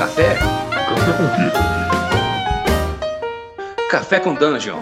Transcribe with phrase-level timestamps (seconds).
[0.00, 0.34] Café?
[0.88, 1.50] Café com quê?
[3.90, 4.78] Café com Dungeon.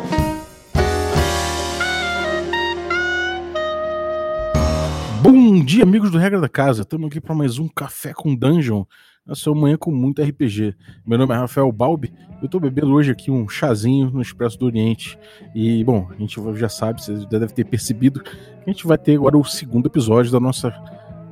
[5.21, 6.83] Bom dia, amigos do Regra da Casa.
[6.83, 8.85] Estamos aqui para mais um Café com Dungeon.
[9.27, 10.77] Na sua manhã com muito RPG.
[11.05, 12.15] Meu nome é Rafael Balbi.
[12.41, 15.19] Eu estou bebendo hoje aqui um chazinho no Expresso do Oriente.
[15.53, 18.23] E, bom, a gente já sabe, vocês já devem ter percebido,
[18.65, 20.71] a gente vai ter agora o segundo episódio da nossa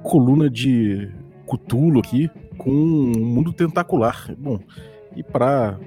[0.02, 1.08] coluna de
[1.46, 2.28] Cutulo aqui
[2.66, 4.34] com um mundo tentacular.
[4.36, 4.58] Bom,
[5.14, 5.78] e para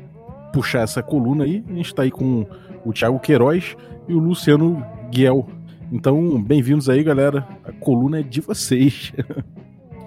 [0.54, 2.46] puxar essa coluna aí, a gente está aí com
[2.86, 3.76] o Thiago Queiroz
[4.08, 4.82] e o Luciano
[5.12, 5.46] Guiel.
[5.92, 7.46] Então, bem-vindos aí, galera.
[7.66, 9.12] A coluna é de vocês.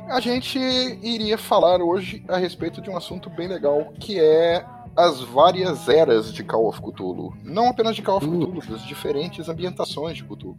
[0.09, 4.64] A gente iria falar hoje a respeito de um assunto bem legal, que é
[4.97, 7.34] as várias eras de Call of Cthulhu.
[7.45, 10.56] Não apenas de Call of Cthulhu, das diferentes ambientações de Cthulhu.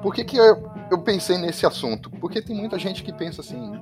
[0.00, 2.08] Por que, que eu, eu pensei nesse assunto?
[2.20, 3.80] Porque tem muita gente que pensa assim,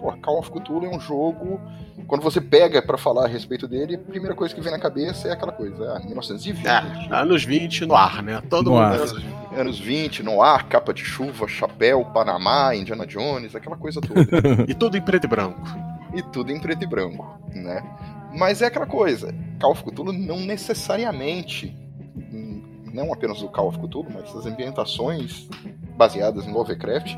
[0.00, 1.60] pô, Call of Cthulhu é um jogo.
[2.06, 5.28] Quando você pega para falar a respeito dele, a primeira coisa que vem na cabeça
[5.28, 6.66] é aquela coisa, ah, 1920.
[6.66, 8.42] É, anos 20 no ar, né?
[8.48, 8.82] Todo No mundo.
[8.82, 8.94] ar.
[8.94, 9.16] Anos,
[9.56, 14.20] anos 20, no ar, capa de chuva, chapéu, Panamá, Indiana Jones, aquela coisa toda.
[14.66, 15.60] E tudo em preto e branco.
[16.14, 17.82] e tudo em preto e branco, né?
[18.32, 21.76] Mas é aquela coisa, Call of Cthulhu não necessariamente,
[22.92, 25.48] não apenas o Call of Cthulhu, mas as ambientações
[25.96, 27.14] baseadas em Lovecraft,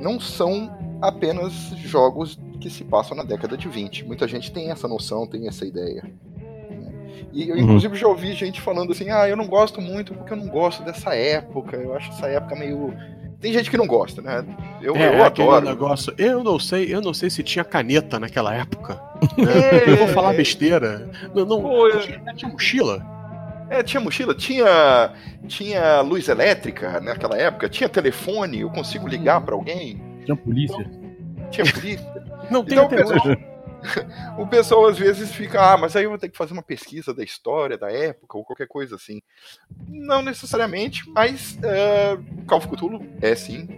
[0.00, 0.70] não são
[1.00, 4.04] apenas jogos que se passam na década de 20.
[4.04, 6.02] Muita gente tem essa noção, tem essa ideia.
[6.02, 6.92] né?
[7.32, 7.62] E eu, Uhum.
[7.62, 10.82] inclusive, já ouvi gente falando assim: ah, eu não gosto muito porque eu não gosto
[10.82, 12.92] dessa época, eu acho essa época meio.
[13.40, 14.44] Tem gente que não gosta, né?
[14.82, 15.66] Eu, é, eu aquele adoro.
[15.66, 16.12] negócio.
[16.18, 19.00] Eu não sei, eu não sei se tinha caneta naquela época.
[19.38, 21.08] É, Eu vou falar besteira.
[21.34, 21.60] Não, não.
[21.62, 22.00] Pô, eu-
[22.34, 23.04] tinha mochila?
[23.70, 25.12] É, tinha mochila, tinha,
[25.46, 30.90] tinha luz elétrica naquela época, tinha telefone, eu consigo ligar pra alguém, Tinha polícia.
[31.50, 32.24] tinha polícia.
[32.50, 33.38] Não tem Então, até pessoal, hoje.
[34.38, 37.12] o pessoal às vezes fica, ah, mas aí eu vou ter que fazer uma pesquisa
[37.12, 39.20] da história, da época, ou qualquer coisa assim.
[39.86, 43.68] Não necessariamente, mas é, Call of Cthulhu é sim.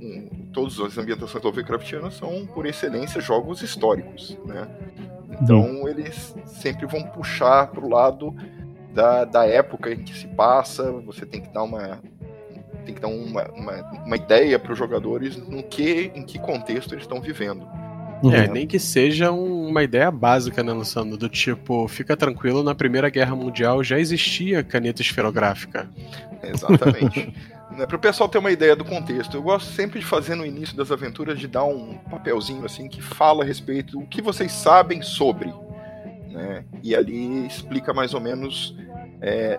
[0.00, 4.66] um- Todas as ambientações Lovecraftianas são, por excelência, jogos históricos, né?
[5.42, 8.34] Então eles sempre vão puxar pro lado
[8.96, 12.00] da, da época em que se passa, você tem que dar uma
[12.86, 13.72] tem que dar uma, uma,
[14.06, 17.68] uma ideia para os jogadores no que em que contexto eles estão vivendo.
[18.22, 18.32] Uhum.
[18.32, 21.16] É, nem que seja um- uma ideia básica, né, Luciano?
[21.16, 25.90] Do tipo, fica tranquilo, na Primeira Guerra Mundial já existia caneta esferográfica.
[26.42, 27.34] Exatamente.
[27.76, 30.46] né, para o pessoal ter uma ideia do contexto, eu gosto sempre de fazer no
[30.46, 34.52] início das aventuras de dar um papelzinho assim que fala a respeito do que vocês
[34.52, 35.52] sabem sobre,
[36.30, 36.64] né?
[36.82, 38.74] E ali explica mais ou menos
[39.26, 39.58] é,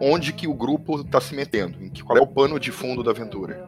[0.00, 3.02] onde que o grupo está se metendo, em que, qual é o pano de fundo
[3.02, 3.66] da aventura.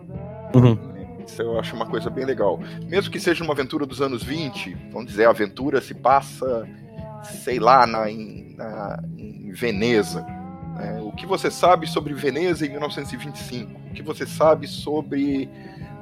[0.55, 0.78] Uhum.
[1.27, 2.61] Isso eu acho uma coisa bem legal.
[2.87, 6.69] Mesmo que seja uma aventura dos anos 20, vamos dizer, a aventura se passa,
[7.43, 10.23] sei lá, na, em, na- em Veneza.
[10.77, 11.01] né?
[11.03, 13.81] O que você sabe sobre Veneza em 1925?
[13.91, 15.49] O que você sabe sobre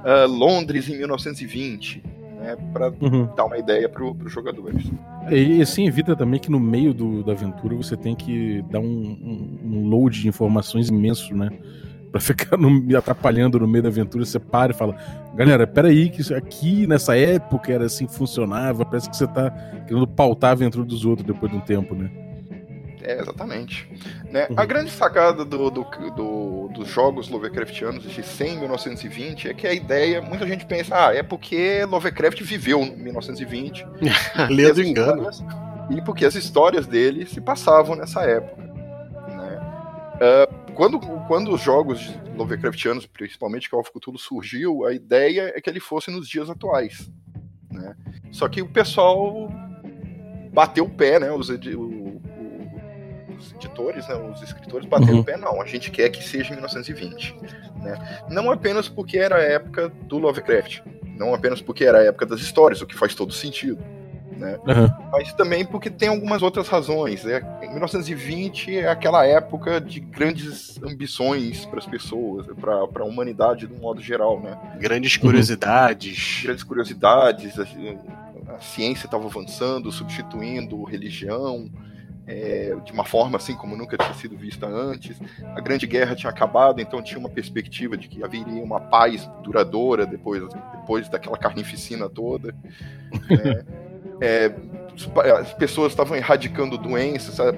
[0.05, 2.03] ah, Londres em 1920?
[2.49, 2.57] Né?
[2.73, 3.29] Para Uhum.
[3.37, 4.91] dar uma ideia para os jogadores.
[5.31, 8.85] E assim evita também que no meio do- da aventura você tem que dar um,
[8.85, 11.51] um- um load de informações imenso, né?
[12.11, 14.97] Pra ficar no- me atrapalhando no meio da aventura, você para e fala:
[15.35, 18.83] Galera, peraí, que isso aqui nessa época era assim que funcionava.
[18.87, 19.51] Parece que você tá
[19.87, 22.11] querendo pautar a aventura dos outros depois de um tempo, né?
[23.09, 23.89] É, exatamente.
[24.31, 24.47] Né?
[24.51, 24.57] Uhum.
[24.59, 29.67] A grande sacada do- do- do- dos jogos Lovecraftianos de 100 em 1920 é que
[29.67, 33.87] a ideia, muita gente pensa, ah, é porque Lovecraft viveu em 1920.
[34.51, 35.31] Lê do E as engano.
[35.91, 38.63] E porque as histórias dele se passavam nessa época.
[38.63, 39.59] né?
[40.21, 45.69] Ah, quando, quando os jogos Lovecraftianos, principalmente Call of Cthulhu, surgiu, a ideia é que
[45.71, 47.11] ele fosse nos dias atuais.
[47.73, 47.97] né?
[48.31, 49.51] Só que o pessoal
[50.53, 51.33] bateu o pé, né?
[51.33, 51.49] Os,
[53.39, 54.15] os editores, né?
[54.15, 55.21] os escritores bateram Uhum.
[55.21, 55.61] o pé, não.
[55.63, 57.35] A gente quer que seja em 1920.
[57.83, 58.21] Né?
[58.29, 60.81] Não apenas porque era a época do Lovecraft,
[61.17, 63.83] não apenas porque era a época das histórias, o que faz todo sentido.
[64.37, 64.57] Né?
[64.69, 64.97] Aham.
[65.11, 67.27] mas também porque tem algumas outras razões.
[67.27, 73.67] É, em 1920 é aquela época de grandes ambições para as pessoas, para a humanidade
[73.67, 74.57] de um modo geral, né?
[74.79, 76.43] Grandes curiosidades.
[76.45, 77.65] Grandes curiosidades, a,
[78.55, 81.69] a ciência estava avançando, substituindo religião.
[82.29, 85.19] É, de uma forma assim como nunca tinha sido vista antes.
[85.57, 90.07] A Grande Guerra tinha acabado, então tinha uma perspectiva de que haveria uma paz duradoura
[90.07, 90.43] depois,
[90.73, 92.55] depois daquela carnificina toda.
[93.31, 93.65] né?
[94.21, 94.53] É,
[95.39, 97.57] as pessoas estavam erradicando doenças, sabe?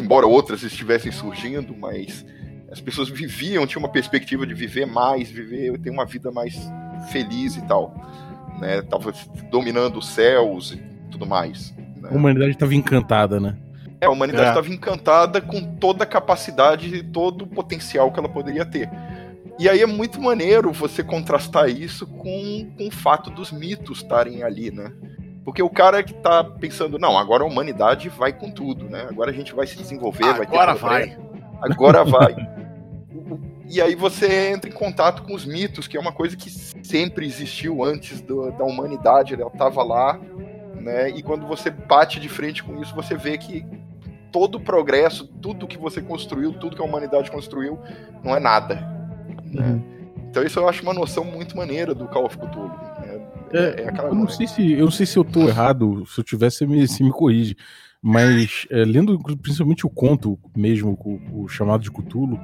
[0.00, 2.24] embora outras estivessem surgindo, mas
[2.72, 6.58] as pessoas viviam, tinham uma perspectiva de viver mais, viver, ter uma vida mais
[7.12, 7.94] feliz e tal.
[8.58, 8.82] Né?
[8.82, 9.12] Tava
[9.50, 11.74] dominando os céus e tudo mais.
[12.00, 12.08] Né?
[12.10, 13.56] A humanidade estava encantada, né?
[14.00, 14.70] É, a humanidade estava é.
[14.70, 18.88] encantada com toda a capacidade e todo o potencial que ela poderia ter.
[19.58, 24.44] E aí é muito maneiro você contrastar isso com, com o fato dos mitos estarem
[24.44, 24.92] ali, né?
[25.44, 29.06] Porque o cara que tá pensando, não, agora a humanidade vai com tudo, né?
[29.08, 31.16] Agora a gente vai se desenvolver, agora vai ter.
[31.60, 32.04] Agora vai.
[32.04, 32.58] Agora vai.
[33.68, 37.26] E aí você entra em contato com os mitos, que é uma coisa que sempre
[37.26, 40.20] existiu antes do, da humanidade, ela estava lá,
[40.76, 41.10] né?
[41.10, 43.66] E quando você bate de frente com isso, você vê que
[44.30, 47.78] todo o progresso, tudo que você construiu, tudo que a humanidade construiu,
[48.22, 48.76] não é nada.
[49.44, 49.66] Né?
[49.66, 49.82] Uhum.
[50.30, 52.68] Então isso eu acho uma noção muito maneira do Call of Cthulhu.
[52.68, 53.20] Né?
[53.52, 56.24] É, é eu, não sei se, eu não sei se eu tô errado, se eu
[56.24, 57.56] tivesse, me, se me corrige.
[58.00, 62.38] Mas é, lendo principalmente o conto mesmo, o, o chamado de Cthulhu,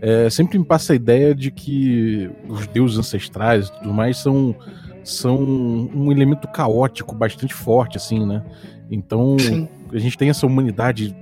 [0.00, 4.56] é, sempre me passa a ideia de que os deuses ancestrais e tudo mais são,
[5.04, 8.44] são um elemento caótico bastante forte, assim, né?
[8.90, 9.68] Então, Sim.
[9.92, 11.14] A gente tem essa humanidade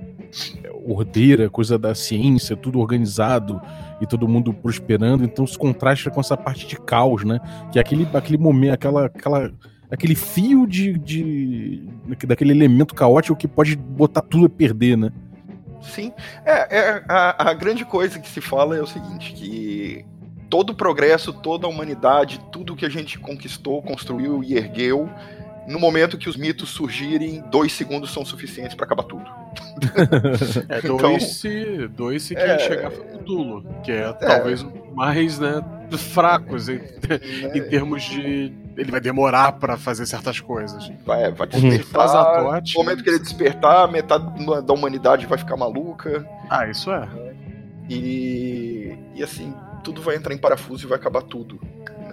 [0.85, 3.61] ordeira, coisa da ciência, tudo organizado
[3.99, 7.39] e todo mundo prosperando, então se contrasta com essa parte de caos, né?
[7.71, 9.51] Que é aquele, aquele momento, aquela, aquela,
[9.91, 11.83] aquele fio de, de
[12.25, 15.11] daquele elemento caótico que pode botar tudo a perder, né?
[15.81, 16.11] Sim.
[16.45, 20.05] É, é a, a, grande coisa que se fala é o seguinte, que
[20.49, 25.09] todo o progresso, toda a humanidade, tudo que a gente conquistou, construiu e ergueu,
[25.67, 29.25] no momento que os mitos surgirem, dois segundos são suficientes para acabar tudo.
[30.69, 35.63] é, dois, então, se, dois se é, chegar Cthulhu, que é, é talvez mais né,
[36.13, 36.79] fracos em,
[37.53, 40.91] em termos de ele vai demorar para fazer certas coisas.
[41.03, 42.43] Vai, vai despertar.
[42.43, 44.25] no momento que ele despertar, metade
[44.63, 46.25] da humanidade vai ficar maluca.
[46.49, 47.07] Ah, isso é.
[47.89, 49.53] E, e assim,
[49.83, 51.59] tudo vai entrar em parafuso e vai acabar tudo.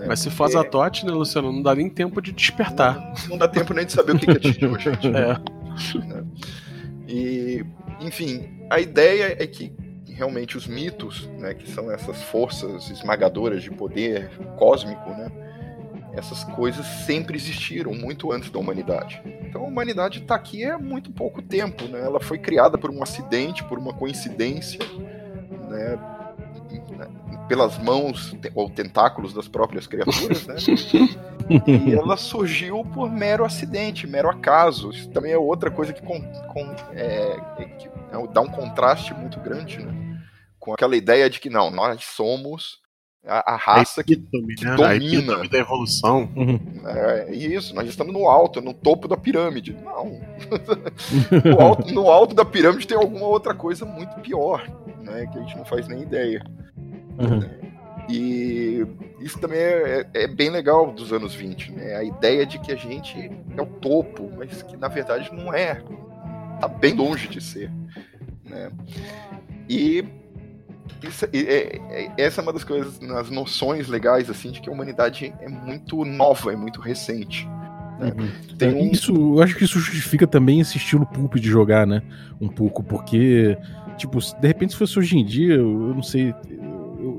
[0.04, 0.08] Né?
[0.08, 1.50] Mas se faz a tote, né, Luciano?
[1.50, 3.14] Não dá nem tempo de despertar.
[3.22, 5.08] Não, não dá tempo nem de saber o que, atingiu a gente.
[5.08, 5.40] É.
[7.08, 7.64] E,
[8.00, 9.72] enfim, a ideia é que
[10.06, 15.28] realmente os mitos, né, que são essas forças esmagadoras de poder cósmico, né,
[16.12, 19.20] essas coisas sempre existiram, muito antes da humanidade.
[19.42, 22.00] Então a humanidade está aqui há muito pouco tempo, né?
[22.00, 24.78] Ela foi criada por um acidente, por uma coincidência,
[25.68, 25.98] né?
[27.48, 30.56] Pelas mãos ou tentáculos das próprias criaturas, né?
[31.66, 34.90] e ela surgiu por mero acidente, mero acaso.
[34.90, 37.36] Isso também é outra coisa que, com, com, é,
[37.78, 37.88] que
[38.32, 40.20] dá um contraste muito grande, né?
[40.58, 42.82] Com aquela ideia de que não, nós somos
[43.26, 44.76] a, a raça a epítome, que, que né?
[44.76, 45.42] domina.
[45.42, 46.28] A da evolução.
[46.36, 46.60] Uhum.
[46.86, 49.76] É, isso, nós estamos no alto, no topo da pirâmide.
[49.82, 50.20] Não.
[51.44, 54.68] no, alto, no, alto, da pirâmide tem alguma outra coisa muito pior,
[55.02, 55.26] né?
[55.26, 56.44] Que a gente não faz nem ideia.
[57.18, 57.64] Uhum.
[58.08, 58.86] E
[59.20, 61.96] isso também é, é, bem legal dos anos 20, né?
[61.96, 65.82] A ideia de que a gente é o topo, mas que na verdade não é.
[66.60, 67.70] Tá bem longe de ser.
[68.44, 68.70] Né?
[69.68, 70.04] E
[71.02, 74.72] isso, é, é, essa é uma das coisas, nas noções legais, assim, de que a
[74.72, 77.46] humanidade é muito nova, é muito recente.
[77.98, 78.12] Né?
[78.18, 78.56] Uhum.
[78.56, 78.90] Tem é, um...
[78.90, 82.02] Isso, eu acho que isso justifica também esse estilo pulp de jogar, né?
[82.40, 83.56] Um pouco, porque,
[83.96, 86.34] tipo, de repente se fosse hoje em dia, eu não sei,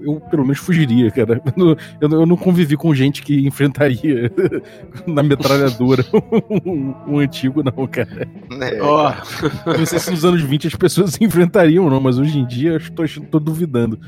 [0.05, 1.41] eu, pelo menos fugiria, cara.
[1.57, 4.31] Eu, eu, eu, não convivi com gente que enfrentaria
[5.07, 6.05] na metralhadora
[6.65, 8.27] um, antigo, não, cara.
[8.61, 12.37] É, oh, não sei se nos anos 20 as pessoas se enfrentariam, não, mas hoje
[12.37, 13.99] em dia eu estou, estou duvidando.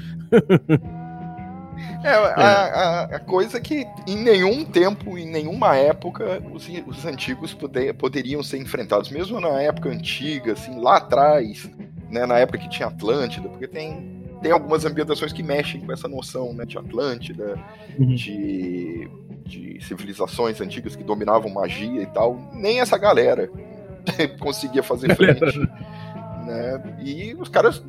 [2.04, 7.06] É, a, a, a, coisa é que em nenhum tempo, em nenhuma época, os, os
[7.06, 11.70] antigos poder, poderiam ser enfrentados, mesmo na época antiga, assim, lá atrás,
[12.10, 16.08] né, na época que tinha Atlântida, porque tem tem algumas ambientações que mexem com essa
[16.08, 17.58] noção né, de Atlântida,
[17.98, 18.16] uhum.
[18.16, 19.10] de,
[19.46, 22.40] de civilizações antigas que dominavam magia e tal.
[22.54, 23.50] Nem essa galera
[24.40, 25.60] conseguia fazer frente.
[26.46, 26.98] né?
[27.04, 27.84] E os caras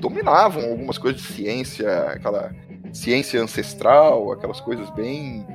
[0.00, 2.54] dominavam algumas coisas de ciência, aquela
[2.92, 5.46] ciência ancestral, aquelas coisas bem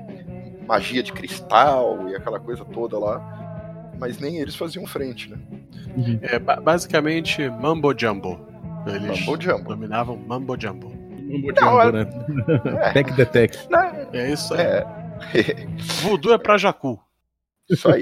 [0.68, 3.92] magia de cristal e aquela coisa toda lá.
[3.98, 5.38] Mas nem eles faziam frente, né?
[5.98, 6.20] Uhum.
[6.22, 8.49] É, basicamente, Mambo Jumbo.
[8.88, 9.70] Eles Mambo Jumbo.
[9.70, 10.90] dominavam Mambo Jumbo.
[10.90, 12.10] Mambo Jumbo, é- né?
[12.82, 12.92] É.
[12.94, 13.58] Tech the Tech.
[14.14, 14.62] É isso aí.
[14.62, 14.86] É.
[16.02, 17.00] Voodoo é pra Jacu.
[17.70, 18.02] Isso aí.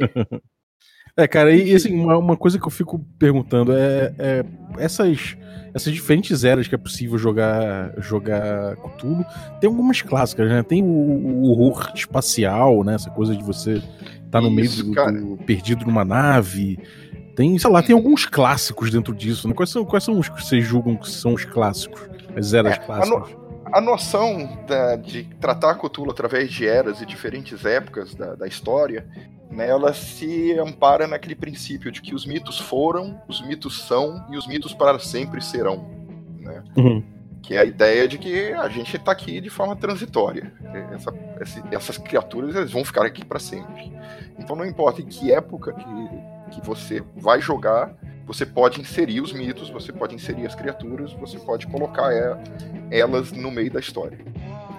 [1.15, 4.45] É, cara, e assim, uma, uma coisa que eu fico perguntando é, é,
[4.77, 5.35] essas,
[5.73, 9.25] essas diferentes eras que é possível jogar jogar Cthulhu,
[9.59, 10.61] tem algumas clássicas, né?
[10.61, 12.93] Tem o, o horror espacial, né?
[12.93, 13.77] Essa coisa de você
[14.27, 16.77] estar tá no Isso, meio do, do, perdido numa nave.
[17.37, 19.53] Tem, sei lá, tem alguns clássicos dentro disso, né?
[19.53, 22.01] Quais são, quais são os que vocês julgam que são os clássicos?
[22.35, 23.11] As eras é, clássicas?
[23.11, 23.39] A,
[23.69, 28.47] no, a noção da, de tratar Cthulhu através de eras e diferentes épocas da, da
[28.47, 29.07] história,
[29.51, 34.35] né, ela se ampara naquele princípio de que os mitos foram, os mitos são e
[34.35, 35.87] os mitos para sempre serão.
[36.39, 36.63] Né?
[36.75, 37.03] Uhum.
[37.43, 40.51] Que é a ideia de que a gente está aqui de forma transitória.
[40.91, 41.13] Essa,
[41.69, 43.93] essas criaturas eles vão ficar aqui para sempre.
[44.39, 47.93] Então não importa em que época que, que você vai jogar,
[48.25, 52.11] você pode inserir os mitos, você pode inserir as criaturas, você pode colocar
[52.91, 54.17] elas no meio da história.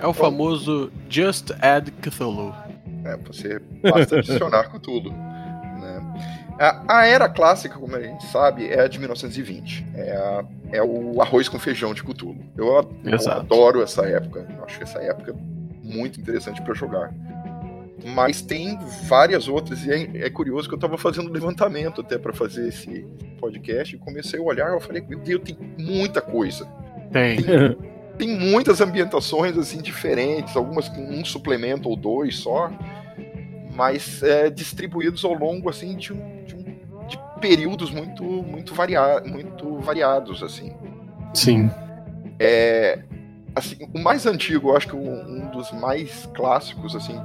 [0.00, 2.54] É o então, famoso Just Add Cthulhu.
[3.04, 5.10] É, você basta adicionar Cthulhu.
[5.10, 6.14] Né?
[6.58, 9.86] A, a, era clássica, como a gente sabe, é a de 1920.
[9.94, 12.38] É, a, é o arroz com feijão de Cthulhu.
[12.56, 12.66] Eu,
[13.04, 14.46] eu adoro essa época.
[14.56, 15.34] Eu acho que essa época é
[15.82, 17.12] muito interessante para jogar.
[18.04, 22.32] Mas tem várias outras, e é, é curioso que eu estava fazendo levantamento até para
[22.32, 23.04] fazer esse
[23.40, 26.64] podcast, e comecei a olhar, eu falei, meu Deus, tem muita coisa.
[27.12, 27.42] Tem.
[27.42, 27.76] Tem,
[28.18, 32.70] tem muitas ambientações assim diferentes, algumas com um suplemento ou dois só,
[33.72, 39.20] mas é, distribuídos ao longo assim de, um, de, um, de períodos muito muito, varia,
[39.24, 40.72] muito variados assim.
[41.32, 41.70] Sim.
[42.40, 42.98] É,
[43.54, 47.20] assim, o mais antigo, eu acho que um, um dos mais clássicos assim,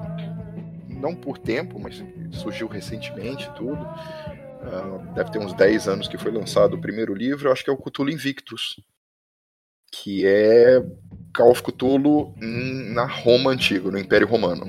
[1.03, 3.83] não por tempo, mas surgiu recentemente tudo.
[3.83, 7.69] Uh, deve ter uns 10 anos que foi lançado o primeiro livro, eu acho que
[7.69, 8.79] é o Cthulhu Invictus,
[9.91, 10.81] que é
[11.35, 12.33] Call of Cthulhu
[12.93, 14.65] na Roma antiga, no Império Romano.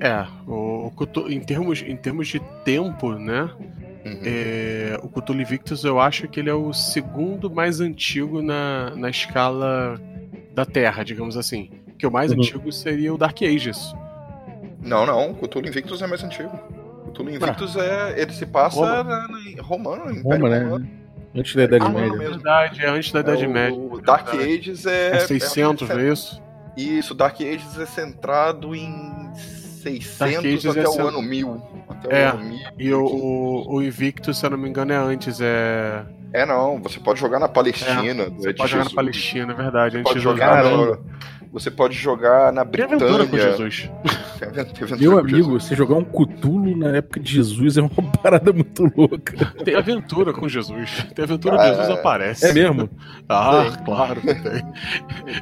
[0.00, 3.42] É, o, Cthulhu, em, termos, em termos de tempo, né?
[4.06, 4.20] Uhum.
[4.24, 9.10] É, o Cthulhu Invictus eu acho que ele é o segundo mais antigo na, na
[9.10, 10.00] escala
[10.54, 11.70] da Terra, digamos assim.
[11.98, 12.38] Que o mais uhum.
[12.38, 13.92] antigo seria o Dark Ages.
[14.80, 16.58] Não, não, o Cthulhu Invictus é mais antigo.
[17.06, 17.84] O Cthulhu Invictus ah.
[17.84, 18.22] é.
[18.22, 19.04] Ele se passa Roma.
[19.04, 20.64] na, na, romano, Império Roma, né?
[20.64, 20.90] Romano.
[21.34, 22.14] Antes da Idade ah, Média.
[22.14, 23.78] É verdade, é antes da Idade é, Média.
[23.78, 25.16] O Dark Ages é.
[25.16, 26.42] É 600, é, é isso?
[26.76, 31.06] Isso, Dark Ages é centrado em 600 até é o cent...
[31.06, 31.62] ano 1000.
[31.88, 32.60] Até é, o ano 1000.
[32.78, 35.40] E o, o, o Invictus, se eu não me engano, é antes.
[35.40, 36.04] É.
[36.32, 38.24] É não, você pode jogar na Palestina.
[38.24, 39.96] É, você pode jogar na Palestina, é verdade.
[39.96, 40.98] Você pode jogar no,
[41.52, 42.98] você pode jogar na Britânia.
[42.98, 43.90] Tem aventura com Jesus.
[44.98, 45.64] Meu amigo, Jesus.
[45.64, 47.90] você jogar um Cutulo na época de Jesus é uma
[48.22, 49.52] parada muito louca.
[49.64, 51.06] Tem aventura com Jesus.
[51.14, 52.46] Tem aventura ah, Jesus aparece.
[52.46, 52.88] É mesmo?
[53.28, 53.84] Ah, tem.
[53.84, 54.62] claro que tem.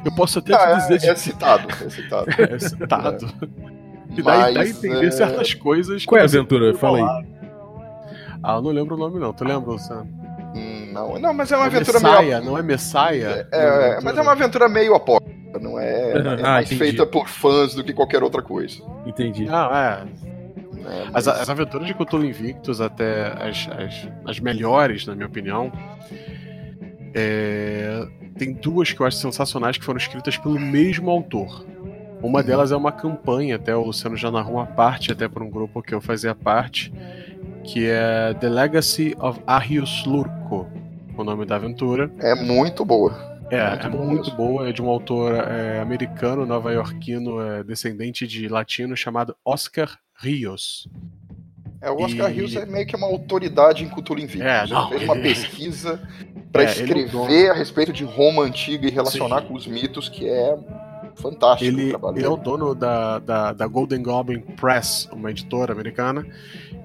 [0.03, 0.95] Eu posso até ah, te dizer.
[0.95, 1.09] É, de...
[1.09, 2.27] é citado, é citado.
[2.37, 3.25] É citado.
[3.41, 3.77] É.
[4.17, 5.11] E daí dá a entender é...
[5.11, 6.05] certas coisas.
[6.05, 6.73] Qual é a aventura?
[6.73, 7.25] Fala aí.
[8.43, 9.33] Ah, eu não lembro o nome não.
[9.33, 10.07] Tu lembra, Luciano?
[10.55, 12.45] Hum, não, não, mas é uma é aventura Messiah, meio.
[12.45, 13.47] Não é Messiah?
[13.51, 16.79] É, é, mas é uma aventura meio apócrifa, não é, é ah, mais entendi.
[16.79, 18.81] feita por fãs do que qualquer outra coisa.
[19.05, 19.45] Entendi.
[19.45, 20.05] Não, é.
[20.85, 21.27] é mas...
[21.27, 25.71] as, as, aventuras de Cthulhu Invictus, até as, as, as melhores, na minha opinião,
[27.13, 28.05] é...
[28.37, 31.65] tem duas que eu acho sensacionais que foram escritas pelo mesmo autor.
[32.21, 32.45] Uma uhum.
[32.45, 35.81] delas é uma campanha, até o Luciano já narrou uma parte, até para um grupo
[35.81, 36.91] que eu fazia parte,
[37.63, 40.67] que é The Legacy of Arius Lurco,
[41.15, 42.09] o nome da aventura.
[42.19, 43.26] É muito boa.
[43.49, 44.69] É, muito, é muito boa.
[44.69, 50.87] É de um autor é, americano, nova-iorquino, é, descendente de latino, chamado Oscar Rios.
[51.81, 52.35] É, o Oscar e...
[52.35, 54.45] Rios é meio que uma autoridade em cultura invictus.
[54.45, 56.09] É, não, ele fez uma pesquisa
[56.51, 59.47] para é, escrever a respeito de Roma antiga e relacionar Sim.
[59.47, 60.57] com os mitos, que é
[61.15, 61.65] fantástico.
[61.65, 66.25] Ele, ele é o dono da, da, da, Golden Goblin Press, uma editora americana,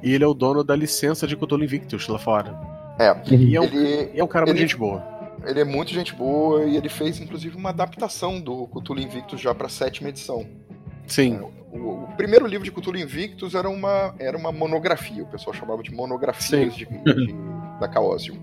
[0.03, 2.59] e ele é o dono da licença de Cthulhu Invictus lá fora.
[2.99, 3.35] É.
[3.35, 5.12] E é um, ele, é um cara muito ele, gente boa.
[5.47, 9.55] Ele é muito gente boa e ele fez inclusive uma adaptação do Cthulhu Invictus já
[9.55, 10.47] para a sétima edição.
[11.07, 11.37] Sim.
[11.37, 15.55] É, o, o, primeiro livro de Cthulhu Invictus era uma, era uma monografia, o pessoal
[15.55, 17.35] chamava de monografias de, de,
[17.81, 18.39] da Chaosium.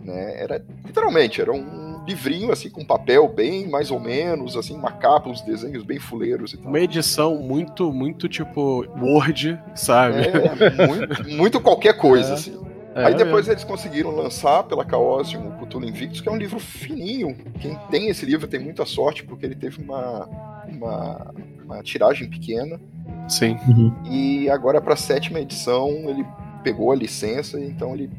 [0.00, 0.42] Né?
[0.42, 5.28] Era, literalmente, era um livrinho, assim, com papel bem mais ou menos, assim, uma capa,
[5.28, 6.68] uns desenhos bem fuleiros e tal.
[6.68, 10.22] Uma edição muito, muito tipo Word, sabe?
[10.26, 12.34] É, muito, muito qualquer coisa, é.
[12.34, 12.67] assim.
[12.94, 16.58] É, Aí depois eles conseguiram lançar pela Chaosium o Cthulhu Invictus, que é um livro
[16.58, 17.36] fininho.
[17.60, 20.28] Quem tem esse livro tem muita sorte, porque ele teve uma,
[20.68, 22.80] uma, uma tiragem pequena.
[23.28, 23.58] Sim.
[23.68, 23.94] Uhum.
[24.10, 26.24] E agora, para a sétima edição, ele
[26.64, 28.10] pegou a licença, então ele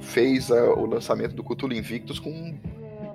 [0.00, 2.54] fez a, o lançamento do Cthulhu Invictus com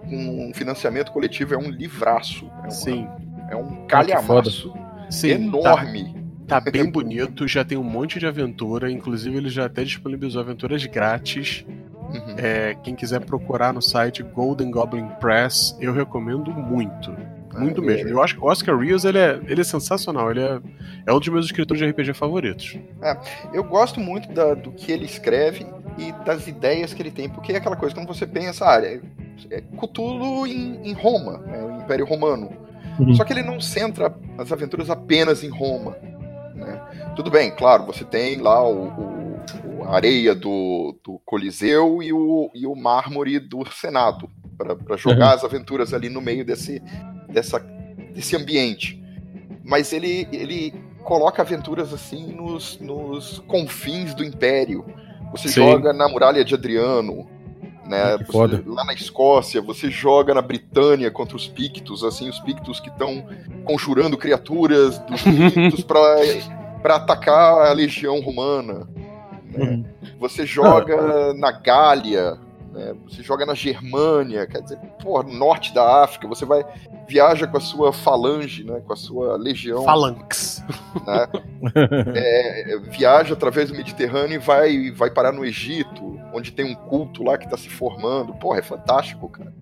[0.10, 2.46] um financiamento coletivo é um livraço.
[2.46, 3.08] É uma, Sim.
[3.50, 4.74] É um calhamaço
[5.10, 6.13] Sim, enorme.
[6.13, 6.16] Tá,
[6.48, 10.86] tá bem bonito, já tem um monte de aventura, inclusive ele já até disponibilizou aventuras
[10.86, 11.66] grátis.
[11.68, 12.36] Uhum.
[12.38, 17.13] É, quem quiser procurar no site Golden Goblin Press, eu recomendo muito.
[17.58, 18.10] Muito ah, mesmo.
[18.10, 18.12] É...
[18.12, 20.32] Eu acho que o Oscar Rios ele é, ele é sensacional.
[20.32, 20.60] Ele é,
[21.06, 22.77] é um dos meus escritores de RPG favoritos.
[23.01, 23.18] É,
[23.54, 25.66] eu gosto muito da, do que ele escreve
[25.98, 29.01] e das ideias que ele tem, porque é aquela coisa, quando você pensa, ah, é,
[29.50, 32.51] é Cthulhu em, em Roma, né, o Império Romano.
[33.00, 33.16] Uhum.
[33.16, 35.96] Só que ele não centra as aventuras apenas em Roma.
[37.17, 42.51] Tudo bem, claro, você tem lá o, o a areia do, do Coliseu e o,
[42.53, 45.33] e o mármore do Senado, para jogar uhum.
[45.33, 46.79] as aventuras ali no meio desse,
[47.29, 47.59] dessa,
[48.13, 49.01] desse ambiente.
[49.63, 54.86] Mas ele, ele coloca aventuras assim nos, nos confins do Império.
[55.31, 55.55] Você Sim.
[55.55, 57.27] joga na muralha de Adriano,
[57.86, 58.17] né?
[58.27, 62.89] Você, lá na Escócia, você joga na Britânia contra os Pictos, assim, os Pictos que
[62.89, 63.25] estão
[63.63, 66.25] conjurando criaturas dos Pictos para
[66.84, 68.88] atacar a legião romana.
[69.46, 69.65] Né?
[69.65, 69.86] Uhum.
[70.19, 72.38] Você joga na Gália,
[72.77, 72.96] né?
[73.07, 76.63] Você joga na Germânia, quer dizer, porra, norte da África, você vai
[77.07, 79.84] viaja com a sua falange, né, com a sua legião.
[79.84, 80.63] Phalanx.
[81.05, 81.27] Né,
[82.15, 87.24] é, viaja através do Mediterrâneo e vai, vai parar no Egito, onde tem um culto
[87.24, 88.34] lá que está se formando.
[88.34, 89.53] Porra, é fantástico, cara.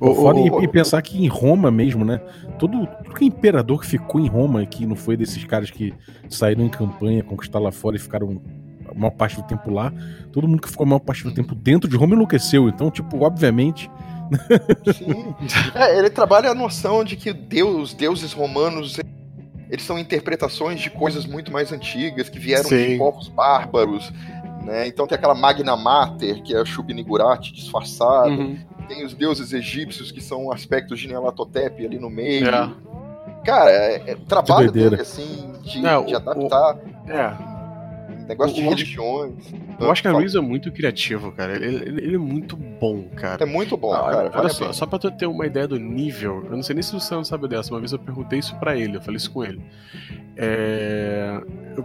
[0.00, 2.20] O, o, e, e, pensar que em Roma mesmo, né?
[2.58, 5.94] Todo, todo que imperador que ficou em Roma, que não foi desses caras que
[6.28, 8.42] saíram em campanha, conquistar lá fora e ficaram
[8.88, 9.92] a maior parte do tempo lá.
[10.32, 12.68] Todo mundo que ficou a maior parte do tempo dentro de Roma enlouqueceu.
[12.68, 13.90] Então, tipo, obviamente.
[14.94, 15.34] Sim.
[15.74, 18.98] É, ele trabalha a noção de que Deus, os deuses romanos
[19.70, 22.90] eles são interpretações de coisas muito mais antigas, que vieram Sim.
[22.90, 24.12] de povos bárbaros.
[24.64, 24.88] Né?
[24.88, 28.28] Então tem aquela Magna Mater, que é a Shub-Niggurath disfarçada.
[28.30, 28.58] Uhum.
[28.88, 32.48] Tem os deuses egípcios, que são aspectos de Nyarlathotep ali no meio.
[32.48, 32.70] É.
[33.44, 36.76] Cara, é, é, trabalho dele, assim, de, Não, de adaptar.
[36.76, 37.54] O, é
[38.26, 39.52] Negócio de religiões.
[39.78, 41.54] Eu acho que a Reeves é muito criativo, cara.
[41.54, 43.42] Ele, ele, ele, é muito bom, cara.
[43.42, 44.30] É muito bom, ah, cara.
[44.34, 46.92] Olha só, só pra tu ter uma ideia do nível, eu não sei nem se
[46.92, 49.44] você não sabe dessa, uma vez eu perguntei isso pra ele, eu falei isso com
[49.44, 49.60] ele.
[50.36, 51.38] É.
[51.76, 51.84] Eu,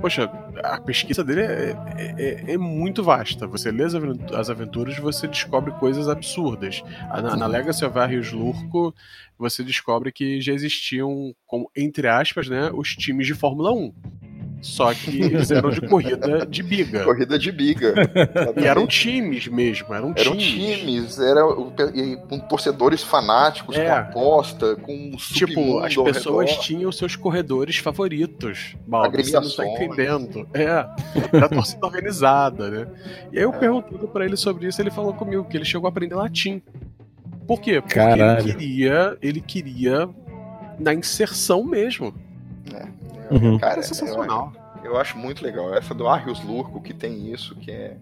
[0.00, 0.30] poxa,
[0.62, 3.46] a pesquisa dele é, é, é, é muito vasta.
[3.46, 6.82] Você lê as aventuras você descobre coisas absurdas.
[7.08, 8.94] Na, na Legacy of Arius Lurco,
[9.38, 13.92] você descobre que já existiam, como, entre aspas, né, os times de Fórmula 1.
[14.60, 17.04] Só que eles eram de corrida de biga.
[17.04, 17.94] Corrida de biga.
[18.56, 20.78] e eram times mesmo, eram, eram times.
[20.78, 21.42] times, era
[22.28, 23.84] com torcedores fanáticos, é.
[23.84, 28.74] com aposta, com um Tipo, as pessoas tinham seus corredores favoritos.
[28.86, 30.48] Mal, você não tá entendendo.
[30.54, 30.86] É,
[31.32, 32.86] era torcida organizada, né?
[33.32, 33.58] E aí eu é.
[33.58, 36.62] perguntando pra ele sobre isso, ele falou comigo que ele chegou a aprender latim.
[37.46, 37.80] Por quê?
[37.80, 38.40] Porque Caralho.
[38.40, 40.08] ele queria, ele queria
[40.78, 42.12] na inserção mesmo.
[42.74, 43.34] É.
[43.34, 43.58] Uhum.
[43.58, 44.52] Cara, é sensacional.
[44.82, 45.74] Eu, eu, acho muito legal.
[45.74, 47.96] Essa do Arrius Lurco, que tem isso, que é,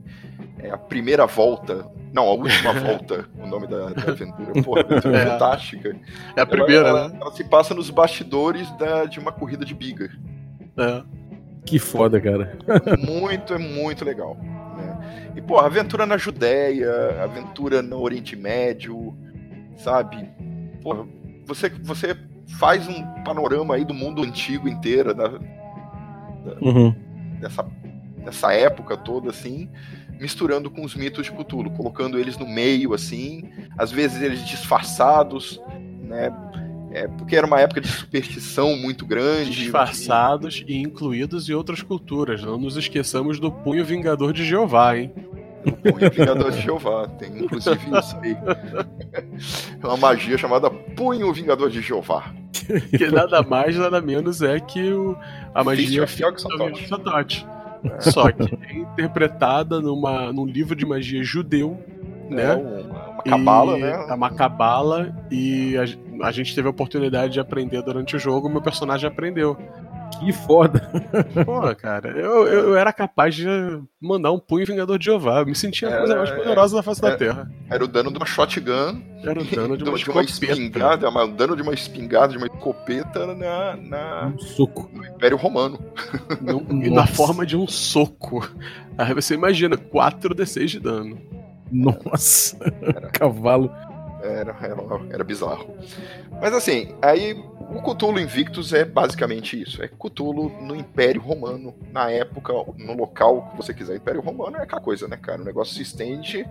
[0.58, 1.86] é a primeira volta.
[2.12, 4.52] Não, a última volta, o nome da, da aventura.
[4.62, 5.96] Porra, é fantástica.
[6.36, 7.14] É a primeira, ela, né?
[7.14, 10.10] Ela, ela, se passa nos bastidores da, de uma corrida de biga.
[10.76, 11.02] É.
[11.64, 12.58] Que foda, cara.
[12.98, 14.36] muito, é muito legal.
[14.76, 15.32] Né?
[15.36, 19.16] E, pô, aventura na Judéia, aventura no Oriente Médio,
[19.78, 20.28] sabe?
[20.82, 21.06] Porra,
[21.46, 22.14] você, você
[22.46, 25.38] faz um panorama aí do mundo antigo inteiro, da, da
[26.60, 26.94] uhum.
[27.40, 27.66] dessa,
[28.24, 29.68] dessa época toda, assim,
[30.20, 33.44] misturando com os mitos de Cthulhu, colocando eles no meio, assim,
[33.76, 35.60] às vezes eles disfarçados,
[36.02, 36.32] né?
[36.92, 39.50] É, porque era uma época de superstição muito grande.
[39.50, 40.74] Disfarçados e...
[40.74, 42.40] e incluídos em outras culturas.
[42.40, 45.12] Não nos esqueçamos do punho vingador de Jeová, hein?
[45.64, 47.08] O vingador de Jeová.
[47.18, 48.36] Tem inclusive isso aí.
[49.82, 52.32] É uma magia chamada Punho Vingador de Jeová.
[52.96, 55.16] que nada mais, nada menos é que o,
[55.54, 56.88] a magia Satote.
[56.88, 57.46] Satote.
[57.84, 58.00] É.
[58.00, 61.78] Só que é interpretada numa, num livro de magia judeu,
[62.30, 62.54] é, né?
[62.54, 64.06] Uma, uma cabala, né?
[64.08, 68.48] É uma cabala, e a, a gente teve a oportunidade de aprender durante o jogo,
[68.48, 69.56] meu personagem aprendeu.
[70.24, 70.90] Que foda.
[71.44, 73.46] Pô, cara, eu, eu era capaz de
[74.00, 75.40] mandar um punho Vingador de Jeová.
[75.40, 77.50] Eu me sentia a coisa mais poderosa da face da Terra.
[77.70, 79.02] Era o dano de uma shotgun.
[79.22, 81.08] Era o dano de uma, de uma espingarda.
[81.08, 84.90] O dano de uma espingarda, de uma escopeta na, na, um soco.
[84.92, 85.78] no Império Romano.
[86.40, 88.48] No, na forma de um soco.
[88.98, 91.18] Aí você imagina, 4d6 de dano.
[91.70, 93.70] Nossa, era, cavalo.
[94.24, 94.76] Era, era,
[95.10, 95.76] era bizarro.
[96.40, 97.34] Mas assim, aí
[97.70, 99.82] o Cthulhu Invictus é basicamente isso.
[99.82, 103.96] É Cthulhu no Império Romano, na época, no local que você quiser.
[103.96, 105.42] Império Romano é aquela coisa, né, cara?
[105.42, 106.46] O negócio se estende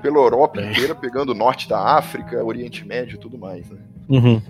[0.00, 0.70] pela Europa é.
[0.70, 3.78] inteira, pegando o norte da África, Oriente Médio e tudo mais, né?
[4.08, 4.42] Uhum.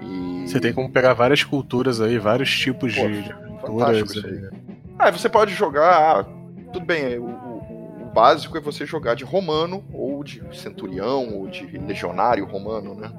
[0.00, 0.48] E...
[0.48, 3.32] Você tem como pegar várias culturas aí, vários tipos Pô, de
[3.82, 4.24] aventuras.
[4.24, 4.32] Aí.
[4.32, 4.50] Né?
[4.98, 6.20] Ah, você pode jogar.
[6.20, 6.24] Ah,
[6.72, 7.45] tudo bem, o
[8.16, 13.12] básico é você jogar de romano, ou de centurião, ou de legionário romano, né?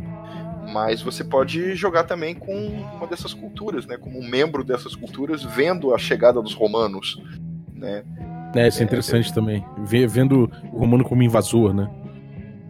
[0.73, 2.53] mas você pode jogar também com
[2.97, 3.95] uma dessas culturas, né?
[3.95, 7.21] Como um membro dessas culturas, vendo a chegada dos romanos,
[7.73, 8.03] né?
[8.55, 9.63] É, isso é interessante é, também.
[10.09, 11.89] Vendo o romano como invasor, né?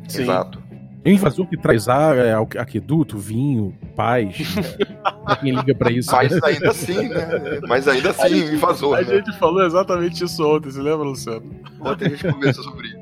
[0.08, 0.24] Sim.
[0.24, 0.62] Exato.
[1.04, 4.38] É um invasor que traz ar, é, aqueduto, vinho, paz.
[5.36, 6.12] quem liga pra isso.
[6.12, 6.40] Mas né?
[6.44, 7.28] ainda assim, né?
[7.68, 8.98] Mas ainda assim, gente, invasor.
[8.98, 9.16] A né?
[9.16, 11.54] gente falou exatamente isso ontem, você lembra, Luciano?
[11.80, 12.98] Ontem a gente conversou sobre isso.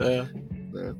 [0.00, 0.26] É.
[0.78, 0.94] é.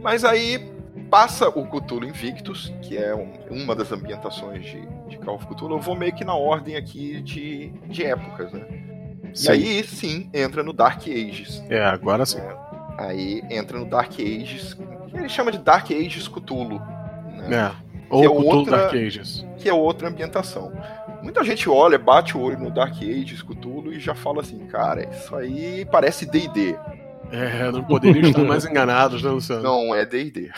[0.00, 0.72] Mas aí
[1.10, 5.76] passa o Cthulhu Invictus, que é um, uma das ambientações de, de Call of Cthulhu.
[5.76, 8.66] Eu vou meio que na ordem aqui de, de épocas, né?
[9.34, 9.48] Sim.
[9.48, 11.62] E aí sim entra no Dark Ages.
[11.68, 12.38] É, agora sim.
[12.38, 12.56] É,
[12.98, 16.78] aí entra no Dark Ages, que ele chama de Dark Ages Cthulhu.
[17.36, 17.56] Né?
[17.56, 17.91] É.
[18.12, 19.46] Ou é outra, Dark Ages.
[19.56, 20.72] Que é outra ambientação.
[21.22, 25.08] Muita gente olha, bate o olho no Dark Ages Cthulhu e já fala assim, cara,
[25.08, 26.76] isso aí parece D&D.
[27.30, 29.62] É, não poderiam estar mais enganados, né, Luciano?
[29.62, 30.50] Não, é D&D.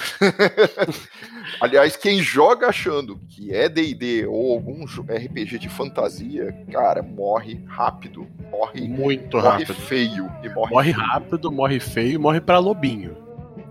[1.60, 8.26] Aliás, quem joga achando que é D&D ou algum RPG de fantasia, cara, morre rápido.
[8.50, 9.74] Morre muito morre rápido.
[9.74, 10.28] feio.
[10.42, 13.16] E morre, morre rápido, morre feio, morre para lobinho.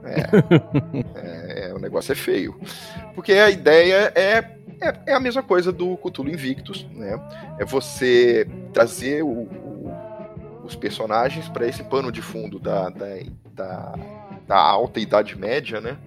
[0.05, 2.57] É, é, o negócio é feio.
[3.15, 4.37] Porque a ideia é,
[4.81, 7.19] é, é, a mesma coisa do Cthulhu Invictus, né?
[7.59, 9.47] É você trazer o,
[10.63, 13.05] os personagens para esse pano de fundo da, da,
[13.53, 13.95] da,
[14.47, 15.97] da, alta Idade Média, né?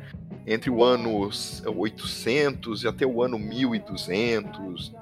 [0.46, 1.28] Entre o ano
[1.66, 4.94] 800 e até o ano 1200.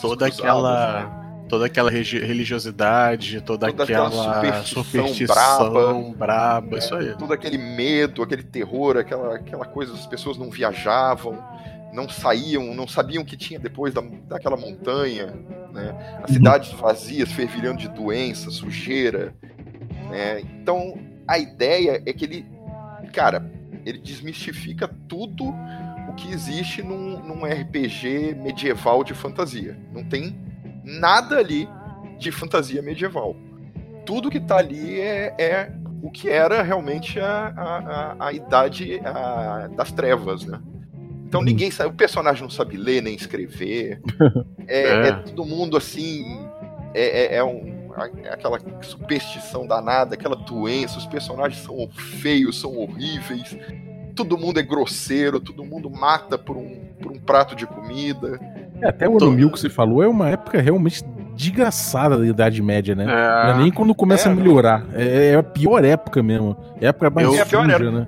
[0.00, 1.00] toda aquela.
[1.00, 1.25] Né?
[1.48, 7.14] Toda aquela religiosidade, toda, toda aquela, aquela superstição, superstição braba, braba é, isso aí.
[7.16, 11.42] Todo aquele medo, aquele terror, aquela, aquela coisa, as pessoas não viajavam,
[11.92, 15.34] não saíam, não sabiam o que tinha depois da, daquela montanha,
[15.72, 16.18] né?
[16.22, 16.36] As uhum.
[16.36, 19.34] cidades vazias, fervilhando de doença, sujeira,
[20.10, 20.40] né?
[20.40, 22.46] Então, a ideia é que ele,
[23.12, 23.50] cara,
[23.84, 25.54] ele desmistifica tudo
[26.08, 29.78] o que existe num, num RPG medieval de fantasia.
[29.92, 30.38] Não tem
[30.86, 31.68] nada ali
[32.18, 33.36] de fantasia medieval.
[34.06, 39.00] Tudo que tá ali é, é o que era realmente a, a, a, a idade
[39.04, 40.60] a, das trevas, né?
[41.26, 41.46] Então uhum.
[41.46, 44.00] ninguém sabe, o personagem não sabe ler nem escrever.
[44.68, 45.08] É, é.
[45.08, 46.44] é todo mundo assim.
[46.92, 47.92] É, é, é um,
[48.24, 50.98] é aquela superstição danada, aquela doença.
[50.98, 51.88] Os personagens são
[52.20, 53.56] feios, são horríveis.
[54.16, 58.40] Todo mundo é grosseiro, todo mundo mata por um, por um prato de comida.
[58.80, 61.02] É, até o ano mil que você falou é uma época realmente
[61.34, 63.04] desgraçada da Idade Média, né?
[63.04, 63.06] É.
[63.06, 64.84] Não é nem quando começa a melhorar.
[64.94, 66.56] É, é, a pior época mesmo.
[66.80, 68.06] É a época mais eu, suja, né?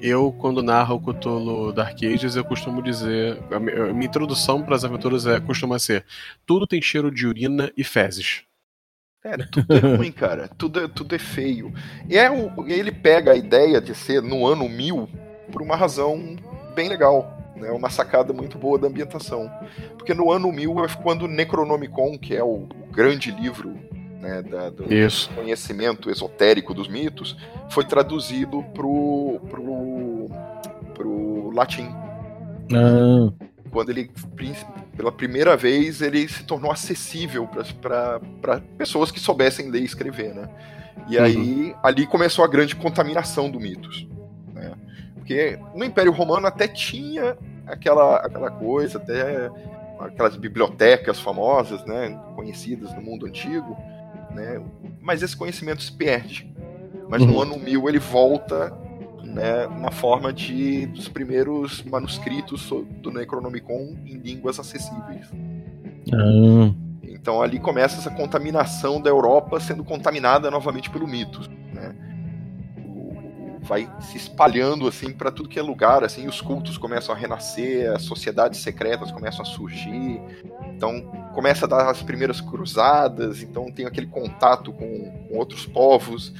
[0.00, 3.38] eu, quando narro o Cthulhu Dark Ages, eu costumo dizer.
[3.50, 6.04] A minha introdução para as aventuras é, costuma ser:
[6.46, 8.42] tudo tem cheiro de urina e fezes.
[9.24, 10.48] É, tudo é ruim, cara.
[10.58, 11.72] Tudo, é, tudo é feio.
[12.08, 15.08] E é o, ele pega a ideia de ser no ano mil
[15.50, 16.36] por uma razão
[16.74, 17.43] bem legal.
[17.64, 19.50] Né, uma sacada muito boa da ambientação.
[19.96, 23.74] Porque no ano mil é quando o Necronomicon, que é o, o grande livro
[24.20, 25.30] né, da, do Isso.
[25.34, 27.38] conhecimento esotérico dos mitos,
[27.70, 30.28] foi traduzido pro, pro,
[30.92, 31.88] pro latim.
[32.70, 33.32] Ah.
[33.70, 34.10] Quando ele,
[34.94, 37.48] pela primeira vez, ele se tornou acessível
[37.80, 40.48] para pessoas que soubessem ler e escrever, né?
[41.08, 41.24] E uhum.
[41.24, 44.06] aí, ali começou a grande contaminação do mitos.
[44.52, 44.72] Né?
[45.14, 49.50] Porque no Império Romano até tinha aquela, aquela coisa, até
[50.00, 53.76] aquelas bibliotecas famosas, né, conhecidas no mundo antigo,
[54.30, 54.60] né?
[55.00, 56.52] Mas esse conhecimento se perde.
[57.08, 57.28] Mas uhum.
[57.28, 58.76] no ano 1000 ele volta
[59.22, 65.30] né, na forma de dos primeiros manuscritos do Necronomicon em línguas acessíveis.
[66.12, 66.74] Uhum.
[67.02, 71.48] Então ali começa essa contaminação da Europa sendo contaminada novamente pelo mito.
[73.64, 77.90] Vai se espalhando assim para tudo que é lugar, assim, os cultos começam a renascer,
[77.92, 80.20] as sociedades secretas começam a surgir.
[80.76, 81.00] Então
[81.32, 86.32] começa a dar as primeiras cruzadas, então tem aquele contato com, com outros povos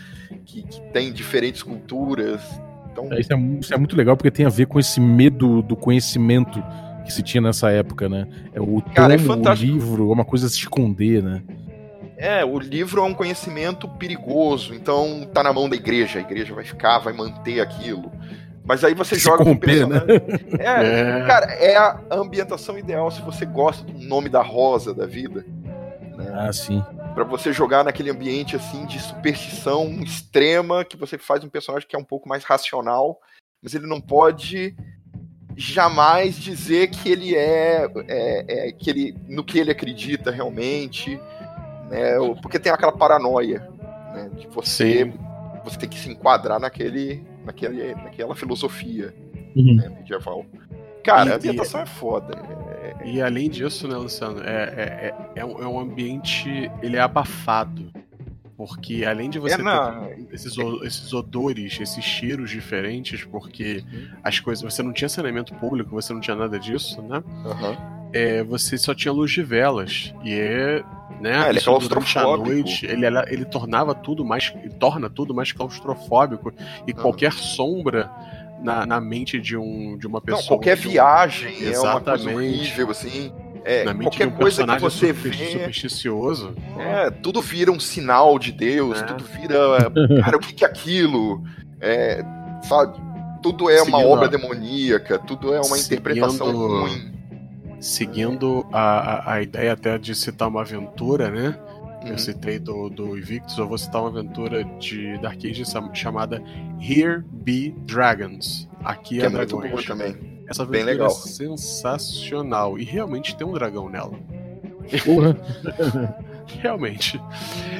[0.44, 2.42] que, que têm diferentes culturas.
[2.92, 3.12] Então...
[3.12, 5.74] É, isso, é, isso é muito legal porque tem a ver com esse medo do
[5.74, 6.62] conhecimento
[7.04, 8.26] que se tinha nessa época, né?
[8.52, 11.42] É o Cara, tomo, é o livro, uma coisa a se esconder, né?
[12.16, 16.54] É, o livro é um conhecimento perigoso, então tá na mão da igreja, a igreja
[16.54, 18.10] vai ficar, vai manter aquilo.
[18.64, 20.00] Mas aí você se joga romper, com né?
[20.58, 25.06] É, é, cara, é a ambientação ideal se você gosta do nome da rosa da
[25.06, 25.44] vida.
[26.16, 26.32] Né?
[26.32, 26.82] Ah, sim.
[27.14, 31.94] Para você jogar naquele ambiente assim de superstição extrema, que você faz um personagem que
[31.94, 33.18] é um pouco mais racional,
[33.62, 34.74] mas ele não pode
[35.56, 41.20] jamais dizer que ele é, é, é que ele no que ele acredita realmente
[41.88, 42.14] né?
[42.40, 43.68] Porque tem aquela paranoia,
[44.12, 44.30] né?
[44.36, 45.14] De você, Sim.
[45.64, 49.14] você tem que se enquadrar naquele, naquele, naquela filosofia
[49.56, 49.74] uhum.
[49.74, 50.44] né, medieval.
[51.02, 52.34] Cara, e, a ambientação e, é foda.
[53.00, 53.08] É...
[53.08, 57.92] E além disso, né, Luciano, é, é, é, é, um, é ambiente, ele é abafado.
[58.56, 64.08] Porque além de você é, ter esses, esses odores, esses cheiros diferentes, porque uhum.
[64.22, 64.62] as coisas.
[64.62, 67.22] Você não tinha saneamento público, você não tinha nada disso, né?
[67.44, 70.14] Uhum é, você só tinha luz de velas.
[70.24, 70.82] E é.
[71.20, 72.48] Né, Ah, ele é claustrofóbico.
[72.50, 74.52] noite, ele, ele tornava tudo mais.
[74.80, 76.52] torna tudo mais claustrofóbico.
[76.86, 77.00] E Aham.
[77.02, 78.10] qualquer sombra
[78.62, 80.40] na, na mente de, um, de uma pessoa.
[80.42, 82.34] Não, qualquer um- viagem é uma coisa Exatamente.
[82.34, 83.32] horrível, assim.
[83.64, 85.46] É, na mente de qualquer um coisa que você super- vê.
[85.52, 86.54] supersticioso.
[86.78, 89.04] É, tudo vira um sinal de Deus, É.
[89.04, 89.90] tudo vira.
[90.22, 91.42] Cara, o que, é aquilo?
[91.80, 92.22] É,
[92.62, 92.98] sabe?
[93.42, 97.13] Tudo é uma Seguindo obra a- demoníaca, tudo é uma interpretação Seguindo- ruim.
[97.84, 98.80] Seguindo a,
[99.30, 101.58] a, a ideia até de citar uma aventura, né?
[102.02, 102.08] Uhum.
[102.08, 106.42] Eu citei do, do Invictus, eu vou citar uma aventura de Dark Ages sam- chamada
[106.80, 108.68] Here Be Dragons.
[108.82, 110.16] Aqui Que é é muito boa também.
[110.48, 111.08] Essa bem aventura legal.
[111.08, 112.78] é sensacional.
[112.78, 114.18] E realmente tem um dragão nela.
[116.60, 117.20] Realmente.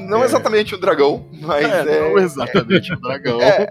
[0.03, 0.25] Não É.
[0.25, 2.01] exatamente um dragão, mas É, é.
[2.11, 3.39] não exatamente um dragão.
[3.43, 3.69] É,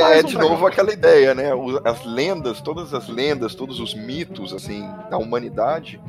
[0.00, 0.50] é, um de dragão.
[0.50, 1.50] novo aquela ideia, né?
[1.84, 6.00] As lendas, todas as lendas, todos os mitos assim da humanidade,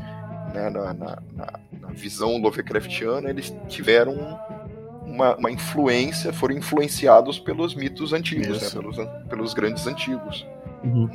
[0.53, 0.69] né?
[0.69, 1.59] na, na- na-
[1.93, 4.39] visão Lovecraftiana, eles tiveram
[5.05, 8.69] uma, uma influência, foram influenciados pelos mitos antigos, né?
[8.69, 8.97] Pelos,
[9.29, 10.45] pelos grandes antigos.
[10.83, 11.09] Uhum.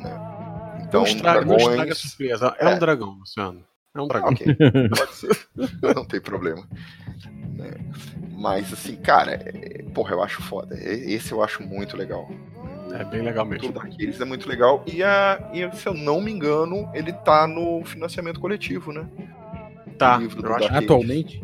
[0.83, 1.97] Então, não estraga, não estraga a dragões.
[1.97, 2.55] surpresa.
[2.59, 2.75] É, É.
[2.75, 3.63] um dragão, Luciano.
[3.97, 4.29] É um dragão.
[4.29, 4.55] Ok,
[4.95, 5.47] pode ser.
[5.95, 6.63] não tem problema.
[7.55, 7.71] Né?
[8.31, 10.75] Mas assim, cara, é- porra, eu acho foda.
[10.79, 12.29] Esse eu acho muito legal.
[12.93, 13.67] É bem legal mesmo.
[13.73, 14.83] Tudo daqueles é muito legal.
[14.87, 19.05] E, a, e se eu não me engano, ele tá no financiamento coletivo, né?
[19.97, 21.43] Tá, O eu acho, Dark Atualmente?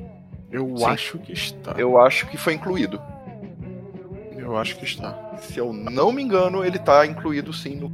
[0.52, 0.86] eu Sim.
[0.86, 1.72] acho que está.
[1.78, 3.02] Eu acho que foi incluído.
[4.38, 5.36] Eu acho que está.
[5.42, 7.92] Se eu não me engano, ele tá incluído sim no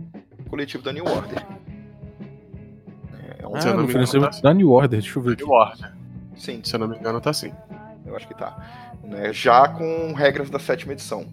[0.49, 1.45] coletivo da New Order.
[3.53, 5.33] É um, Se eu Ah, não me engano, tá- da New Order, deixa eu ver
[5.33, 5.43] aqui.
[5.43, 5.91] New Order.
[6.35, 7.51] sim, Se eu não me engano, tá sim.
[8.05, 8.57] eu acho que tá.
[9.03, 11.25] Né, Já com regras da sétima edição.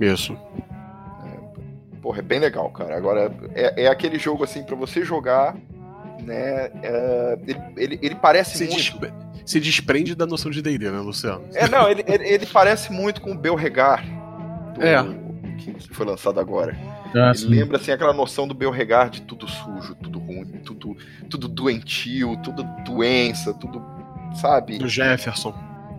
[0.00, 0.36] Isso.
[2.02, 2.96] Porra, é bem legal, cara.
[2.96, 5.56] Agora, é, é aquele jogo assim pra você jogar,
[6.22, 6.70] né?
[6.82, 8.76] é, ele, ele, ele parece Se, muito.
[8.76, 9.12] despre-
[9.46, 11.44] se desprende da noção de D&D, né, Luciano?
[11.54, 14.04] É, não, ele, ele, ele parece muito com o Belregar.
[14.74, 15.02] do- É.
[15.58, 16.76] Que foi lançado agora.
[17.14, 17.48] Ah, Ele sim.
[17.48, 20.96] lembra assim aquela noção do Belregar de tudo sujo, tudo ruim, tudo,
[21.30, 23.80] tudo doentio, tudo doença, tudo.
[24.34, 24.78] Sabe?
[24.78, 25.54] Do Jefferson.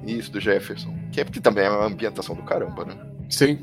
[0.05, 0.93] Isso, do Jefferson.
[1.11, 2.95] Que, é, que também é uma ambientação do caramba, né?
[3.29, 3.59] Sim.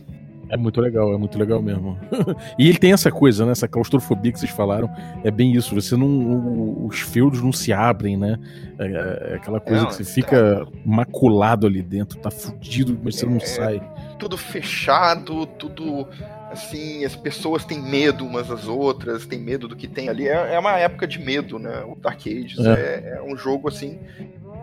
[0.49, 1.99] É muito legal, é muito legal mesmo.
[2.59, 3.53] e ele tem essa coisa, né?
[3.53, 4.91] Essa claustrofobia que vocês falaram.
[5.25, 5.75] É bem isso.
[5.75, 6.85] Você não.
[6.87, 8.39] os feudos não se abrem, né?
[8.79, 13.17] É, é aquela coisa Não, que você é- fica maculado ali dentro, tá fudido, mas
[13.17, 13.93] você não É, sai.
[14.19, 16.07] Tudo fechado, tudo.
[16.53, 20.29] Assim, as pessoas têm medo umas das outras, têm medo do que tem ali.
[20.29, 21.83] É, é uma época de medo, né?
[21.87, 23.99] O Dark Ages é, é um jogo assim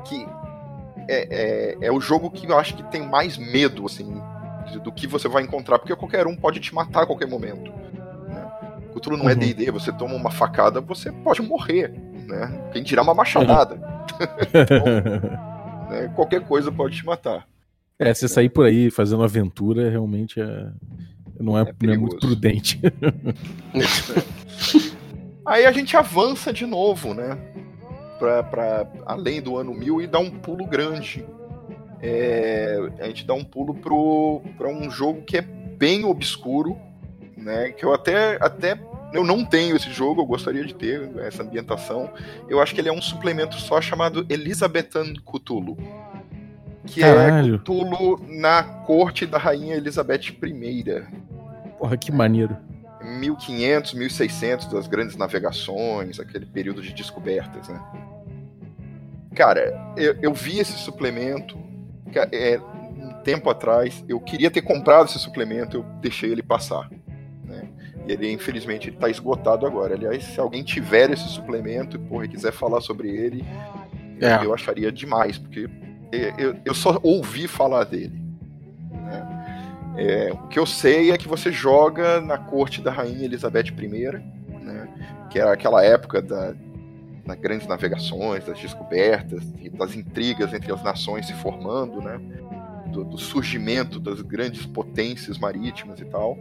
[0.06, 0.26] que
[1.08, 4.22] é, é, é o jogo que eu acho que tem mais medo, assim,
[4.84, 7.72] do que você vai encontrar, porque qualquer um pode te matar a qualquer momento.
[8.28, 8.52] Né?
[8.94, 9.40] Cthulhu não é Uhum.
[9.40, 11.92] D&D, você toma uma facada, você pode morrer,
[12.28, 12.70] né?
[12.72, 13.76] Quem dirá uma machadada,
[15.90, 16.12] né?
[16.16, 17.48] Qualquer coisa pode te matar.
[17.98, 20.68] É, você sair por aí fazendo aventura realmente é.
[21.40, 22.80] Não é, não é muito prudente.
[25.46, 27.38] Aí a gente avança de novo, né?
[28.20, 31.26] Pra, pra além do ano 1000 e dá um pulo grande.
[32.02, 36.78] É, a gente dá um pulo pro, pra um jogo que é bem obscuro,
[37.38, 37.72] né?
[37.72, 38.78] Que eu até, até
[39.14, 42.12] eu não tenho esse jogo, eu gostaria de ter essa ambientação.
[42.48, 45.78] Eu acho que ele é um suplemento só chamado Elizabethan Cthulhu.
[46.90, 47.56] Que Caralho.
[47.56, 51.04] é Cthulhu na corte da rainha Elizabeth I.
[51.78, 52.58] Porra, que maneiro.
[53.04, 57.80] 1500, 1600 das grandes navegações, aquele período de descobertas, né?
[59.36, 61.58] Cara, eu, eu vi esse suplemento
[62.32, 62.60] é,
[62.98, 66.90] um tempo atrás, eu queria ter comprado esse suplemento, eu deixei ele passar.
[67.46, 67.70] Né?
[68.08, 69.94] E ele, infelizmente, ele tá esgotado agora.
[69.96, 73.46] Aliás, se alguém tiver esse suplemento e porra, quiser falar sobre ele,
[74.20, 74.44] É.
[74.44, 75.70] eu acharia demais, porque
[76.12, 78.20] eu, eu- só ouvi falar dele.
[78.92, 79.94] né?
[79.98, 84.22] É, o que eu sei é que você joga na corte da rainha Elizabeth I,
[84.64, 84.88] né,
[85.30, 86.54] que era aquela época da,
[87.26, 89.44] das grandes navegações, das descobertas,
[89.74, 92.20] das intrigas entre as nações se formando, né,
[92.88, 96.38] do, do surgimento das grandes potências marítimas e tal.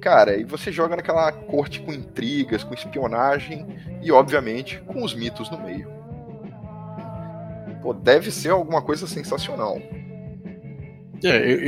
[0.00, 3.66] Cara, e você joga naquela corte com intrigas, com espionagem
[4.02, 5.88] e, obviamente, com os mitos no meio.
[7.82, 9.78] Pô, deve ser alguma coisa sensacional.
[11.24, 11.58] É, eu,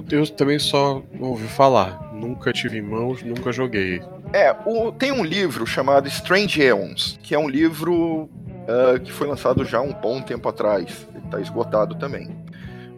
[0.00, 2.12] eu, eu também só ouvi falar.
[2.14, 4.00] Nunca tive em mãos, nunca joguei.
[4.32, 8.30] É, o- tem um livro chamado Strange Aeons, que é um livro
[8.68, 11.06] ah, que foi lançado já há um bom tempo atrás.
[11.14, 12.28] Ele está esgotado também.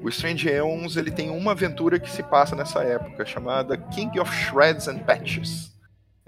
[0.02, 4.30] O Strange Aeons ele tem uma aventura que se passa nessa época, chamada King of
[4.32, 5.72] Shreds and Patches.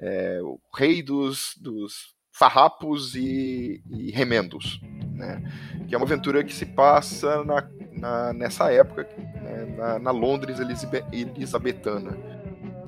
[0.01, 4.81] É, o rei dos, dos Farrapos e, e Remendos,
[5.17, 5.43] né?
[5.89, 9.09] Que é uma aventura que se passa na, na nessa época,
[9.43, 9.75] né?
[9.77, 12.17] na, na, Londres elisabetana.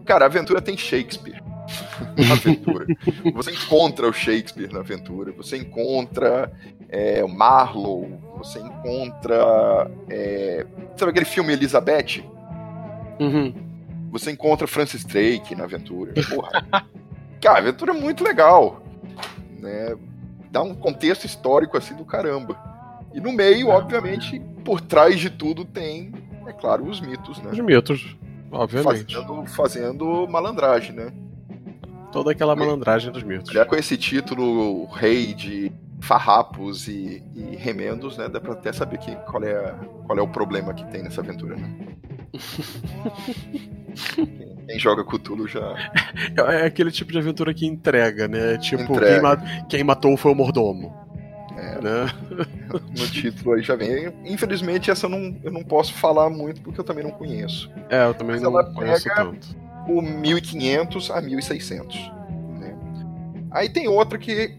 [0.04, 1.42] Cara, a aventura tem Shakespeare.
[2.16, 2.86] na aventura.
[3.34, 6.50] Você encontra o Shakespeare na aventura, você encontra
[6.88, 9.90] é, o Marlowe, você encontra.
[10.08, 12.24] É, sabe aquele filme Elizabeth?
[13.20, 13.52] Uhum.
[14.10, 16.14] Você encontra Francis Drake na aventura.
[16.30, 16.64] Porra.
[17.40, 18.82] Cara, a aventura é muito legal.
[19.58, 19.94] Né?
[20.50, 22.56] Dá um contexto histórico assim do caramba.
[23.12, 26.12] E no meio, obviamente, por trás de tudo tem,
[26.46, 27.50] é claro, os mitos, né?
[27.50, 28.16] Os mitos,
[28.50, 29.14] obviamente.
[29.14, 31.12] Fazendo, fazendo malandragem, né?
[32.12, 33.52] Toda aquela malandragem dos mitos.
[33.52, 38.28] Já com esse título, rei de farrapos e, e, remendos, né?
[38.28, 39.74] Dá pra até saber que, qual, é,
[40.06, 41.70] qual é o problema que tem nessa aventura, né?
[44.66, 45.74] quem, joga Cthulhu já.
[46.36, 48.56] É aquele tipo de aventura que entrega, né?
[48.58, 49.36] Tipo, entrega.
[49.36, 50.94] Quem, quem, matou foi o mordomo.
[51.56, 52.06] É, né?
[52.96, 54.12] No título aí já vem.
[54.24, 57.70] Infelizmente, essa eu não, eu não posso falar muito porque eu também não conheço.
[57.90, 59.56] É, eu também Mas não conheço tanto.
[59.88, 62.12] O 1500 a 1600.
[62.60, 62.76] Né?
[63.50, 64.56] Aí tem outra que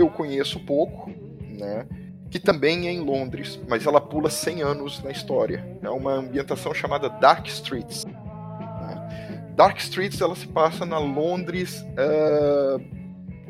[0.00, 1.10] eu conheço pouco,
[1.58, 1.86] né?
[2.30, 5.66] que também é em Londres, mas ela pula 100 anos na história.
[5.82, 8.04] É uma ambientação chamada Dark Streets.
[8.04, 9.52] Né?
[9.56, 12.78] Dark Streets ela se passa na Londres uh,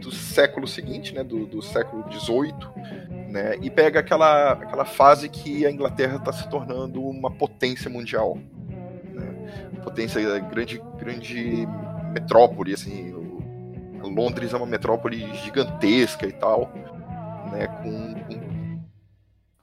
[0.01, 2.55] do século seguinte, né, do, do século XVIII,
[3.29, 8.39] né, e pega aquela, aquela fase que a Inglaterra está se tornando uma potência mundial.
[9.13, 9.79] Né?
[9.85, 11.69] Potência, grande, grande
[12.15, 13.13] metrópole, assim,
[14.09, 16.73] Londres é uma metrópole gigantesca e tal,
[17.53, 18.81] né, com, com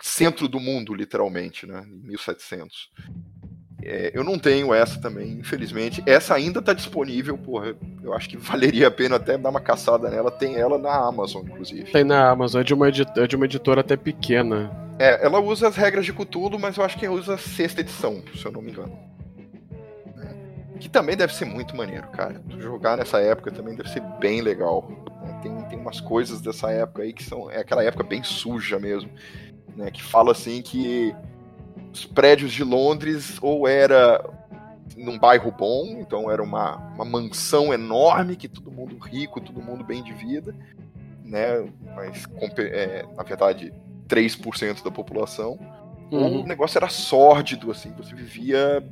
[0.02, 2.92] centro do mundo, literalmente, né, em 1700.
[3.84, 6.04] É, eu não tenho essa também, infelizmente.
[6.06, 7.76] Essa ainda está disponível, porra.
[8.04, 10.32] Eu acho que valeria a pena até dar uma caçada nela.
[10.32, 11.92] Tem ela na Amazon, inclusive.
[11.92, 14.72] Tem na Amazon, é de uma, é de uma editora até pequena.
[15.00, 18.24] É, ela usa as regras de Cthulhu, mas eu acho que usa a sexta edição,
[18.36, 18.98] se eu não me engano.
[20.80, 22.42] Que também deve ser muito maneiro, cara.
[22.60, 24.88] Jogar nessa época também deve ser bem legal.
[25.24, 25.40] Né?
[25.42, 27.50] Tem, tem umas coisas dessa época aí que são.
[27.50, 29.10] É aquela época bem suja mesmo
[29.78, 31.16] né, que fala assim que
[31.94, 34.28] os prédios de Londres ou era
[34.98, 39.84] num bairro bom, então era uma, uma mansão enorme que todo mundo rico, todo mundo
[39.84, 40.56] bem de vida,
[41.24, 42.26] né, mas
[42.58, 43.72] é, na verdade
[44.10, 45.60] 3% da população,
[46.12, 46.24] uhum.
[46.24, 48.84] ou o negócio era sórdido, assim, você vivia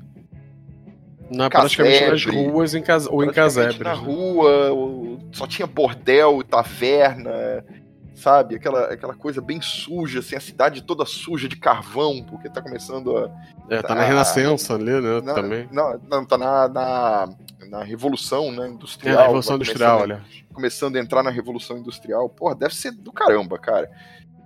[1.29, 3.83] na, praticamente nas ruas em casa, ou em casebre.
[3.83, 7.63] Na rua, só tinha bordel, taverna,
[8.15, 8.55] sabe?
[8.55, 13.15] Aquela, aquela coisa bem suja, assim, a cidade toda suja de carvão, porque tá começando
[13.17, 13.31] a.
[13.69, 15.21] É, tá a, na Renascença ali, né?
[15.21, 15.67] Na, também.
[15.71, 17.29] Não, não, tá na, na,
[17.69, 19.19] na Revolução né, Industrial.
[19.19, 20.21] É, Revolução Industrial, olha.
[20.53, 22.29] Começando a entrar na Revolução Industrial.
[22.29, 23.89] Porra, deve ser do caramba, cara.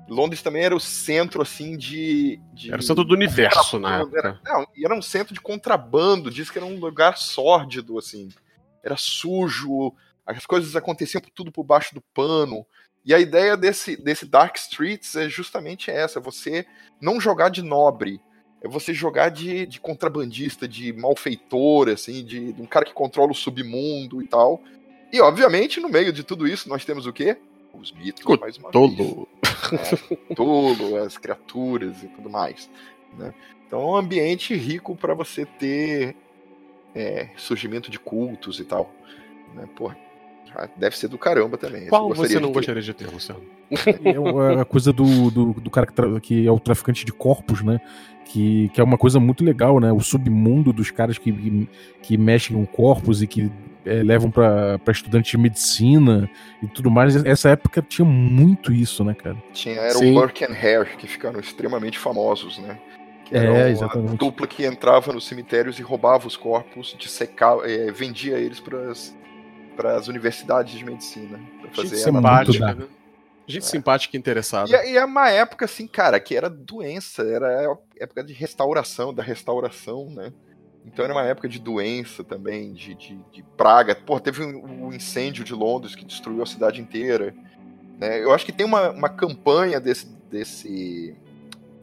[0.10, 2.40] Londres também era o centro, assim, de.
[2.54, 4.04] de era o centro do universo, né?
[4.16, 8.30] Era, não, e era um centro de contrabando, diz que era um lugar sórdido, assim.
[8.84, 9.94] Era sujo,
[10.26, 12.66] as coisas aconteciam tudo por baixo do pano.
[13.06, 16.66] E a ideia desse, desse Dark Streets é justamente essa: você
[17.02, 18.20] não jogar de nobre,
[18.62, 23.32] é você jogar de, de contrabandista, de malfeitor, assim, de, de, um cara que controla
[23.32, 24.62] o submundo e tal.
[25.12, 27.38] E, obviamente, no meio de tudo isso, nós temos o quê?
[27.74, 29.28] Os mitos, o mais uma tolo.
[29.72, 29.94] vez.
[30.30, 32.70] É, tolo, as criaturas e tudo mais.
[33.18, 33.34] Né?
[33.66, 36.16] Então é um ambiente rico para você ter
[36.96, 38.94] é, surgimento de cultos e tal.
[39.56, 39.68] Né?
[39.76, 39.98] Porra,
[40.76, 41.88] deve ser do caramba também.
[41.88, 43.42] Qual você não gostaria de ter, Luciano?
[44.04, 47.80] É a coisa do, do, do cara que, que, é o traficante de corpos, né?
[48.26, 49.92] Que, que é uma coisa muito legal, né?
[49.92, 51.70] O submundo dos caras que, que,
[52.02, 53.52] que mexem com corpos e que
[53.86, 56.30] é, levam para estudantes de medicina
[56.62, 57.16] e tudo mais.
[57.26, 59.38] Essa época tinha muito isso, né, cara?
[59.54, 60.12] Tinha, era Sim.
[60.12, 62.80] o Burke and Hare, que ficaram extremamente famosos, né?
[63.26, 64.18] Que é, exatamente.
[64.18, 69.18] dupla que entrava nos cemitérios e roubava os corpos, dissecava, é, vendia eles para as
[69.80, 71.40] para as universidades de medicina.
[71.62, 72.88] Pra fazer Gente simpática, né?
[73.48, 73.66] Gente é.
[73.66, 74.70] simpática e interessada.
[74.70, 79.24] E, e, é uma época, assim, cara, que era doença, era época de restauração, da
[79.24, 80.34] restauração, né?
[80.86, 83.96] Então era uma época de doença também, de, de, de praga.
[83.96, 87.36] Pô, teve o um, um incêndio de Londres que destruiu a cidade inteira.
[87.98, 88.24] Né?
[88.24, 91.16] Eu acho que tem uma, uma campanha desse, desse,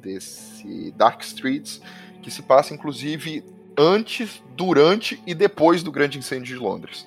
[0.01, 1.81] desse Dark Streets
[2.23, 3.45] que se passa, inclusive,
[3.79, 7.07] antes, durante e depois do grande incêndio de Londres.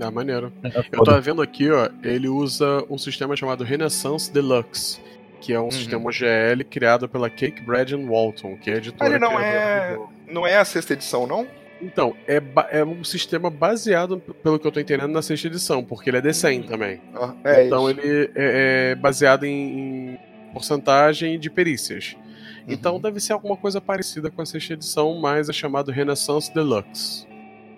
[0.00, 0.52] Ah, maneiro.
[0.62, 5.00] É Eu tô vendo aqui, ó, ele usa um sistema chamado Renaissance Deluxe,
[5.40, 5.70] que é um uhum.
[5.70, 9.98] sistema OGL criado pela Cake Bread and Walton, que é a editora ele não é,
[10.30, 11.46] não é a sexta edição, não?
[11.80, 16.10] Então, é, é um sistema baseado, pelo que eu tô entendendo, na sexta edição, porque
[16.10, 17.00] ele é D100 também.
[17.14, 18.00] Ah, é então isso.
[18.00, 20.18] ele é, é baseado em, em,
[20.52, 22.16] porcentagem de perícias.
[22.16, 22.74] Uhum.
[22.74, 27.26] Então deve ser alguma coisa parecida com a sexta edição, mas é chamado Renaissance Deluxe.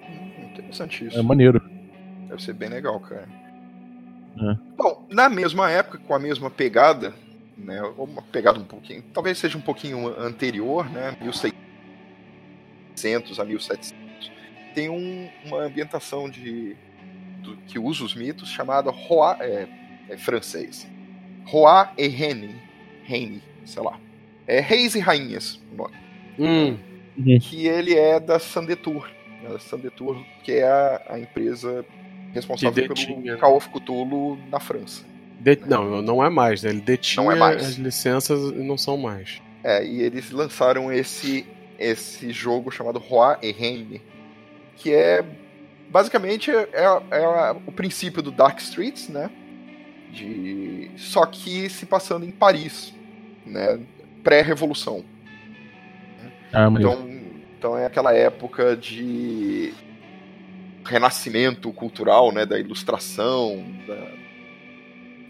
[0.08, 1.18] Hum, interessante isso.
[1.18, 1.62] É maneiro.
[2.28, 3.28] Deve ser bem legal, cara.
[4.38, 4.56] É.
[4.78, 7.12] Bom, na mesma época, com a mesma pegada,
[7.64, 14.32] né, uma pegada um pouquinho, talvez seja um pouquinho anterior, né, 1600 a 1700,
[14.74, 16.76] tem um, uma ambientação de
[17.42, 19.68] do, que usa os mitos chamada Roi, é,
[20.08, 20.90] é francês,
[21.44, 22.56] Roi et Reine,
[23.04, 23.98] Reine, sei lá,
[24.46, 25.94] é Reis e Rainhas, o nome.
[26.38, 26.78] Hum.
[27.40, 29.10] Que ele é da Sandetour,
[29.42, 31.84] né, Sandetour, que é a, a empresa
[32.32, 35.09] responsável pelo Call of Cthulhu na França.
[35.40, 35.58] De...
[35.66, 36.70] Não, não é mais, né?
[36.70, 37.64] Ele detinha não é mais.
[37.64, 39.40] as licenças e não são mais.
[39.64, 41.46] É, e eles lançaram esse,
[41.78, 44.02] esse jogo chamado Roi et Reine,
[44.76, 45.24] que é
[45.88, 46.66] basicamente é,
[47.10, 49.30] é, o princípio do Dark Streets, né?
[50.12, 50.90] De...
[50.96, 52.94] Só que se passando em Paris,
[53.46, 53.80] né?
[54.22, 55.04] Pré-revolução.
[56.52, 57.10] Ah, então,
[57.58, 59.72] então é aquela época de
[60.84, 64.19] renascimento cultural, né, da ilustração, da,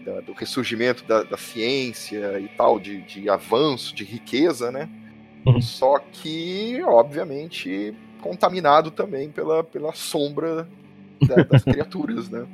[0.01, 4.89] da, do ressurgimento da, da, ciência e tal, de, de avanço, de riqueza, né?
[5.45, 5.61] Uhum.
[5.61, 10.67] Só que, obviamente, contaminado também pela, pela sombra
[11.21, 12.45] da, das criaturas, né?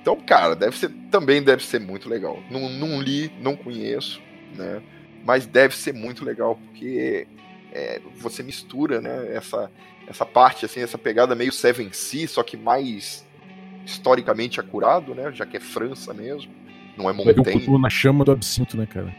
[0.00, 2.38] Então, cara, deve ser, também deve ser muito legal.
[2.50, 4.20] Não, não li, não conheço,
[4.56, 4.82] né?
[5.24, 7.26] Mas deve ser muito legal, porque
[7.72, 9.70] é, você mistura, né, essa,
[10.06, 13.26] essa parte, assim, essa pegada meio Seven Sea, só que mais
[13.84, 15.30] historicamente acurado, né?
[15.32, 16.52] Já que é França mesmo,
[17.00, 17.68] não é Montaigne.
[17.68, 19.14] Um na chama do absinto, né, cara?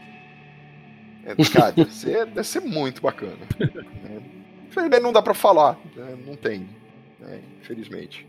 [1.24, 3.36] É, cara, deve ser, deve ser muito bacana.
[3.58, 5.00] né?
[5.00, 6.16] Não dá para falar, né?
[6.26, 6.68] não tem,
[7.20, 7.40] né?
[7.60, 8.26] infelizmente.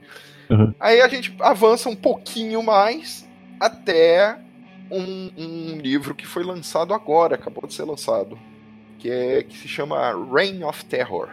[0.50, 0.74] Uhum.
[0.80, 3.28] Aí a gente avança um pouquinho mais
[3.60, 4.38] até
[4.92, 8.38] um, um, livro que foi lançado agora, acabou de ser lançado,
[9.00, 11.30] que é que se chama Reign of Terror.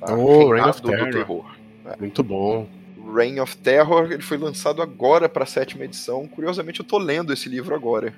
[0.00, 0.14] Tá?
[0.14, 1.12] Oh, Reign of Terror.
[1.12, 1.94] terror né?
[2.00, 2.66] Muito bom.
[3.12, 6.26] Reign of Terror, ele foi lançado agora para a sétima edição.
[6.26, 8.14] Curiosamente, eu tô lendo esse livro agora.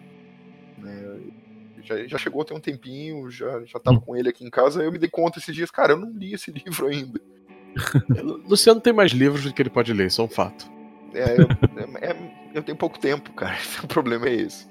[0.78, 1.18] Né?
[1.82, 4.00] Já, já, chegou tem um tempinho, já, já tava hum.
[4.00, 4.82] com ele aqui em casa.
[4.82, 7.20] Eu me dei conta esses dias, cara, eu não li esse livro ainda.
[8.48, 10.70] Luciano tem mais livros do que ele pode ler, isso é um fato.
[11.14, 11.48] É, eu,
[12.00, 12.16] é, é,
[12.54, 13.56] eu tenho pouco tempo, cara.
[13.82, 14.68] O problema é esse.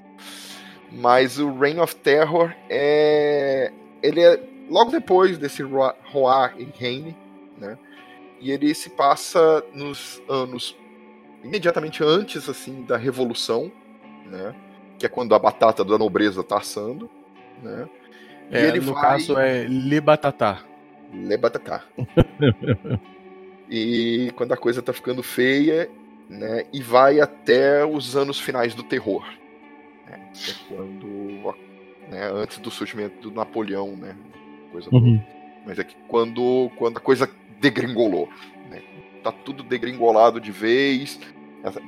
[0.92, 3.72] Mas o Reign of Terror é.
[4.02, 7.16] Ele é logo depois desse Roar e Reine,
[7.58, 7.78] né?
[8.40, 10.76] E ele se passa nos anos
[11.44, 13.70] imediatamente antes assim da revolução,
[14.26, 14.54] né?
[14.98, 17.10] Que é quando a batata da nobreza tá assando,
[17.62, 17.88] né?
[18.50, 19.02] É, ele no vai...
[19.02, 20.62] caso é Libatatá.
[21.12, 21.84] Libatatá.
[23.70, 25.90] e quando a coisa tá ficando feia,
[26.28, 26.64] né?
[26.72, 29.24] E vai até os anos finais do terror,
[30.06, 30.30] né?
[30.32, 31.54] Que é quando,
[32.08, 32.30] né?
[32.32, 34.16] Antes do surgimento do Napoleão, né?
[34.70, 35.20] coisa uhum.
[35.66, 37.28] Mas é que quando, quando a coisa
[37.60, 38.28] degringolou,
[38.70, 38.82] né?
[39.22, 41.18] Tá tudo degringolado de vez,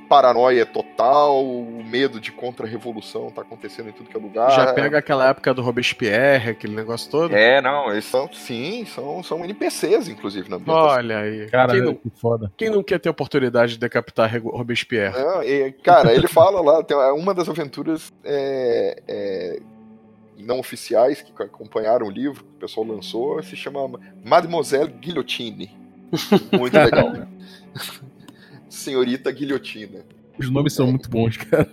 [0.07, 4.51] paranoia total, o medo de contra-revolução tá acontecendo em tudo que é lugar.
[4.51, 7.35] Já pega aquela época do Robespierre, aquele negócio todo?
[7.35, 11.49] É, não, eles são, sim, são, são NPCs, inclusive, na Olha aí.
[11.49, 12.51] Cara, quem não, que foda.
[12.55, 15.15] Quem não quer ter oportunidade de decapitar Robespierre?
[15.43, 19.59] e, cara, ele fala lá, tem uma das aventuras é, é,
[20.37, 25.71] não oficiais que acompanharam o livro que o pessoal lançou, se chama Mademoiselle Guillotine.
[26.57, 27.11] Muito legal.
[28.69, 30.05] Senhorita Guilhotina.
[30.37, 31.69] Os nomes são muito bons, cara.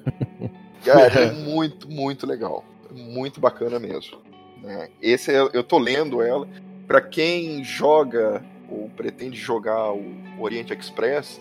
[0.85, 2.65] Cara, é muito, muito legal.
[2.91, 4.19] Muito bacana mesmo.
[4.63, 4.89] Né?
[5.01, 6.47] Esse é, eu tô lendo ela.
[6.87, 11.41] Para quem joga ou pretende jogar o Oriente Express,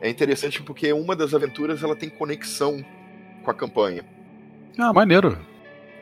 [0.00, 2.84] é interessante porque uma das aventuras ela tem conexão
[3.44, 4.04] com a campanha.
[4.78, 5.38] Ah, maneiro.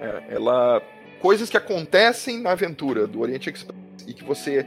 [0.01, 0.83] É, ela
[1.21, 3.77] coisas que acontecem na aventura do Oriente Express
[4.07, 4.67] e que você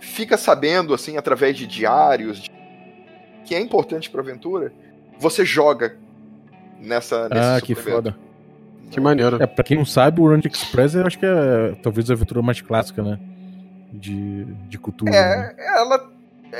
[0.00, 2.50] fica sabendo assim através de diários de...
[3.44, 4.72] que é importante para a aventura,
[5.18, 5.96] você joga
[6.80, 8.16] nessa nesse Ah, que foda.
[8.90, 9.42] Que maneiro.
[9.42, 12.40] É, pra quem não sabe, o Oriente Express eu acho que é talvez a aventura
[12.40, 13.18] mais clássica, né?
[13.92, 15.14] De, de cultura.
[15.14, 15.54] É, né?
[15.58, 16.10] ela,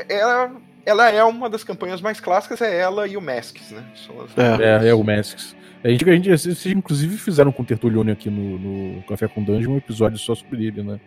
[0.09, 0.53] ela,
[0.85, 3.85] ela é uma das campanhas mais clássicas, é ela e o Masks, né?
[3.95, 4.39] As...
[4.39, 5.57] É, é, é, o Masks.
[5.83, 9.43] A gente, a gente, vocês inclusive fizeram com o Tertulione aqui no, no Café com
[9.43, 10.99] Dungeon um episódio só sobre ele, né?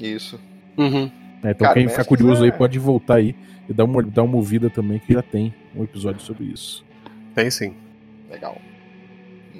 [0.00, 0.40] Isso.
[0.76, 1.10] Uhum.
[1.42, 2.46] É, então Cara, quem ficar curioso é...
[2.46, 3.34] aí pode voltar aí
[3.68, 6.84] e dar uma, dar uma ouvida também, que já tem um episódio sobre isso.
[7.34, 7.74] Tem sim.
[8.30, 8.60] Legal.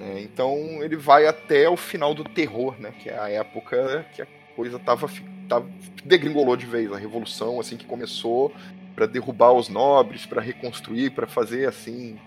[0.01, 2.93] É, então ele vai até o final do terror, né?
[2.99, 4.27] Que é a época que a
[4.57, 5.09] coisa tava
[5.49, 5.63] tá,
[6.05, 8.53] degringolou de vez a revolução, assim, que começou
[8.95, 12.19] para derrubar os nobres, para reconstruir, para fazer, assim,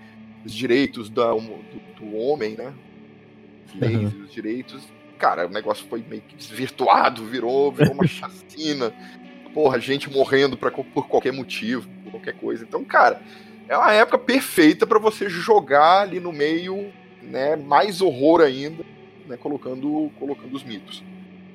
[0.45, 1.39] os direitos da, do,
[1.99, 2.73] do homem, né?
[3.67, 4.19] As leis uhum.
[4.19, 4.83] e os direitos.
[5.17, 8.93] Cara, o negócio foi meio que desvirtuado, virou, virou uma chacina.
[9.53, 12.63] Porra, gente morrendo pra, por qualquer motivo, por qualquer coisa.
[12.63, 13.21] Então, cara,
[13.67, 16.91] é uma época perfeita para você jogar ali no meio,
[17.21, 18.83] né, mais horror ainda,
[19.27, 21.03] né, colocando, colocando os mitos.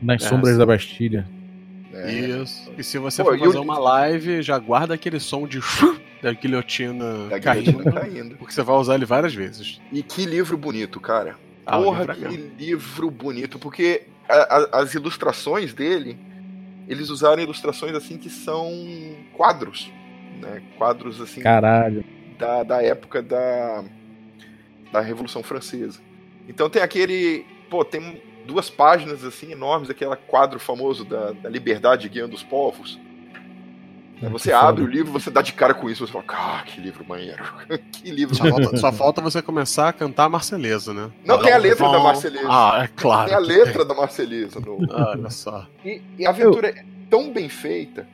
[0.00, 1.28] Nas é, sombras da Bastilha.
[1.92, 2.12] É.
[2.12, 2.70] Isso.
[2.76, 3.62] E se você Pô, for fazer eu...
[3.62, 5.60] uma live, já guarda aquele som de
[6.22, 9.80] da guilhotina, da caindo, caindo, Porque você vai usar ele várias vezes.
[9.92, 11.36] E que livro bonito, cara.
[11.64, 13.58] Ah, Porra, livro é que livro bonito.
[13.58, 16.18] Porque a, a, as ilustrações dele,
[16.88, 18.70] eles usaram ilustrações assim que são
[19.32, 19.90] quadros.
[20.40, 20.62] Né?
[20.76, 21.40] Quadros assim.
[21.40, 22.04] Caralho.
[22.38, 23.84] Da, da época da,
[24.92, 26.00] da Revolução Francesa.
[26.48, 27.44] Então tem aquele.
[27.70, 32.98] Pô, tem duas páginas assim enormes, aquele quadro famoso da, da liberdade guiando os povos.
[34.22, 34.82] É, você abre foda.
[34.82, 37.44] o livro, você dá de cara com isso, você fala, ah, que livro maneiro.
[37.92, 41.10] que livro só falta, só falta, você começar a cantar a Marceleza, né?
[41.24, 42.48] Não, tem a letra da Marceleza.
[42.48, 43.28] Ah, é claro.
[43.28, 43.86] Tem a letra tem.
[43.86, 44.60] da Marceleza.
[44.60, 44.78] No...
[44.90, 45.66] Ah, olha só.
[45.84, 48.08] E, e, a aventura é tão bem feita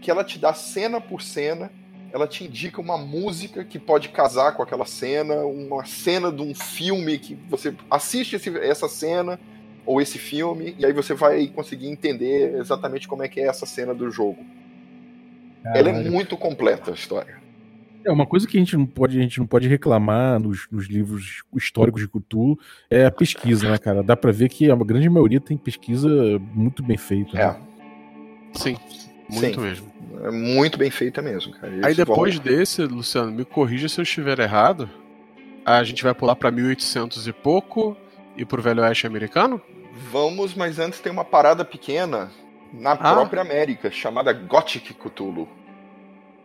[0.00, 1.70] que ela te dá cena por cena,
[2.10, 6.54] ela te indica uma música que pode casar com aquela cena, uma cena de um
[6.54, 9.38] filme que você assiste esse, essa cena
[9.86, 13.66] ou esse filme, e aí você vai conseguir entender exatamente como é que é essa
[13.66, 14.38] cena do jogo.
[15.62, 15.88] Caralho.
[15.88, 17.42] Ela é muito completa a história.
[18.04, 20.86] É uma coisa que a gente não pode, a gente não pode reclamar nos, nos
[20.86, 22.58] livros históricos de Cthulhu
[22.90, 24.02] é a pesquisa, né, cara?
[24.02, 26.08] Dá para ver que a grande maioria tem pesquisa
[26.52, 27.38] muito bem feita.
[27.38, 27.46] É.
[27.46, 27.56] Né?
[28.52, 28.76] Sim,
[29.30, 29.60] muito Sim.
[29.60, 29.94] mesmo.
[30.22, 31.72] É muito bem feita mesmo, cara.
[31.82, 32.44] Aí depois vão...
[32.44, 34.88] desse, Luciano, me corrija se eu estiver errado.
[35.64, 37.96] A gente vai pular para 1800 e pouco
[38.36, 39.60] e pro Velho Oeste americano?
[39.94, 42.30] Vamos, mas antes tem uma parada pequena
[42.72, 42.96] na ah.
[42.96, 45.48] própria América, chamada Gothic Cthulhu.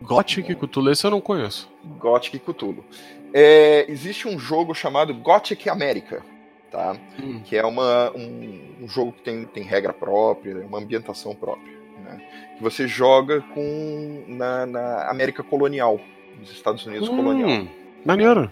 [0.02, 1.70] Gothic Cthulhu, esse eu não conheço.
[1.98, 2.86] Gothic Cthulhu.
[3.34, 6.24] É, existe um jogo chamado Gothic América,
[6.72, 6.96] tá?
[7.20, 7.42] Hum.
[7.44, 11.74] Que é uma, um, um, jogo que tem, tem regra própria, uma ambientação própria.
[12.04, 12.22] Né?
[12.56, 16.00] Que você joga com na, na América colonial,
[16.40, 17.68] nos Estados Unidos hum, colonial.
[18.06, 18.52] Maneiro.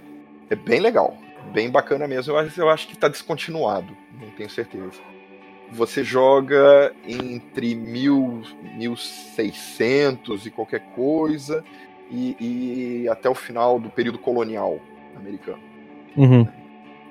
[0.50, 1.16] É bem legal
[1.54, 2.34] bem bacana mesmo.
[2.34, 5.02] Eu, eu acho que está descontinuado, não tenho certeza.
[5.72, 8.42] Você joga entre mil,
[8.76, 11.64] 1600 e qualquer coisa
[12.10, 14.80] e, e até o final do período colonial
[15.16, 15.62] americano.
[16.16, 16.48] Uhum.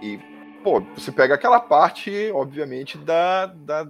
[0.01, 0.18] E,
[0.62, 3.89] pô, você pega aquela parte, obviamente, da, da,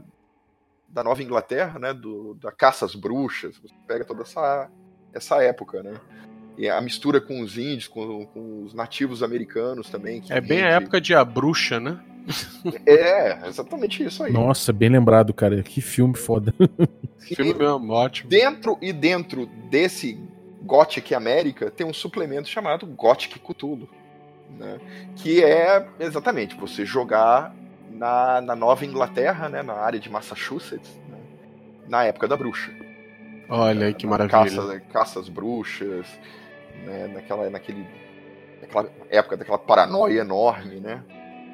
[0.89, 1.95] da Nova Inglaterra, né?
[1.95, 3.57] Do, da caça às bruxas.
[3.59, 4.71] Você pega toda essa,
[5.13, 5.95] essa época, né?
[6.59, 10.23] E a mistura com os índios, com, com os nativos americanos também.
[10.31, 12.01] é bem a época de A Bruxa, né?
[12.85, 14.33] É, exatamente isso aí.
[14.33, 15.63] Nossa, bem lembrado, cara.
[15.63, 16.53] Que filme foda.
[17.21, 18.29] filme mesmo, ótimo.
[18.29, 20.19] Dentro e dentro desse
[20.63, 23.89] Gothic América tem um suplemento chamado Gothic Cthulhu.
[24.59, 24.79] Né?
[25.17, 27.55] Que é exatamente você jogar
[27.91, 29.63] na, na Nova Inglaterra, né?
[29.63, 31.19] na área de Massachusetts, né?
[31.89, 32.73] na época da bruxa.
[33.49, 34.39] Olha aí que maravilha.
[34.39, 36.07] Caça, caça às bruxas,
[36.85, 37.87] né, naquela, naquele,
[38.61, 41.03] naquela época daquela paranoia enorme, né?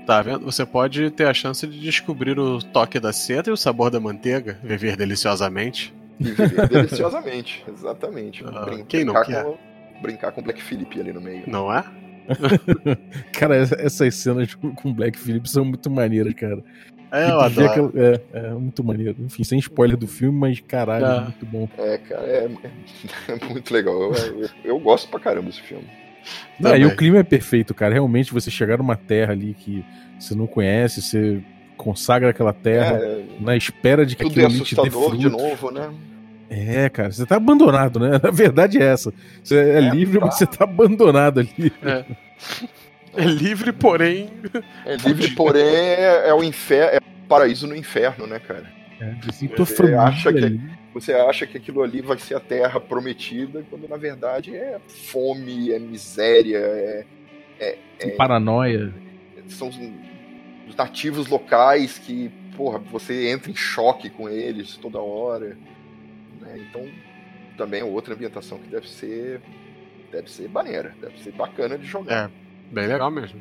[0.06, 0.44] Tá vendo?
[0.44, 4.00] Você pode ter a chance de descobrir o toque da seta e o sabor da
[4.00, 5.94] manteiga, viver deliciosamente.
[6.18, 8.44] E viver deliciosamente, exatamente.
[8.44, 9.44] Uh, Brin quem não quer?
[9.44, 9.58] Com,
[10.02, 11.44] brincar com Black Phillip ali no meio.
[11.46, 11.84] Não é?
[13.32, 16.62] cara, essas cenas com Black Phillip são muito maneiras, cara.
[17.12, 17.92] É, eu adoro.
[17.94, 19.14] É, é, muito maneiro.
[19.20, 21.68] Enfim, sem spoiler do filme, mas caralho, é, é muito bom.
[21.76, 22.48] É, cara, é,
[23.28, 23.94] é muito legal.
[23.94, 25.84] Eu, eu, eu, gosto pra caramba desse filme.
[26.58, 27.92] Não, e o clima é perfeito, cara.
[27.92, 29.84] Realmente, você chegar numa terra ali que
[30.18, 31.42] você não conhece, você
[31.76, 35.18] consagra aquela terra é, na espera de que aquilo ali te dê frutos.
[35.18, 35.92] de novo, né?
[36.48, 38.20] É, cara, você tá abandonado, né?
[38.22, 39.12] A verdade é essa.
[39.42, 40.26] Você é, é livre, tá.
[40.26, 41.72] mas você tá abandonado ali.
[41.82, 42.04] É.
[43.16, 44.30] É livre, porém.
[44.84, 48.72] É livre, porém é, é o inferno, é o paraíso no inferno, né, cara?
[49.00, 49.14] É,
[49.56, 50.60] você acha que
[50.94, 55.72] você acha que aquilo ali vai ser a terra prometida, quando na verdade é fome,
[55.72, 57.06] é miséria, é,
[57.58, 58.92] é, é paranoia.
[59.48, 59.78] São os,
[60.68, 65.56] os nativos locais que, porra, você entra em choque com eles toda hora.
[66.40, 66.66] Né?
[66.68, 66.86] Então,
[67.56, 69.40] também é outra ambientação que deve ser
[70.12, 72.28] deve ser maneira, deve ser bacana de jogar.
[72.28, 72.41] É.
[72.72, 73.40] Bem legal mesmo.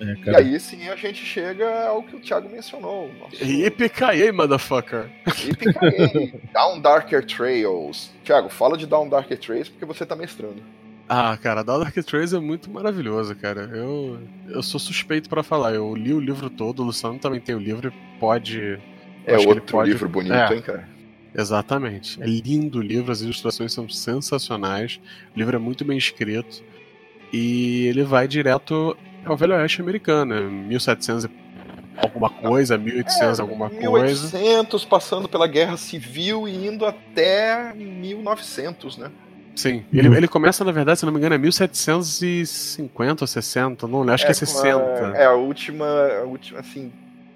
[0.00, 3.10] É, e aí sim a gente chega ao que o Thiago mencionou.
[3.40, 5.10] Yippee motherfucker!
[5.44, 8.12] Yippee Down Darker Trails.
[8.24, 10.62] Thiago, fala de Down Darker Trails porque você tá mestrando.
[11.08, 13.70] Ah, cara, Down Darker Trails é muito maravilhoso, cara.
[13.72, 14.18] Eu,
[14.48, 15.74] eu sou suspeito para falar.
[15.74, 18.78] Eu li o livro todo, o Luciano também tem o livro, pode.
[19.24, 19.90] É outro pode...
[19.90, 20.54] livro bonito, é.
[20.54, 20.88] hein, cara?
[21.34, 22.22] Exatamente.
[22.22, 25.00] É lindo o livro, as ilustrações são sensacionais.
[25.34, 26.62] O livro é muito bem escrito.
[27.36, 31.28] E ele vai direto ao Velho Oeste americano, 1700
[31.98, 34.38] alguma coisa, 1800 é, alguma 1800, coisa.
[34.38, 39.10] 1800, passando pela Guerra Civil e indo até 1900, né?
[39.54, 44.02] Sim, ele, ele começa, na verdade, se não me engano, é 1750 ou 60, não
[44.08, 44.78] acho é, que é 60.
[45.14, 46.92] É a última, a última, assim,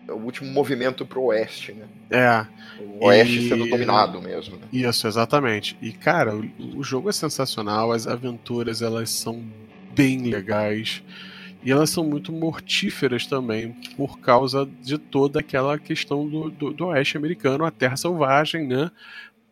[0.08, 1.86] o último movimento pro oeste, né?
[2.10, 2.46] É.
[3.00, 3.48] O oeste e...
[3.48, 4.56] sendo dominado mesmo.
[4.56, 4.62] Né?
[4.72, 5.76] Isso, exatamente.
[5.80, 9.42] E, cara, o, o jogo é sensacional, as aventuras, elas são
[9.94, 11.02] bem legais.
[11.62, 16.86] E elas são muito mortíferas também, por causa de toda aquela questão do, do, do
[16.86, 18.90] oeste americano, a terra selvagem, né?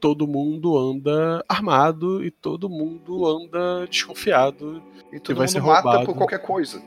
[0.01, 4.82] todo mundo anda armado e todo mundo anda desconfiado.
[5.12, 6.82] E todo mundo mata por qualquer coisa.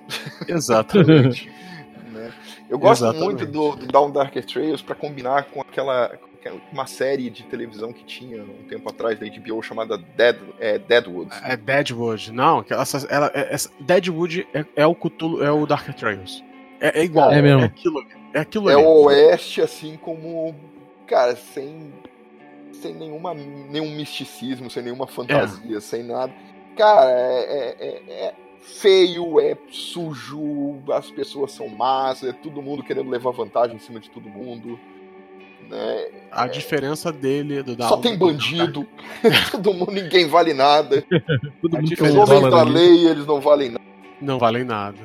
[0.47, 1.49] Exatamente.
[2.12, 2.32] né?
[2.70, 3.26] Eu gosto Exatamente.
[3.26, 6.18] muito do, do Down Darker Trails para combinar com aquela
[6.72, 11.32] uma série de televisão que tinha um tempo atrás da HBO chamada Dead, é, Deadwood.
[11.44, 15.94] É Deadwood, não, essa, ela, é, essa, Deadwood é, é, o Cthulhu, é o Darker
[15.94, 16.44] Trails.
[16.80, 17.62] É, é igual, é, mesmo.
[17.62, 18.84] é aquilo, é aquilo É ali.
[18.84, 20.56] o Oeste, assim como,
[21.06, 21.92] cara, sem
[22.82, 25.80] sem nenhuma, nenhum misticismo, sem nenhuma fantasia, é.
[25.80, 26.34] sem nada.
[26.76, 32.84] Cara, é, é, é, é, feio, é sujo, as pessoas são más, é todo mundo
[32.84, 34.80] querendo levar vantagem em cima de todo mundo.
[35.72, 36.07] Né?
[36.30, 38.86] A diferença dele do Só tem bandido,
[39.51, 41.01] todo mundo, ninguém vale nada.
[41.61, 43.86] todo mundo Os homens da lei, eles não valem nada.
[44.19, 44.97] Não valem nada.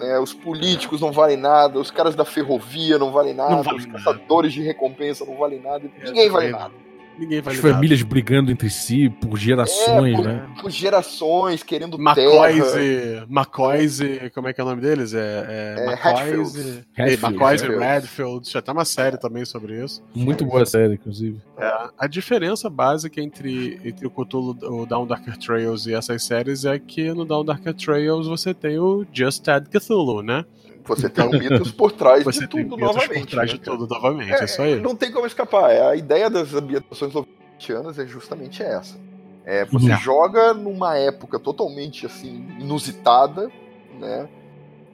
[0.00, 3.78] É, os políticos não valem nada, os caras da ferrovia não valem nada, não vale
[3.78, 4.62] os caçadores nada.
[4.62, 6.72] de recompensa não valem nada, ninguém vale nada.
[7.18, 10.48] Ninguém vai As famílias brigando entre si por gerações, é, por, né?
[10.60, 13.26] Por gerações, querendo McCoys terra.
[13.28, 14.30] McCoys e...
[14.34, 15.14] Como é que é o nome deles?
[15.14, 16.84] É, é, é McCoys e...
[17.26, 18.50] McCoys e Redfield.
[18.50, 20.02] Já tem uma série também sobre isso.
[20.14, 21.40] Muito boa série, inclusive.
[21.56, 26.64] É, a diferença básica entre, entre o Cthulhu, o Down Darker Trails e essas séries
[26.64, 30.44] é que no Down Darker Trails você tem o Just Add Cthulhu, né?
[30.84, 33.20] Você tem mitos por trás você de tudo novamente.
[33.20, 34.80] Por trás né, de tudo novamente, é, é isso aí.
[34.80, 35.70] Não tem como escapar.
[35.70, 38.96] É, a ideia das ambientações lovecraftianas é justamente essa.
[39.44, 39.98] É, você uhum.
[39.98, 43.50] joga numa época totalmente assim inusitada,
[43.98, 44.28] né?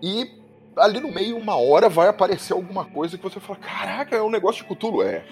[0.03, 0.41] E
[0.77, 4.31] ali no meio, uma hora, vai aparecer alguma coisa que você fala: Caraca, é um
[4.31, 5.03] negócio de Cthulhu.
[5.03, 5.25] É.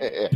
[0.00, 0.30] É.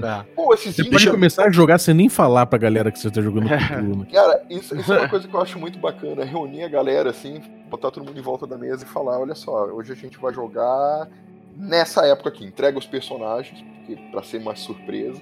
[0.00, 0.24] Tá.
[0.34, 3.20] Pô, esses você pode começar a jogar sem nem falar pra galera que você tá
[3.20, 3.98] jogando Cthulhu.
[3.98, 4.06] Né?
[4.12, 6.24] Cara, isso, isso, é uma coisa que eu acho muito bacana.
[6.24, 9.66] Reunir a galera assim, botar todo mundo em volta da mesa e falar: olha só,
[9.66, 11.08] hoje a gente vai jogar
[11.56, 12.44] nessa época aqui.
[12.44, 15.20] Entrega os personagens, porque, pra ser mais surpresa.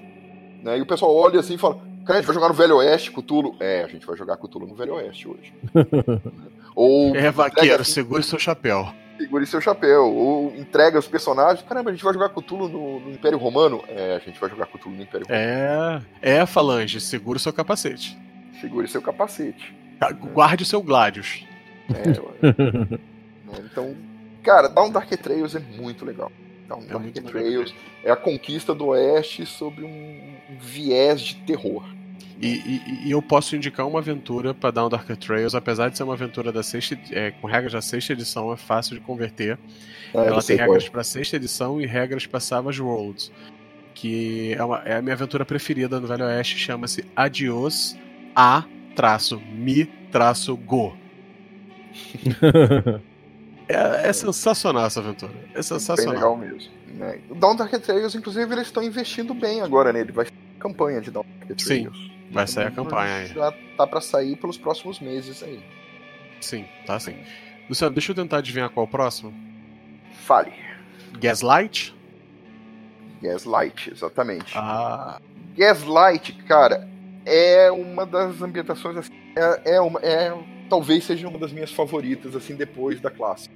[0.63, 0.77] Né?
[0.77, 3.11] E o pessoal olha assim e fala: Cara, a gente vai jogar no Velho Oeste,
[3.11, 3.55] Cthulhu.
[3.59, 5.53] É, a gente vai jogar Cthulhu no Velho Oeste hoje.
[6.75, 7.15] Ou.
[7.15, 8.87] É, vaqueiro, assim, segure seu chapéu
[9.23, 10.05] segure seu chapéu.
[10.05, 11.65] Ou entrega os personagens.
[11.67, 13.83] Caramba, a gente vai jogar Cthulhu no, no Império Romano?
[13.87, 16.05] É, a gente vai jogar Cthulhu no Império Romano.
[16.21, 18.17] É, é Falange, segure seu capacete.
[18.59, 19.75] Segure seu capacete.
[19.99, 21.45] Tá, guarde o seu Gladius.
[21.89, 22.99] É,
[23.65, 23.95] então,
[24.41, 26.31] cara, Down Dark Trails é muito legal.
[26.67, 31.83] Down é Dark Trails é a conquista do Oeste sobre um viés de terror.
[32.41, 36.03] E, e, e, eu posso indicar uma aventura para Down Dark Trails, apesar de ser
[36.03, 39.57] uma aventura da sexta, é, com regras da sexta edição, é fácil de converter.
[40.13, 43.31] É, Ela tem regras para sexta edição e regras para Savage Worlds,
[43.93, 47.95] que é, uma, é, a minha aventura preferida no Velho Oeste, chama-se Adios
[48.35, 48.65] a
[49.51, 49.89] mi
[50.65, 50.97] go.
[53.67, 55.31] é, é, sensacional essa aventura.
[55.53, 56.13] É sensacional.
[56.13, 56.71] Bem legal mesmo.
[56.95, 57.19] Né?
[57.29, 60.11] O Down Dark Trails, inclusive, eles estão investindo bem agora nele.
[60.11, 60.27] Vai
[60.59, 61.97] campanha de Down Dark Trails.
[61.97, 62.12] Sim.
[62.33, 63.27] Vai sair a campanha aí.
[63.27, 65.63] Já tá para sair pelos próximos meses aí.
[66.41, 67.15] Sim, tá sim.
[67.69, 69.33] Luciano, deixa eu tentar adivinhar qual é o próximo.
[70.25, 70.51] Fale.
[71.19, 71.95] Gaslight?
[73.21, 74.51] Gaslight, exatamente.
[74.55, 75.21] Ah.
[75.55, 76.89] Gaslight, cara,
[77.23, 80.35] é uma das ambientações assim, é, é, uma, é
[80.67, 83.49] talvez seja uma das minhas favoritas assim depois da classe.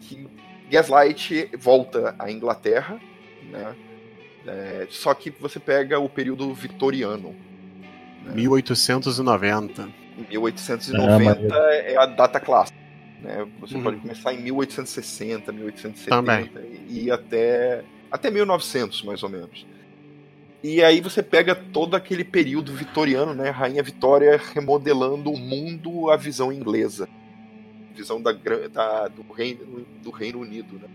[0.00, 0.26] Que
[0.70, 2.98] Gaslight volta à Inglaterra,
[3.42, 3.76] né?
[4.46, 7.36] É, só que você pega o período vitoriano.
[8.34, 9.88] 1890.
[10.28, 12.78] 1890 é, é a data clássica.
[13.22, 13.46] Né?
[13.60, 13.82] Você uhum.
[13.82, 16.50] pode começar em 1860, 1870 Também.
[16.88, 19.66] e ir até, até 1900, mais ou menos.
[20.62, 23.48] E aí você pega todo aquele período vitoriano, né?
[23.48, 27.08] Rainha Vitória remodelando o mundo à visão inglesa.
[27.94, 30.88] Visão da, da do, Reino, do Reino Unido, né?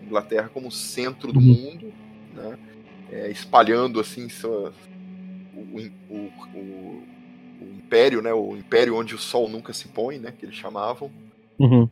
[0.00, 1.44] A Inglaterra como centro do uhum.
[1.44, 1.92] mundo,
[2.34, 2.58] né?
[3.12, 4.72] É, espalhando assim sua,
[5.72, 7.02] o, o, o,
[7.60, 8.32] o, império, né?
[8.32, 10.32] O império onde o sol nunca se põe, né?
[10.36, 11.10] Que eles chamavam.
[11.58, 11.88] Uhum.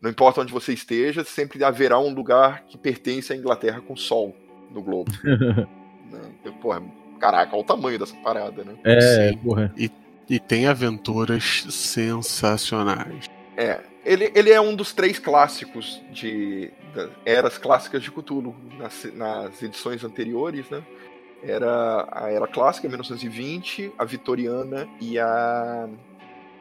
[0.00, 4.36] Não importa onde você esteja, sempre haverá um lugar que pertence à Inglaterra com sol.
[4.70, 5.10] no Globo.
[5.24, 6.52] né?
[6.60, 6.82] Porra,
[7.18, 8.74] caraca, olha o tamanho dessa parada, né?
[8.84, 9.38] É, Sim.
[9.38, 9.72] porra.
[9.76, 9.90] E,
[10.28, 13.26] e tem aventuras sensacionais.
[13.56, 16.70] É, ele, ele é um dos três clássicos de
[17.24, 20.82] eras clássicas de Cthulhu nas, nas edições anteriores, né?
[21.46, 25.88] Era a era clássica, 1920, a vitoriana e a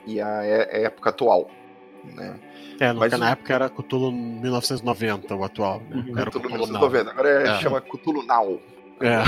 [0.05, 1.49] e a época atual,
[2.03, 2.35] né?
[2.79, 5.81] É, Mas, na época era Cthulhu 1990, o atual.
[5.89, 6.03] Né?
[6.17, 7.59] Era Cthulhu, Cthulhu 1990, agora é, é.
[7.59, 8.59] chama Cthulhu Now.
[8.99, 9.23] É.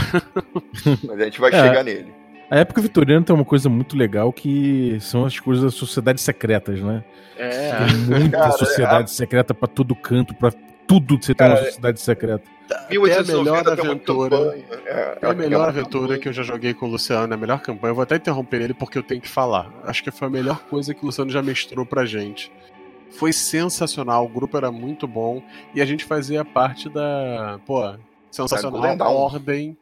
[1.08, 1.62] Mas a gente vai é.
[1.62, 2.14] chegar nele.
[2.50, 6.80] A época vitoriana tem uma coisa muito legal que são as coisas das sociedades secretas,
[6.80, 7.04] né?
[7.38, 7.72] É.
[8.08, 9.14] Tem muita Cara, sociedade é...
[9.14, 10.52] secreta para todo canto, para
[10.88, 12.56] tudo você tem uma sociedade secreta.
[12.90, 14.64] É a melhor aventura.
[14.86, 17.60] É, é a melhor aventura que eu já joguei com o Luciano, é a melhor
[17.60, 17.92] campanha.
[17.92, 19.72] Eu vou até interromper ele porque eu tenho que falar.
[19.84, 22.52] Acho que foi a melhor coisa que o Luciano já mestrou pra gente.
[23.12, 25.42] Foi sensacional, o grupo era muito bom
[25.74, 27.60] e a gente fazia parte da.
[27.66, 27.94] Pô,
[28.32, 28.96] sensacional.
[28.98, 29.78] Da ordem.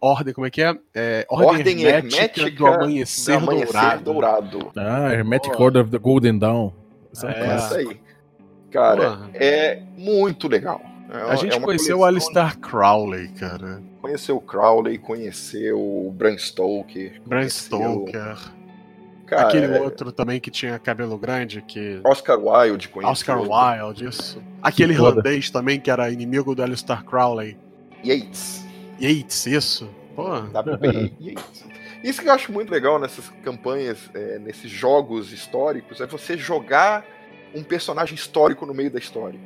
[0.00, 0.76] Ordem, como é que é?
[0.94, 4.58] é ordem, ordem hermética, hermética, do amanhecer, do amanhecer dourado.
[4.58, 4.72] dourado.
[4.76, 6.72] Ah, Hermetic Order of the Golden Dawn.
[7.10, 8.03] Essa é, é isso aí.
[8.74, 9.30] Cara, Porra.
[9.34, 10.82] é muito legal.
[11.08, 13.80] É, a gente é conheceu o Alistair Crowley, cara.
[14.02, 17.22] Conheceu o Crowley, conheceu o Bram Stoker.
[17.24, 18.36] Bram Stoker.
[19.26, 19.80] Cara, Aquele é...
[19.80, 22.00] outro também que tinha cabelo grande, que.
[22.02, 23.12] Oscar Wilde conheceu.
[23.12, 24.42] Oscar Wilde, isso.
[24.60, 27.56] Aquele irlandês também, que era inimigo do Alistair Crowley.
[28.04, 28.66] Yates.
[29.00, 29.88] Yates, isso.
[30.16, 30.40] Pô.
[30.40, 31.64] WB Yates.
[32.02, 37.06] Isso que eu acho muito legal nessas campanhas, é, nesses jogos históricos, é você jogar
[37.54, 39.38] um personagem histórico no meio da história.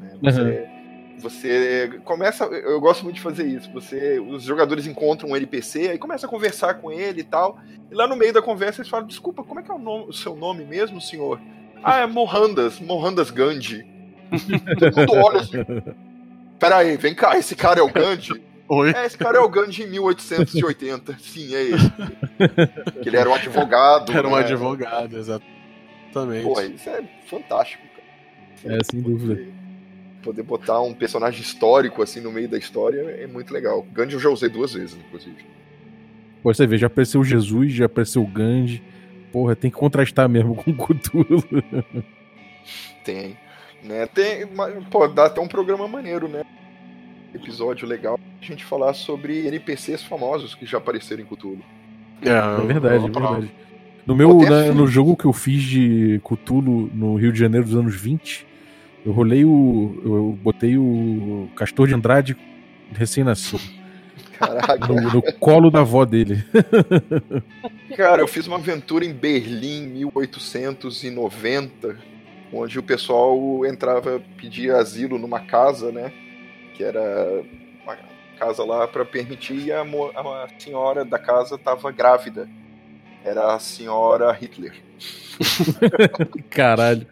[0.00, 0.18] Né?
[0.22, 1.18] Você, uhum.
[1.20, 2.44] você começa.
[2.44, 3.70] Eu gosto muito de fazer isso.
[3.72, 7.58] Você, os jogadores encontram um NPC, aí começa a conversar com ele e tal.
[7.90, 10.06] E lá no meio da conversa eles falam: Desculpa, como é que é o, nome,
[10.08, 11.40] o seu nome mesmo, senhor?
[11.82, 13.86] Ah, é Mohandas, Mohandas Gandhi.
[14.78, 15.64] Todo mundo olha assim.
[16.58, 18.42] Pera aí, vem cá, esse cara é o Gandhi?
[18.68, 18.92] Oi?
[18.92, 21.18] É, esse cara é o Gandhi em 1880.
[21.18, 21.92] Sim, é ele.
[23.02, 24.10] que ele era um advogado.
[24.12, 24.38] Era um né?
[24.38, 25.44] advogado, exato.
[26.14, 26.44] Exatamente.
[26.44, 27.82] Pô, isso é fantástico,
[28.62, 28.76] cara.
[28.76, 29.34] É, sem dúvida.
[29.34, 29.52] Poder,
[30.22, 33.82] poder botar um personagem histórico assim no meio da história é muito legal.
[33.92, 35.44] Gandhi eu já usei duas vezes, inclusive.
[36.42, 38.82] Pô, você vê, já apareceu Jesus, já apareceu o Gandhi.
[39.32, 41.42] Porra, tem que contrastar mesmo com o Cthulhu.
[43.04, 43.36] Tem.
[43.82, 44.06] Né?
[44.06, 44.46] Tem,
[44.90, 46.44] pô, dá até um programa maneiro, né?
[47.34, 51.64] Episódio legal a gente falar sobre NPCs famosos que já apareceram em Cthulhu.
[52.22, 53.52] É, é verdade, é verdade.
[54.06, 57.74] No meu, na, no jogo que eu fiz de Cthulhu no Rio de Janeiro dos
[57.74, 58.46] anos 20,
[59.04, 60.00] eu rolei o.
[60.04, 62.36] Eu botei o Castor de Andrade
[62.92, 63.62] recém-nascido.
[64.38, 64.86] Caraca.
[64.86, 66.44] No, no, colo da avó dele.
[67.96, 71.96] Cara, eu fiz uma aventura em Berlim, 1890,
[72.52, 76.12] onde o pessoal entrava, pedia asilo numa casa, né?
[76.74, 77.42] Que era
[77.82, 77.96] uma
[78.38, 82.48] casa lá para permitir e a, a senhora da casa estava grávida
[83.24, 84.74] era a senhora Hitler.
[86.50, 87.06] Caralho.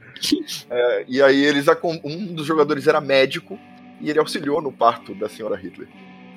[0.70, 1.66] É, e aí eles
[2.04, 3.58] um dos jogadores era médico
[4.00, 5.88] e ele auxiliou no parto da senhora Hitler.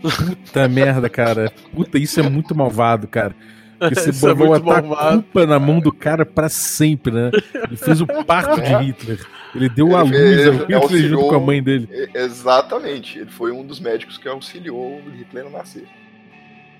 [0.01, 1.51] Puta merda, cara.
[1.73, 3.35] Puta, isso é muito malvado, cara.
[3.77, 7.31] Porque você é botar a culpa na mão do cara para sempre, né?
[7.67, 8.81] Ele fez o parto de é.
[8.81, 9.25] Hitler.
[9.53, 12.09] Ele deu ele a luz ao Hitler auxiliou, junto com a mãe dele.
[12.13, 13.19] Exatamente.
[13.19, 15.85] Ele foi um dos médicos que auxiliou o Hitler a nascer.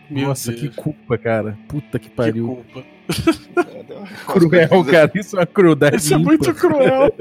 [0.10, 0.62] Meu Nossa, Deus.
[0.62, 1.58] que culpa, cara.
[1.68, 2.64] Puta que pariu.
[2.66, 2.95] Que culpa.
[4.28, 5.12] cruel, cara.
[5.16, 5.97] Isso é uma crueldade.
[5.97, 7.14] Isso é muito cruel.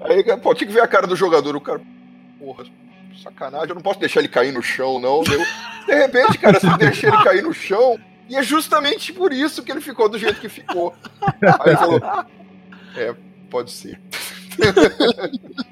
[0.00, 1.56] Aí, pô, tinha que ver a cara do jogador.
[1.56, 1.80] O cara,
[2.38, 2.64] porra,
[3.22, 3.68] sacanagem.
[3.70, 5.22] Eu não posso deixar ele cair no chão, não.
[5.24, 5.44] Eu,
[5.86, 9.72] de repente, cara, se deixar ele cair no chão, e é justamente por isso que
[9.72, 10.94] ele ficou do jeito que ficou.
[11.20, 12.00] Aí ele falou:
[12.96, 13.14] É,
[13.50, 14.00] pode ser.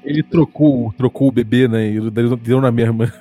[0.03, 1.87] Ele trocou, trocou o bebê, né?
[1.87, 1.99] E
[2.37, 3.11] deu na mesma.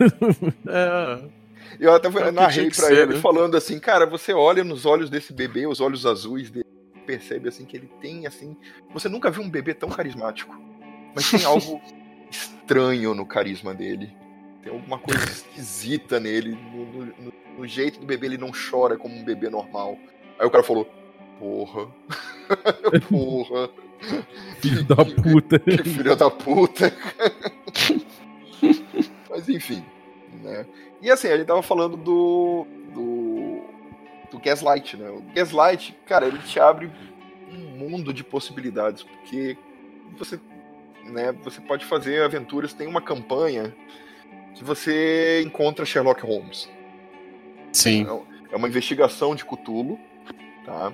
[0.68, 1.35] É.
[1.80, 3.20] Eu até é narrei pra ser, ele né?
[3.20, 6.66] falando assim, cara, você olha nos olhos desse bebê, os olhos azuis dele,
[7.06, 8.56] percebe assim que ele tem assim.
[8.92, 10.58] Você nunca viu um bebê tão carismático.
[11.14, 11.80] Mas tem algo
[12.30, 14.14] estranho no carisma dele.
[14.62, 16.58] Tem alguma coisa esquisita nele.
[16.72, 19.96] No, no, no, jeito do bebê, ele não chora como um bebê normal.
[20.38, 20.90] Aí o cara falou:
[21.38, 21.88] Porra.
[23.08, 23.70] Porra.
[24.60, 25.58] Filho da puta.
[25.64, 26.92] Que filho da puta.
[29.30, 29.84] Mas enfim.
[30.42, 30.66] Né?
[31.00, 32.66] E assim, a gente tava falando do.
[32.92, 33.62] do.
[34.30, 35.10] do Gaslight, né?
[35.10, 36.90] O Gaslight, cara, ele te abre
[37.50, 39.56] um mundo de possibilidades, porque
[40.18, 40.40] você.
[41.04, 43.72] Né, você pode fazer aventuras, tem uma campanha
[44.56, 46.68] que você encontra Sherlock Holmes.
[47.72, 48.04] Sim.
[48.50, 50.00] É, é uma investigação de Cthulhu,
[50.64, 50.92] tá?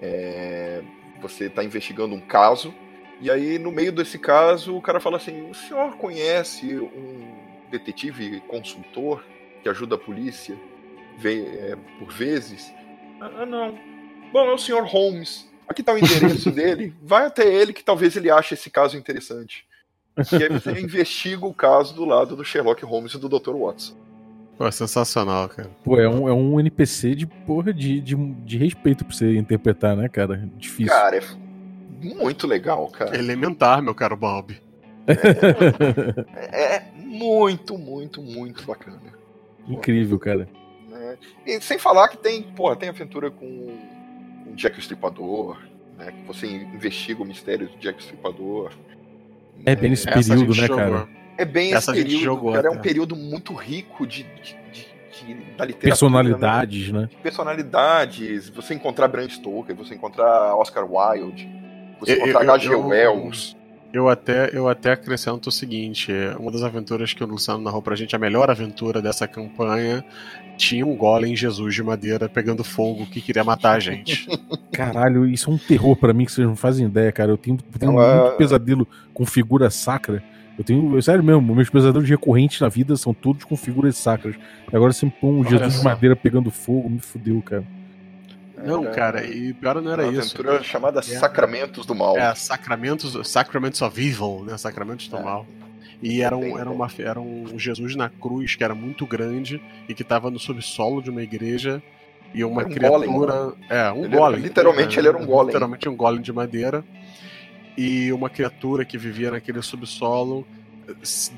[0.00, 0.82] É,
[1.20, 2.74] você está investigando um caso,
[3.20, 7.41] e aí no meio desse caso o cara fala assim: o senhor conhece um
[7.72, 9.24] detetive consultor
[9.62, 10.56] que ajuda a polícia
[11.18, 12.72] vê, é, por vezes.
[13.20, 13.78] Ah, não.
[14.32, 14.84] Bom, é o Sr.
[14.84, 15.50] Holmes.
[15.68, 16.94] Aqui está o endereço dele.
[17.02, 19.64] Vai até ele que talvez ele ache esse caso interessante.
[20.32, 23.54] E aí você investiga o caso do lado do Sherlock Holmes e do Dr.
[23.54, 23.94] Watson.
[24.58, 25.70] Pô, é sensacional, cara.
[25.82, 29.96] Pô, é um, é um NPC de porra de, de, de respeito pra você interpretar,
[29.96, 30.48] né, cara?
[30.56, 30.92] Difícil.
[30.92, 31.22] Cara, é
[32.02, 33.16] muito legal, cara.
[33.16, 34.60] Elementar, meu caro Bob.
[36.36, 36.91] É, é
[37.22, 39.00] muito, muito, muito bacana.
[39.68, 40.48] Incrível, cara.
[40.92, 41.16] É.
[41.46, 43.78] E sem falar que tem, porra, tem aventura com,
[44.44, 45.58] com Jack o Estripador,
[45.96, 46.12] né?
[46.12, 48.72] Que você investiga o mistério do Jack o Estripador.
[49.64, 51.08] É bem nesse período, né, cara?
[51.38, 52.68] É bem Essa esse período, jogou, cara.
[52.68, 54.86] É um período muito rico de, de, de,
[55.24, 55.80] de da literatura.
[55.80, 57.00] Personalidades, né?
[57.02, 57.08] né?
[57.22, 58.48] Personalidades.
[58.50, 61.48] Você encontrar Bram Stoker, você encontrar Oscar Wilde,
[62.00, 62.74] você encontrar H.G.
[62.74, 63.56] Wells.
[63.92, 67.94] Eu até, eu até acrescento o seguinte: uma das aventuras que o Luciano narrou pra
[67.94, 70.04] gente, a melhor aventura dessa campanha,
[70.56, 74.26] tinha um golem Jesus de madeira pegando fogo que queria matar a gente.
[74.72, 77.30] Caralho, isso é um terror para mim que vocês não fazem ideia, cara.
[77.32, 80.22] Eu tenho, tenho muito pesadelo com figura sacra.
[80.56, 84.36] Eu tenho, sério mesmo, meus pesadelos recorrentes na vida são todos com figuras sacras.
[84.72, 87.64] Agora você me põe um Jesus de madeira pegando fogo, me fudeu, cara.
[88.64, 90.36] Não, cara, e pior não era uma isso.
[90.36, 92.16] Uma aventura chamada é, Sacramentos do Mal.
[92.16, 94.56] É, Sacramentos, Sacraments of Evil, né?
[94.56, 95.22] Sacramentos do é.
[95.22, 95.46] Mal.
[96.02, 99.94] E era um, era, uma, era um Jesus na cruz que era muito grande e
[99.94, 101.82] que estava no subsolo de uma igreja.
[102.34, 103.06] E uma um criatura.
[103.06, 103.52] Golem, né?
[103.68, 104.38] É, um ele golem.
[104.38, 105.46] Era, literalmente ele era um golem.
[105.46, 106.84] Literalmente um golem de madeira.
[107.76, 110.46] E uma criatura que vivia naquele subsolo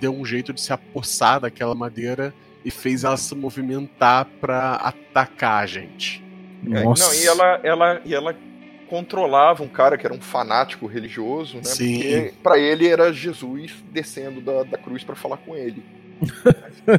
[0.00, 2.32] deu um jeito de se apossar daquela madeira
[2.64, 6.23] e fez ela se movimentar para atacar a gente.
[6.72, 8.36] É, não, e ela, ela, e ela
[8.88, 11.64] controlava um cara que era um fanático religioso, né?
[11.64, 11.98] Sim.
[11.98, 15.82] Porque para ele era Jesus descendo da, da cruz para falar com ele.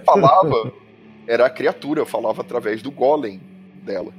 [0.04, 0.74] falava,
[1.28, 3.40] era a criatura, falava através do golem
[3.84, 4.12] dela.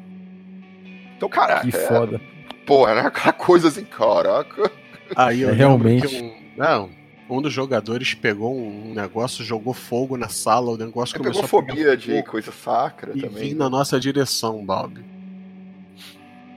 [1.16, 1.66] Então, caraca.
[1.66, 2.16] Que foda.
[2.16, 4.70] É, porra, era aquela coisa assim, caraca.
[5.14, 6.16] Aí eu é, realmente.
[6.16, 6.90] Um, não,
[7.28, 11.60] um dos jogadores pegou um negócio, jogou fogo na sala, o negócio é, começou pegou
[11.60, 13.50] a fobia de coisa sacra e também.
[13.50, 15.04] E na nossa direção, Bob.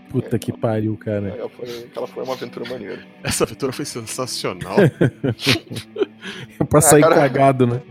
[0.10, 1.28] Puta é, que pariu, cara.
[1.28, 3.00] É, foi, aquela foi uma aventura maneira.
[3.24, 4.78] Essa aventura foi sensacional.
[6.60, 7.82] é pra sair cara, cagado, né?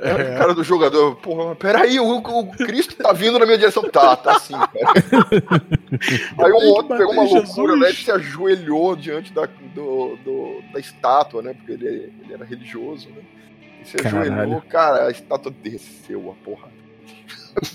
[0.00, 0.34] É, é.
[0.34, 3.82] O cara do jogador, porra, peraí, o, o Cristo tá vindo na minha direção.
[3.84, 4.70] Tá, tá assim, cara.
[6.38, 7.88] Aí um outro pegou uma loucura, né?
[7.88, 11.54] Ele se ajoelhou diante da, do, do, da estátua, né?
[11.54, 13.22] Porque ele, ele era religioso, né?
[13.82, 14.32] E se Caralho.
[14.32, 16.77] ajoelhou, cara, a estátua desceu a porra.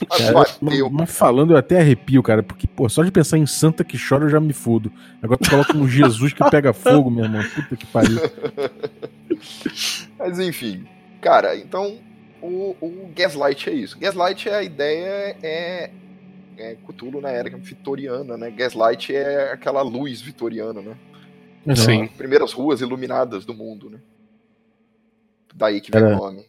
[0.09, 0.45] Cara,
[0.91, 4.25] mas falando, eu até arrepio, cara, porque, pô, só de pensar em santa que chora
[4.25, 4.91] eu já me fudo.
[5.21, 7.43] Agora tu coloca um Jesus que pega fogo, meu irmão.
[7.55, 8.19] Puta que pariu.
[10.17, 10.85] Mas enfim,
[11.21, 11.97] cara, então
[12.41, 13.97] o, o Gaslight é isso.
[13.97, 15.91] Gaslight é a ideia é,
[16.57, 18.51] é Cthulhu na era vitoriana, né?
[18.51, 20.97] Gaslight é aquela luz vitoriana, né?
[21.75, 22.03] Sim.
[22.03, 23.99] As primeiras ruas iluminadas do mundo, né?
[25.55, 26.45] Daí que vem o nome.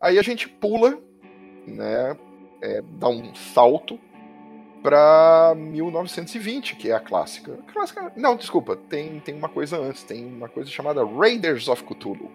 [0.00, 0.98] Aí a gente pula,
[1.66, 2.16] né?
[2.64, 4.00] É, dá um salto
[4.82, 7.58] para 1920, que é a clássica.
[7.68, 8.12] a clássica.
[8.16, 12.30] Não, desculpa, tem, tem uma coisa antes, tem uma coisa chamada Raiders of Cthulhu.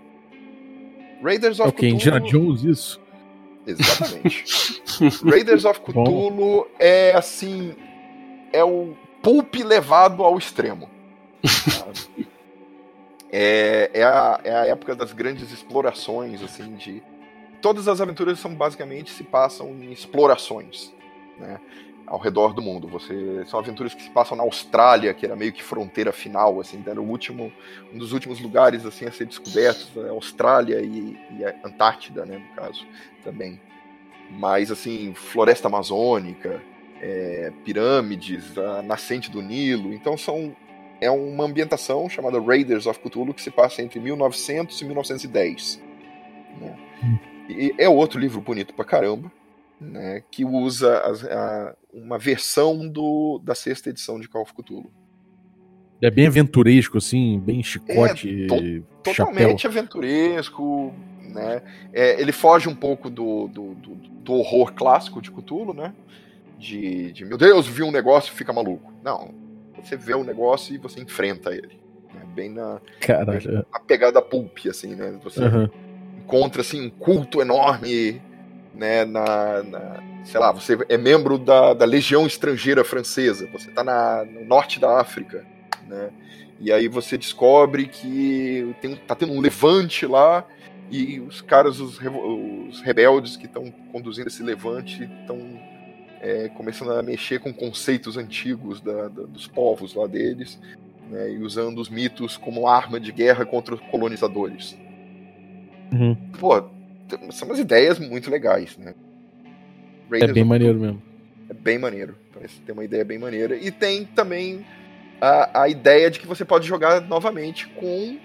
[1.23, 1.95] Raiders of okay, Cthulhu.
[1.95, 3.01] Indiana Jones, isso.
[3.65, 4.81] Exatamente.
[5.25, 6.65] Raiders of Cthulhu Bom.
[6.77, 7.75] é assim.
[8.53, 10.89] É o pulp levado ao extremo.
[13.31, 17.03] é, é, a, é a época das grandes explorações, assim, de.
[17.61, 20.93] Todas as aventuras são basicamente se passam em explorações.
[21.37, 21.59] Né?
[22.09, 22.87] ao redor do mundo.
[22.87, 26.83] Você são aventuras que se passam na Austrália, que era meio que fronteira final, assim,
[26.85, 27.53] era o último,
[27.93, 32.37] um dos últimos lugares assim a ser descobertos, a Austrália e, e a Antártida, né,
[32.39, 32.85] no caso,
[33.23, 33.61] também.
[34.31, 36.61] Mas assim, floresta amazônica,
[36.99, 40.55] é, pirâmides, a nascente do Nilo, então são
[41.01, 45.81] é uma ambientação chamada Raiders of Cthulhu que se passa entre 1900 e 1910.
[46.59, 46.75] Né?
[47.01, 47.38] Hum.
[47.49, 49.31] E é outro livro bonito pra caramba
[49.79, 54.91] né, que usa a, a, uma versão do, da sexta edição de Call of Cthulhu.
[56.01, 58.45] É bem aventuresco, assim, bem chicote.
[58.45, 60.93] É, to, totalmente aventuresco.
[61.21, 61.61] Né?
[61.93, 65.93] É, ele foge um pouco do, do, do, do, horror clássico de Cthulhu, né?
[66.57, 68.93] De, de meu Deus, vi um negócio e fica maluco.
[69.03, 69.33] Não.
[69.81, 71.79] Você vê o negócio e você enfrenta ele.
[72.13, 72.21] Né?
[72.33, 73.65] Bem na, Caralho.
[73.71, 75.19] na pegada pulp, assim, né?
[75.21, 75.69] Você uhum.
[76.29, 78.21] Encontra assim, um culto enorme
[78.75, 83.83] né, na, na, sei lá, você é membro da, da Legião Estrangeira Francesa, você está
[84.23, 85.43] no norte da África,
[85.87, 86.11] né,
[86.59, 90.45] e aí você descobre que tem, tá tendo um levante lá
[90.91, 95.37] e os caras, os, os rebeldes que estão conduzindo esse levante, estão
[96.21, 100.59] é, começando a mexer com conceitos antigos da, da, dos povos lá deles,
[101.09, 104.77] né, e usando os mitos como arma de guerra contra os colonizadores.
[105.91, 106.15] Uhum.
[106.39, 106.63] Pô,
[107.31, 108.93] são umas ideias muito legais, né?
[110.09, 111.01] Raiders é bem maneiro mesmo.
[111.49, 112.15] É bem maneiro.
[112.33, 113.55] Parece ter uma ideia bem maneira.
[113.55, 114.65] E tem também
[115.19, 118.17] a, a ideia de que você pode jogar novamente com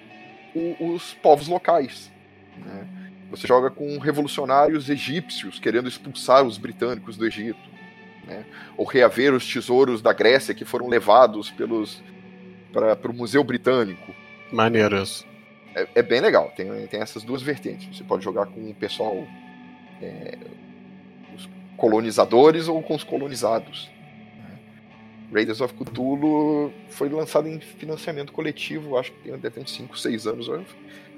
[0.55, 2.11] o, os povos locais.
[2.57, 2.87] Né?
[3.31, 7.75] Você joga com revolucionários egípcios querendo expulsar os britânicos do Egito.
[8.27, 8.45] Né?
[8.77, 12.03] Ou reaver os tesouros da Grécia que foram levados pelos
[12.73, 14.13] para o Museu Britânico.
[14.51, 15.25] Maneiras.
[15.75, 17.97] É, é, bem legal, tem, tem essas duas vertentes.
[17.97, 19.27] Você pode jogar com o pessoal,
[20.01, 20.39] é,
[21.35, 23.91] os colonizadores ou com os colonizados.
[24.39, 24.59] Né?
[25.33, 30.27] Raiders of Cthulhu foi lançado em financiamento coletivo, acho que tem, deve uns 5, 6
[30.27, 30.49] anos.
[30.49, 30.65] Eu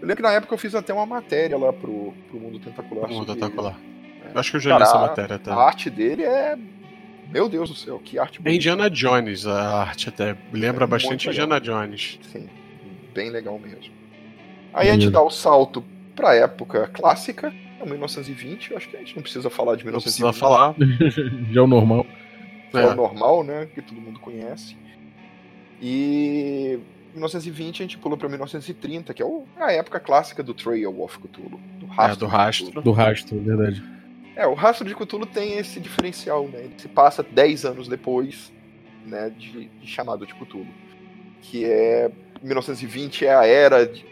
[0.00, 3.10] lembro que na época eu fiz até uma matéria lá pro, pro Mundo Tentacular.
[3.10, 3.78] Mundo Tentacular.
[4.24, 4.38] É.
[4.38, 5.50] Acho que eu já li essa matéria até.
[5.50, 6.56] A arte dele é
[7.30, 8.50] meu Deus do céu, que arte bonita.
[8.50, 10.36] É Indiana Jones a arte até.
[10.52, 12.18] Lembra é bastante Indiana Jones.
[12.32, 12.48] Sim,
[13.12, 13.95] bem legal mesmo.
[14.76, 15.82] Aí a gente dá o salto
[16.14, 17.52] pra época clássica,
[17.84, 18.74] 1920.
[18.74, 20.22] Acho que a gente não precisa falar de 1920.
[20.22, 20.74] Não precisa falar.
[21.52, 22.06] Já é o normal.
[22.74, 22.78] É.
[22.78, 23.66] é o normal, né?
[23.74, 24.76] Que todo mundo conhece.
[25.80, 26.78] E
[27.14, 29.26] 1920 a gente pula para 1930, que é
[29.58, 31.58] a época clássica do Trail of Cthulhu.
[31.80, 32.12] Do rastro.
[32.12, 32.82] É, do rastro.
[32.82, 33.96] Do rastro, verdade.
[34.36, 36.58] É, o Rastro de Cthulhu tem esse diferencial, né?
[36.64, 38.52] Ele se passa 10 anos depois
[39.06, 40.68] né, de, de Chamado de Cthulhu.
[41.40, 42.10] Que é.
[42.42, 44.04] 1920 é a era de.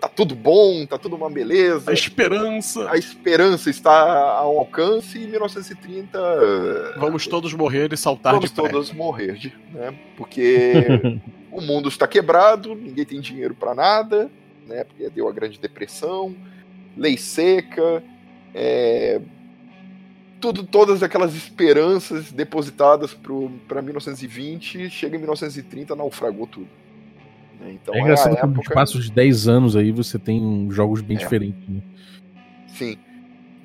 [0.00, 1.90] Tá tudo bom, tá tudo uma beleza.
[1.90, 2.88] A esperança.
[2.88, 3.92] A esperança está
[4.38, 6.18] ao alcance e 1930.
[6.98, 9.92] Vamos todos morrer e saltar vamos de Vamos todos morrer, né?
[10.16, 10.72] Porque
[11.50, 14.30] o mundo está quebrado, ninguém tem dinheiro para nada,
[14.66, 14.84] né?
[14.84, 16.36] Porque deu a Grande Depressão,
[16.96, 18.02] lei seca,
[18.54, 19.20] é,
[20.40, 23.16] tudo, todas aquelas esperanças depositadas
[23.66, 26.68] para 1920, chega em 1930, naufragou tudo.
[27.60, 27.78] Né?
[27.82, 28.54] Então, é engraçado que época...
[28.54, 31.20] no espaço de 10 anos aí você tem jogos bem é.
[31.20, 31.68] diferentes.
[31.68, 31.82] Né?
[32.68, 32.98] Sim.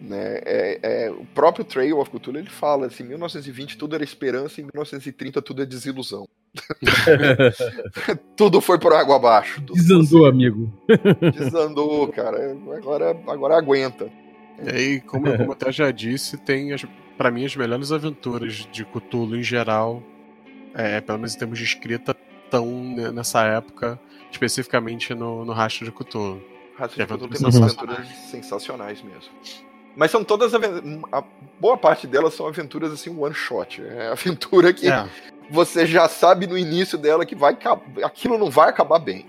[0.02, 0.42] Né?
[0.44, 4.66] É, é, o próprio Trail of Cthulhu ele fala assim: 1920 tudo era esperança, em
[4.66, 6.28] 1930 tudo é desilusão.
[8.36, 9.62] tudo foi por água abaixo.
[9.62, 10.72] Desandou, amigo.
[11.34, 12.52] Desandou, cara.
[12.76, 14.10] Agora, agora aguenta.
[14.62, 16.76] E aí, como, como eu até já disse, tem
[17.18, 20.04] para mim as melhores aventuras de Cthulhu em geral,
[20.76, 22.16] é, pelo menos em termos de escrita,
[22.54, 22.66] estão
[23.14, 24.00] nessa época,
[24.32, 26.42] especificamente no, no Rastro de Cthulhu.
[26.78, 29.32] Rastro de Cthulhu tem umas aventuras sensacionais mesmo.
[29.96, 31.24] Mas são todas a
[31.60, 33.82] boa parte delas são aventuras assim one shot.
[33.82, 35.08] É aventura que é.
[35.50, 37.58] você já sabe no início dela que vai
[38.04, 39.26] aquilo não vai acabar bem.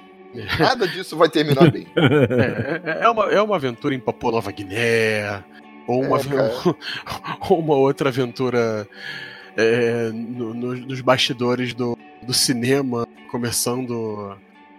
[0.59, 1.87] Nada disso vai terminar bem.
[1.97, 5.45] É, é, é, uma, é uma aventura em Papua Nova Guiné,
[5.87, 6.23] ou uma, é,
[7.49, 8.89] ou uma outra aventura
[9.57, 14.37] é, no, no, nos bastidores do, do cinema, começando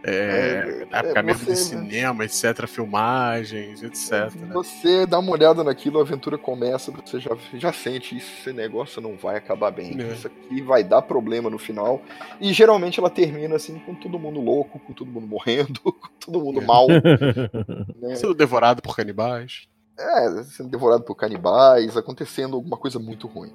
[0.07, 4.29] é, é, época mesmo de cinema, etc, filmagens, etc.
[4.53, 9.17] Você dá uma olhada naquilo, a aventura começa, você já, já sente esse negócio não
[9.17, 9.99] vai acabar bem.
[9.99, 10.13] É.
[10.13, 11.99] Isso aqui vai dar problema no final.
[12.39, 16.39] E geralmente ela termina assim com todo mundo louco, com todo mundo morrendo, com todo
[16.39, 16.65] mundo é.
[16.65, 16.85] mal.
[17.99, 18.15] né?
[18.15, 19.67] Sendo devorado por canibais.
[19.97, 23.53] É, sendo devorado por canibais, acontecendo alguma coisa muito ruim.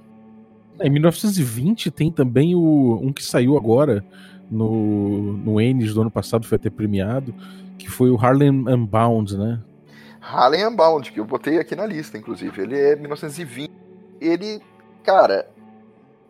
[0.81, 4.05] Em 1920 tem também o um que saiu agora,
[4.51, 7.35] no, no Ennis do ano passado, foi até premiado,
[7.79, 9.61] que foi o Harlem Unbound, né?
[10.21, 12.63] Harlem Unbound, que eu botei aqui na lista, inclusive.
[12.63, 13.71] Ele é 1920.
[14.21, 14.61] Ele,
[15.05, 15.49] cara,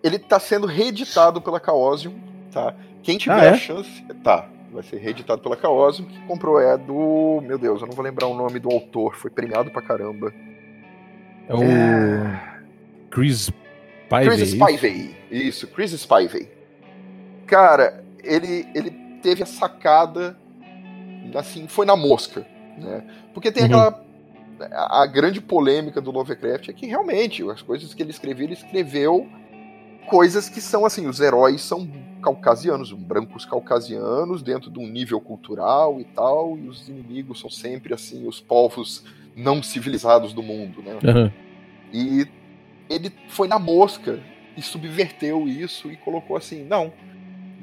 [0.02, 2.14] ele tá sendo reeditado pela Chaosium,
[2.52, 2.74] tá?
[3.02, 3.50] Quem tiver ah, é?
[3.50, 4.04] a chance.
[4.22, 7.40] Tá, vai ser reeditado pela Chaosium, que comprou é do.
[7.42, 10.32] Meu Deus, eu não vou lembrar o nome do autor, foi premiado pra caramba.
[11.48, 11.62] É o.
[11.62, 12.60] É...
[13.10, 13.50] Chris
[14.10, 14.26] Spivey.
[14.26, 16.48] Chris Spivey, isso, Chris Spivey.
[17.46, 18.90] Cara, ele, ele
[19.22, 20.36] teve a sacada,
[21.34, 22.44] assim, foi na mosca,
[22.76, 23.04] né?
[23.32, 23.68] Porque tem uhum.
[23.68, 24.10] aquela
[24.72, 28.52] a, a, grande polêmica do Lovecraft é que realmente as coisas que ele escreveu, ele
[28.54, 29.26] escreveu
[30.08, 31.88] coisas que são assim, os heróis são
[32.20, 37.94] caucasianos, brancos caucasianos dentro de um nível cultural e tal, e os inimigos são sempre
[37.94, 39.04] assim, os povos
[39.36, 40.98] não civilizados do mundo, né?
[41.02, 41.30] Uhum.
[41.92, 42.26] E
[42.90, 44.20] ele foi na mosca
[44.56, 46.92] e subverteu isso e colocou assim, não,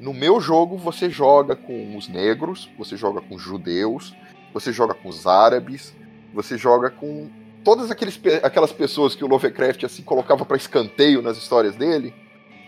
[0.00, 4.16] no meu jogo, você joga com os negros, você joga com os judeus,
[4.54, 5.94] você joga com os árabes,
[6.32, 7.28] você joga com
[7.62, 12.14] todas aqueles, aquelas pessoas que o Lovecraft assim colocava para escanteio nas histórias dele.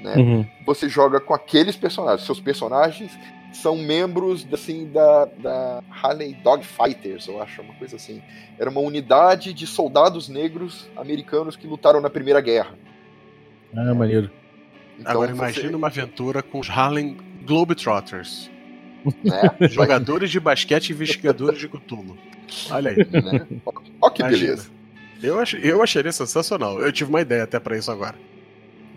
[0.00, 0.14] Né?
[0.16, 0.46] Uhum.
[0.66, 2.26] Você joga com aqueles personagens.
[2.26, 3.16] Seus personagens
[3.52, 8.22] são membros assim da, da Harley Dogfighters, eu acho, uma coisa assim.
[8.58, 12.74] Era uma unidade de soldados negros americanos que lutaram na Primeira Guerra.
[13.76, 14.30] Ah, maneiro.
[14.98, 15.74] Então, Agora imagina você...
[15.74, 18.50] uma aventura com os Harlem Globetrotters.
[19.24, 19.42] Né?
[19.68, 22.18] Jogadores de basquete e investigadores de Cthulhu.
[22.70, 22.96] Olha aí.
[22.96, 23.46] Né?
[24.00, 24.46] Ó, que imagina.
[24.46, 24.70] beleza.
[25.22, 26.80] Eu, ach, eu acharia sensacional.
[26.80, 28.16] Eu tive uma ideia até para isso agora.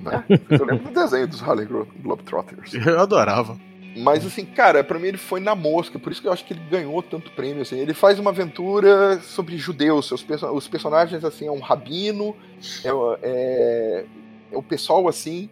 [0.01, 0.23] Né?
[0.49, 1.67] Eu lembro do desenho dos Harlem
[2.01, 2.73] Globetrotters.
[2.73, 3.57] Eu adorava.
[3.95, 6.53] Mas assim, cara, para mim ele foi na mosca, por isso que eu acho que
[6.53, 7.61] ele ganhou tanto prêmio.
[7.61, 7.77] Assim.
[7.77, 12.35] Ele faz uma aventura sobre judeus, seus perso os personagens assim é um rabino,
[12.83, 14.05] é, é,
[14.51, 15.49] é, o pessoal assim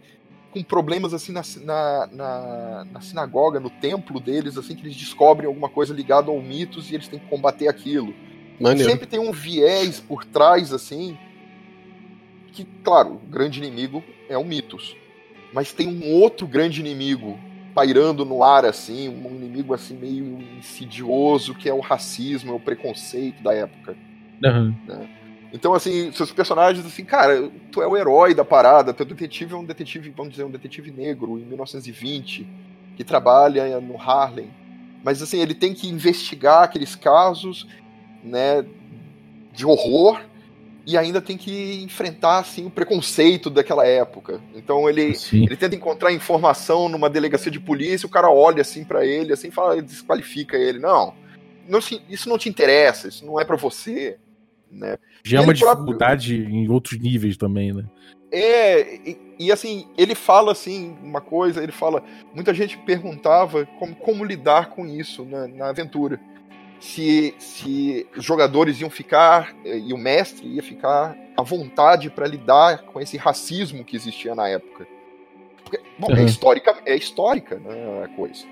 [0.51, 5.47] com problemas assim na, na, na, na, sinagoga, no templo deles, assim que eles descobrem
[5.47, 8.13] alguma coisa ligada ao mitos e eles têm que combater aquilo.
[8.59, 8.89] Maneiro.
[8.89, 11.17] Sempre tem um viés por trás assim
[12.51, 14.97] que, claro, o grande inimigo é o mitos,
[15.53, 17.39] mas tem um outro grande inimigo
[17.73, 22.59] pairando no ar, assim, um inimigo assim meio insidioso, que é o racismo, é o
[22.59, 23.95] preconceito da época.
[24.43, 24.75] Uhum.
[24.87, 25.09] Né?
[25.53, 29.57] Então, assim, seus personagens, assim, cara, tu é o herói da parada, teu detetive é
[29.57, 32.47] um detetive, vamos dizer, um detetive negro, em 1920,
[32.95, 34.49] que trabalha no Harlem.
[35.03, 37.67] Mas, assim, ele tem que investigar aqueles casos,
[38.23, 38.65] né,
[39.53, 40.21] de horror,
[40.85, 44.41] e ainda tem que enfrentar assim o preconceito daquela época.
[44.55, 49.05] Então ele, ele tenta encontrar informação numa delegacia de polícia, o cara olha assim para
[49.05, 50.79] ele, assim fala, desqualifica ele.
[50.79, 51.13] Não,
[51.67, 51.79] não
[52.09, 54.17] isso não te interessa, isso não é para você,
[54.71, 54.97] né?
[55.23, 56.55] Já é uma dificuldade próprio...
[56.55, 57.85] em outros níveis também, né?
[58.33, 62.01] É, e, e, assim, ele fala assim uma coisa, ele fala,
[62.33, 66.17] muita gente perguntava como, como lidar com isso na, na aventura
[66.81, 72.27] se, se os jogadores iam ficar, eh, e o mestre ia ficar à vontade para
[72.27, 74.87] lidar com esse racismo que existia na época.
[75.63, 76.17] Porque, bom, uhum.
[76.17, 78.45] é histórica, é histórica né, a coisa.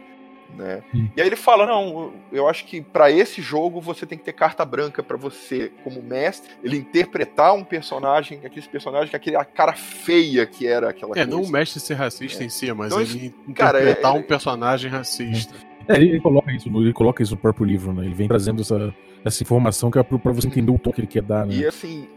[0.55, 0.83] Né?
[1.15, 4.33] E aí ele fala: não, eu acho que para esse jogo você tem que ter
[4.33, 10.45] carta branca para você, como mestre, ele interpretar um personagem, aquele personagem, aquele cara feia
[10.45, 11.29] que era aquela É, coisa.
[11.29, 12.45] não o mestre ser racista é.
[12.45, 15.53] em si, mas então, ele cara, interpretar é, um personagem racista.
[15.89, 18.05] É, ele, coloca isso, ele coloca isso no próprio livro, né?
[18.05, 18.93] Ele vem trazendo essa,
[19.25, 21.55] essa informação que é pra você entender o tom que ele quer dar, né?
[21.55, 22.07] E assim,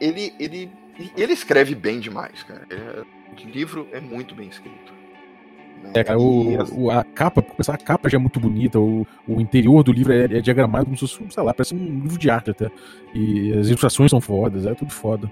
[0.00, 0.70] ele, ele,
[1.16, 2.66] ele escreve bem demais, cara.
[2.70, 3.02] É,
[3.32, 4.92] o livro é muito bem escrito.
[5.82, 5.90] Né?
[5.94, 9.40] É, cara, o, o, a capa, começar a capa já é muito bonita, o, o
[9.40, 12.30] interior do livro é, é, diagramado como se fosse, sei lá, parece um livro de
[12.30, 12.70] arte até.
[13.14, 15.30] E as ilustrações são fodas, é tudo foda.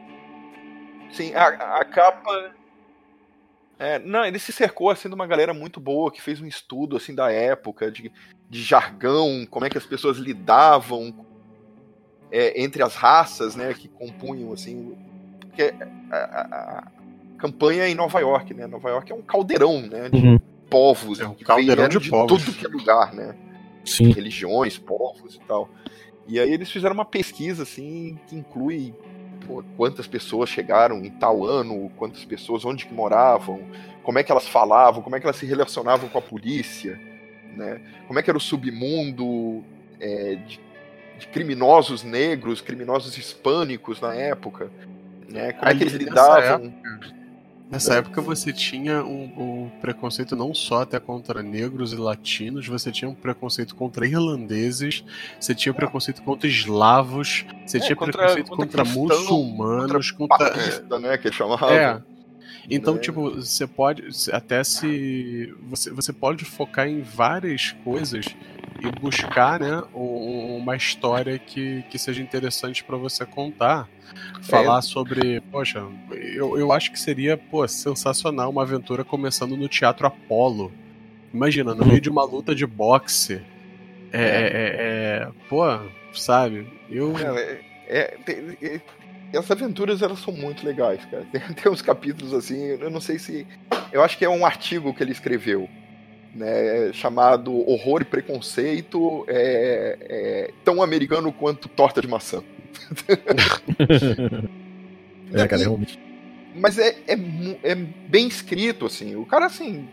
[1.12, 1.46] Sim, a,
[1.80, 2.52] a capa
[3.80, 6.98] é, não, ele se cercou assim de uma galera muito boa que fez um estudo
[6.98, 8.12] assim da época de,
[8.48, 11.14] de jargão, como é que as pessoas lidavam
[12.30, 14.94] é, entre as raças, né, que compunham assim,
[15.40, 15.74] porque
[16.10, 16.40] a, a,
[16.78, 16.86] a,
[17.38, 18.66] campanha é em Nova York, né?
[18.66, 20.38] Nova York é um caldeirão, né, de uhum.
[20.68, 22.44] povos, é um caldeirão de, de povos.
[22.44, 23.34] tudo que é lugar, né?
[23.82, 24.12] Sim.
[24.12, 25.70] Religiões, povos e tal.
[26.28, 28.94] E aí eles fizeram uma pesquisa assim que inclui
[29.46, 33.60] pô, quantas pessoas chegaram em tal ano, quantas pessoas, onde que moravam,
[34.02, 37.00] como é que elas falavam, como é que elas se relacionavam com a polícia,
[37.56, 37.80] né?
[38.06, 39.64] Como é que era o submundo
[39.98, 40.60] é, de,
[41.18, 44.70] de, criminosos negros, criminosos hispânicos na época,
[45.28, 45.52] né?
[45.52, 46.66] Como Ali, é que eles lidavam?
[46.66, 47.19] Época
[47.70, 52.90] Nessa época você tinha um, um, preconceito não só até contra negros e latinos, você
[52.90, 55.04] tinha um preconceito contra irlandeses,
[55.38, 60.50] você tinha um preconceito contra eslavos, você é, tinha contra, preconceito contra, contra muçulmanos, contra.
[60.50, 60.98] contra...
[60.98, 61.16] né?
[61.16, 61.72] Que chamava.
[61.72, 62.02] É.
[62.68, 62.98] Então, é.
[62.98, 64.02] tipo, você pode
[64.32, 65.54] até se.
[65.68, 68.26] Você, você pode focar em várias coisas
[68.80, 73.88] e buscar, né, uma história que, que seja interessante para você contar.
[74.42, 74.82] Falar é.
[74.82, 75.40] sobre.
[75.52, 80.72] Poxa, eu, eu acho que seria, pô, sensacional uma aventura começando no Teatro Apolo.
[81.32, 83.40] Imagina, no meio de uma luta de boxe.
[84.12, 84.76] É, é, é,
[85.22, 85.62] é pô,
[86.12, 86.66] sabe?
[86.90, 87.14] Eu.
[87.16, 88.18] É, é,
[88.60, 88.80] é
[89.32, 91.24] essas aventuras elas são muito legais, cara.
[91.30, 93.46] Tem, tem uns capítulos assim, eu não sei se.
[93.92, 95.68] Eu acho que é um artigo que ele escreveu
[96.34, 102.42] né, chamado Horror e Preconceito, é, é, tão americano quanto Torta de Maçã.
[105.32, 105.98] é, cara, realmente.
[106.54, 107.14] Mas é, é,
[107.62, 109.16] é, bem escrito, assim.
[109.16, 109.88] O cara, assim.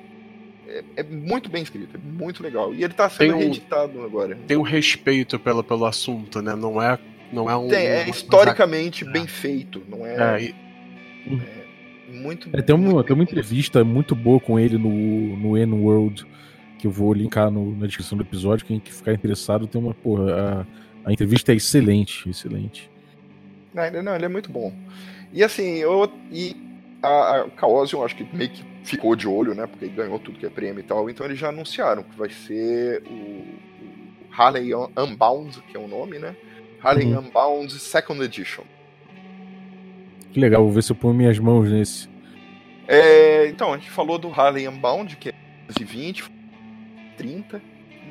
[0.68, 2.73] É, é, muito bem escrito, é muito legal.
[2.73, 4.38] E ele tá sendo um, reeditado agora.
[4.47, 6.55] Tem um respeito pelo, pelo assunto, né?
[6.55, 6.99] Não é,
[7.31, 7.69] não é um.
[7.69, 10.35] Tem, é historicamente bem feito, não é.
[10.35, 10.55] é e...
[11.30, 11.57] é
[12.08, 14.90] muito é, tem, uma, tem uma entrevista muito boa com ele no,
[15.38, 16.26] no N-World,
[16.80, 18.66] que eu vou linkar no, na descrição do episódio.
[18.66, 19.94] Quem ficar interessado tem uma.
[19.94, 20.66] Porra,
[21.06, 22.90] a, a entrevista é excelente, excelente.
[23.74, 24.74] Não, não, ele é muito bom.
[25.34, 26.12] E assim, eu.
[26.32, 26.56] E
[27.02, 29.68] a, a Chaosium, acho que meio que ficou de olho, né?
[29.68, 31.10] Porque ganhou tudo que é prêmio e tal.
[31.10, 33.46] Então eles já anunciaram que vai ser o, o
[34.32, 36.36] Harley Unbound, que é o nome, né?
[36.82, 37.20] Harley uhum.
[37.20, 38.64] Unbound Second Edition.
[40.32, 42.10] Que legal, vou ver se eu ponho minhas mãos nesse.
[42.88, 45.34] É, então, a gente falou do Harley Unbound, que é
[45.68, 46.32] 1920,
[47.18, 47.62] 30,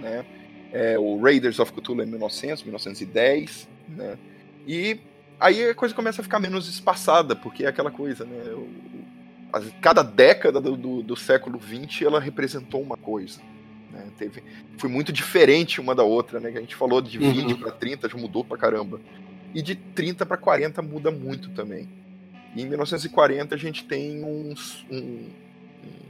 [0.00, 0.24] né?
[0.72, 4.18] É, o Raiders of Cthulhu é 1900, 1910, né?
[4.66, 4.98] E
[5.38, 8.36] aí a coisa começa a ficar menos espaçada, porque é aquela coisa, né?
[9.80, 13.40] Cada década do, do, do século XX ela representou uma coisa.
[13.90, 14.08] Né?
[14.18, 14.42] Teve,
[14.76, 16.50] foi muito diferente uma da outra, né?
[16.50, 17.60] Que a gente falou de 20 uhum.
[17.60, 19.00] para 30, já mudou pra caramba.
[19.54, 21.88] E de 30 para 40 muda muito também.
[22.54, 25.28] E em 1940 a gente tem uns, um,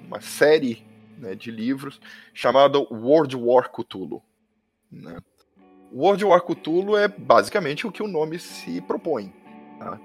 [0.07, 0.85] uma série
[1.19, 2.01] né, de livros
[2.33, 4.23] chamada World War Cthulhu.
[4.91, 5.19] Né?
[5.93, 9.33] World War Cthulhu é basicamente o que o nome se propõe.
[9.79, 9.99] Tá?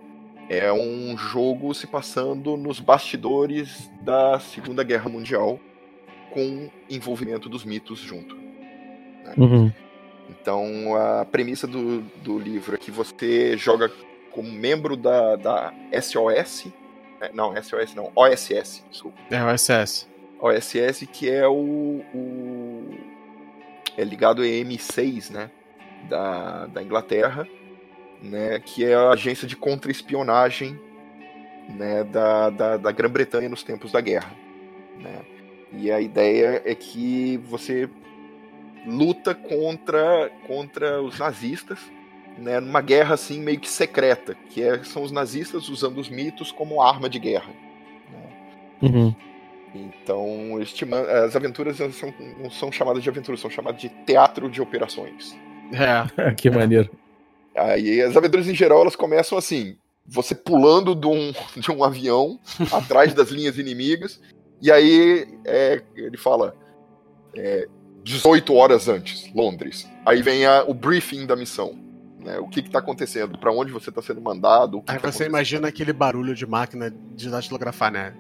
[0.50, 5.60] É um jogo se passando nos bastidores da Segunda Guerra Mundial,
[6.34, 8.36] com envolvimento dos mitos junto.
[8.36, 9.34] Né?
[9.38, 9.72] Uhum.
[10.30, 13.92] Então a premissa do, do livro é que você joga
[14.32, 16.66] como membro da, da SOS.
[17.20, 17.30] Né?
[17.34, 19.18] Não, SOS não, OSS, desculpa.
[19.30, 20.08] É, OSS.
[20.40, 22.98] OSS, que é o, o
[23.98, 25.52] é ligado a M6, né,
[26.10, 27.48] da, da Inglaterra,
[28.22, 30.80] né, que é a agência de contra-espionagem
[31.70, 34.32] né, da, da, da Grã-Bretanha nos tempos da guerra.
[34.98, 35.22] Né.
[35.74, 37.90] E a ideia é que você
[38.86, 41.80] luta contra, contra os nazistas,
[42.38, 46.52] né, numa guerra assim meio que secreta, que é, são os nazistas usando os mitos
[46.52, 47.52] como arma de guerra.
[48.12, 48.30] Né.
[48.82, 49.16] Uhum.
[49.74, 50.58] Então,
[51.26, 55.38] as aventuras são, não são chamadas de aventuras, são chamadas de teatro de operações.
[55.72, 56.32] É.
[56.36, 56.90] que maneiro.
[57.56, 62.40] Aí as aventuras em geral elas começam assim: você pulando de um, de um avião
[62.72, 64.22] atrás das linhas inimigas,
[64.62, 66.56] e aí é, ele fala
[67.36, 67.68] é,
[68.04, 69.88] 18 horas antes, Londres.
[70.06, 71.78] Aí vem a, o briefing da missão.
[72.24, 73.38] Né, o que está acontecendo?
[73.38, 74.84] Para onde você está sendo mandado?
[74.88, 78.14] Aí tá você imagina aquele barulho de máquina de datilografar, né?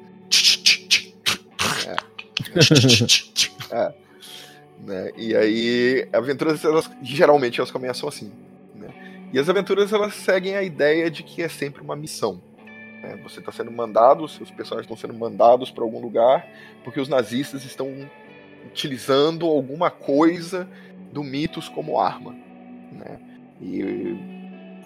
[3.72, 3.94] é.
[4.84, 5.11] Né?
[5.15, 8.32] E aí, aventuras, elas, geralmente, elas começam assim.
[8.73, 8.90] Né?
[9.32, 12.41] E as aventuras, elas seguem a ideia de que é sempre uma missão.
[13.03, 13.19] Né?
[13.23, 16.48] Você está sendo mandado, seus personagens estão sendo mandados para algum lugar,
[16.84, 18.10] porque os nazistas estão
[18.65, 20.68] utilizando alguma coisa
[21.11, 22.36] do mitos como arma.
[22.91, 23.19] Né?
[23.62, 24.18] E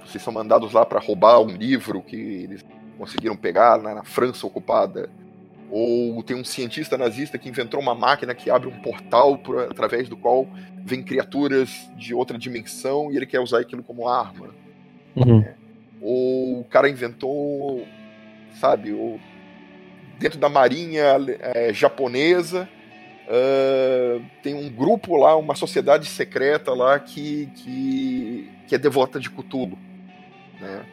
[0.06, 2.66] vocês são mandados lá para roubar um livro que eles
[2.98, 5.10] conseguiram pegar né, na França ocupada
[5.70, 10.08] ou tem um cientista nazista que inventou uma máquina que abre um portal por, através
[10.08, 10.48] do qual
[10.84, 14.50] vem criaturas de outra dimensão e ele quer usar aquilo como arma.
[15.16, 15.42] Uhum.
[15.42, 15.56] É.
[16.02, 17.86] Ou o cara inventou,
[18.60, 19.20] sabe, ou
[20.20, 22.70] dentro da marinha é, japonesa
[23.28, 29.30] uh, tem um grupo lá, uma sociedade secreta lá que, que, que é devota de
[29.30, 29.78] Cthulhu.
[30.60, 30.86] Né?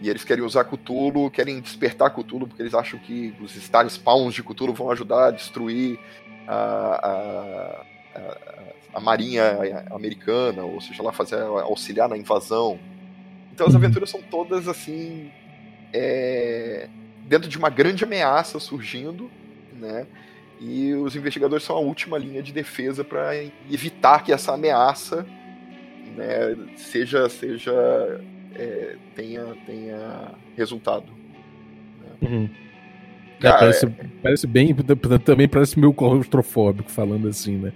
[0.00, 4.34] E eles querem usar Cthulhu, querem despertar Cthulhu, porque eles acham que os Star Spawns
[4.34, 5.98] de Cthulhu vão ajudar a destruir
[6.48, 7.86] a, a,
[8.18, 8.38] a,
[8.94, 12.78] a marinha americana, ou seja lá, fazer auxiliar na invasão.
[13.52, 13.78] Então as uhum.
[13.78, 15.30] aventuras são todas assim.
[15.92, 16.88] É,
[17.26, 19.30] dentro de uma grande ameaça surgindo,
[19.74, 20.06] né?
[20.60, 23.30] E os investigadores são a última linha de defesa para
[23.70, 25.26] evitar que essa ameaça
[26.16, 27.72] né, seja, seja
[28.54, 31.06] é, tenha, tenha resultado.
[32.02, 32.28] Né?
[32.28, 32.50] Uhum.
[33.42, 33.86] É, parece,
[34.22, 34.76] parece bem,
[35.24, 37.72] também parece meio claustrofóbico falando assim, né?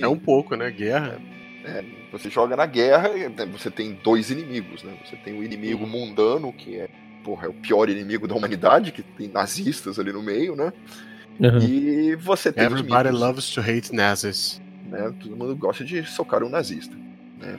[0.00, 0.70] é um pouco, né?
[0.70, 1.20] Guerra.
[1.64, 4.94] É, é, você joga na guerra, né, você tem dois inimigos, né?
[5.04, 5.90] Você tem o inimigo uhum.
[5.90, 6.88] mundano, que é,
[7.24, 10.72] porra, é o pior inimigo da humanidade, que tem nazistas ali no meio, né?
[11.40, 11.58] Uhum.
[11.58, 14.60] E você tem Everybody loves to hate Nazis.
[14.88, 15.12] Né?
[15.20, 16.94] Todo mundo gosta de socar um nazista,
[17.40, 17.58] né?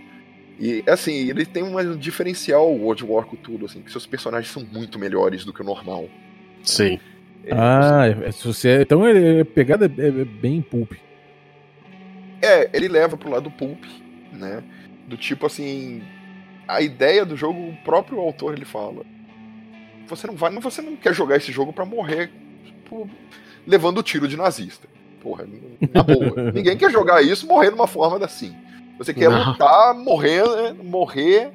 [0.60, 4.64] E assim, ele tem um diferencial o World War Cthulhu, assim, que seus personagens são
[4.72, 6.07] muito melhores do que o normal.
[6.61, 6.99] Sim.
[7.45, 8.48] É, ah, você...
[8.48, 8.69] você...
[8.69, 10.94] É, então ele, a pegada é, é bem pulp.
[12.41, 13.84] É, ele leva pro lado pulp,
[14.31, 14.64] né?
[15.07, 16.03] Do tipo assim,
[16.68, 19.03] a ideia do jogo, o próprio autor ele fala.
[20.08, 22.32] Você não vai, mas você não quer jogar esse jogo para morrer
[22.66, 23.10] tipo,
[23.66, 24.88] levando tiro de nazista.
[25.22, 25.48] Porra,
[25.94, 26.52] na boa.
[26.52, 28.56] Ninguém quer jogar isso morrer numa forma assim.
[28.98, 29.52] Você quer não.
[29.52, 31.52] lutar, morrer, né, morrer,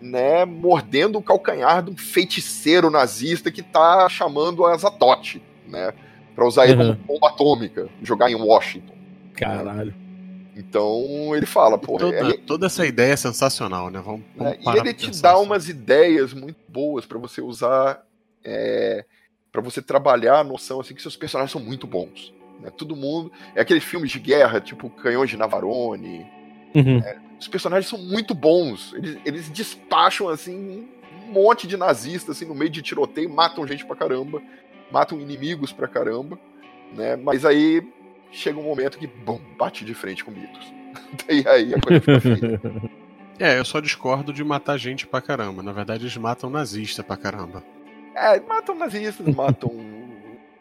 [0.00, 5.92] né, mordendo o calcanhar de um feiticeiro nazista que tá chamando a Zatote, né,
[6.34, 6.94] para usar ele uhum.
[6.94, 8.94] como bomba atômica, jogar em Washington.
[9.34, 9.86] Caralho.
[9.86, 10.05] Né?
[10.56, 11.98] Então ele fala, pô.
[11.98, 14.00] Toda, ele, toda essa ideia é sensacional, né?
[14.02, 15.42] Vamos, vamos é, e ele te dá assim.
[15.42, 18.02] umas ideias muito boas para você usar
[18.42, 19.04] é,
[19.52, 22.32] para você trabalhar a noção assim que seus personagens são muito bons.
[22.60, 22.70] Né?
[22.70, 23.30] Todo mundo.
[23.54, 26.26] É aqueles filmes de guerra, tipo Canhões de Navarone.
[26.74, 26.98] Uhum.
[26.98, 28.94] É, os personagens são muito bons.
[28.94, 30.88] Eles, eles despacham assim
[31.28, 34.40] um monte de nazistas assim, no meio de tiroteio, matam gente pra caramba,
[34.90, 36.38] matam inimigos pra caramba.
[36.94, 37.16] Né?
[37.16, 37.86] Mas aí
[38.30, 40.72] chega um momento que, bom, bate de frente com mitos.
[41.26, 42.60] Daí aí a coisa fica feia.
[43.38, 45.62] É, eu só discordo de matar gente pra caramba.
[45.62, 47.62] Na verdade, eles matam nazista pra caramba.
[48.14, 49.70] É, matam nazistas, matam.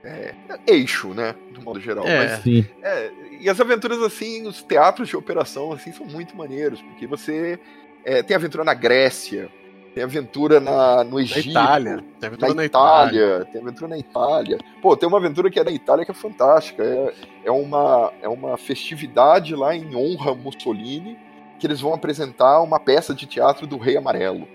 [0.07, 0.35] É,
[0.67, 1.33] eixo, né?
[1.51, 2.05] Do modo geral.
[2.05, 2.63] É, Mas, sim.
[2.83, 7.57] É, e as aventuras, assim, os teatros de operação, assim, são muito maneiros, porque você
[8.03, 9.49] é, tem aventura na Grécia,
[9.95, 11.53] tem aventura na, no Egito.
[11.53, 12.05] Na Itália.
[12.19, 14.57] Tem aventura na, na Itália, Itália, Tem aventura na Itália.
[14.81, 16.83] Pô, tem uma aventura que é na Itália que é fantástica.
[16.83, 17.13] É,
[17.45, 21.17] é, uma, é uma festividade lá em honra a Mussolini,
[21.57, 24.45] que eles vão apresentar uma peça de teatro do Rei Amarelo.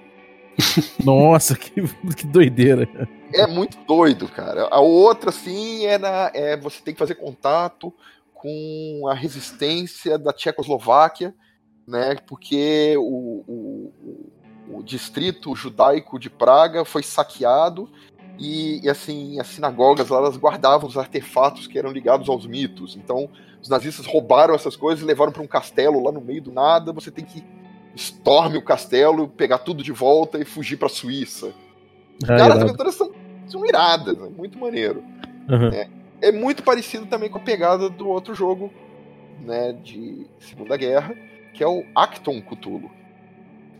[1.02, 1.72] Nossa, que,
[2.14, 2.86] que doideira.
[3.32, 4.68] É muito doido, cara.
[4.70, 7.94] A outra, assim, é, na, é você tem que fazer contato
[8.34, 11.34] com a resistência da Tchecoslováquia,
[11.88, 12.16] né?
[12.26, 14.32] Porque o, o,
[14.72, 17.88] o distrito judaico de Praga foi saqueado
[18.38, 22.96] e, e, assim as sinagogas lá, elas guardavam os artefatos que eram ligados aos mitos.
[22.96, 23.28] Então
[23.60, 26.92] os nazistas roubaram essas coisas e levaram para um castelo lá no meio do nada.
[26.92, 27.44] Você tem que
[27.94, 31.52] storme o castelo, pegar tudo de volta e fugir para a Suíça.
[32.24, 33.12] Ah, Cara, as aventuras são,
[33.46, 35.02] são iradas, é muito maneiro.
[35.48, 35.68] Uhum.
[35.68, 35.88] É,
[36.22, 38.72] é muito parecido também com a pegada do outro jogo
[39.40, 41.14] né, de Segunda Guerra,
[41.52, 42.90] que é o Acton Cthulhu.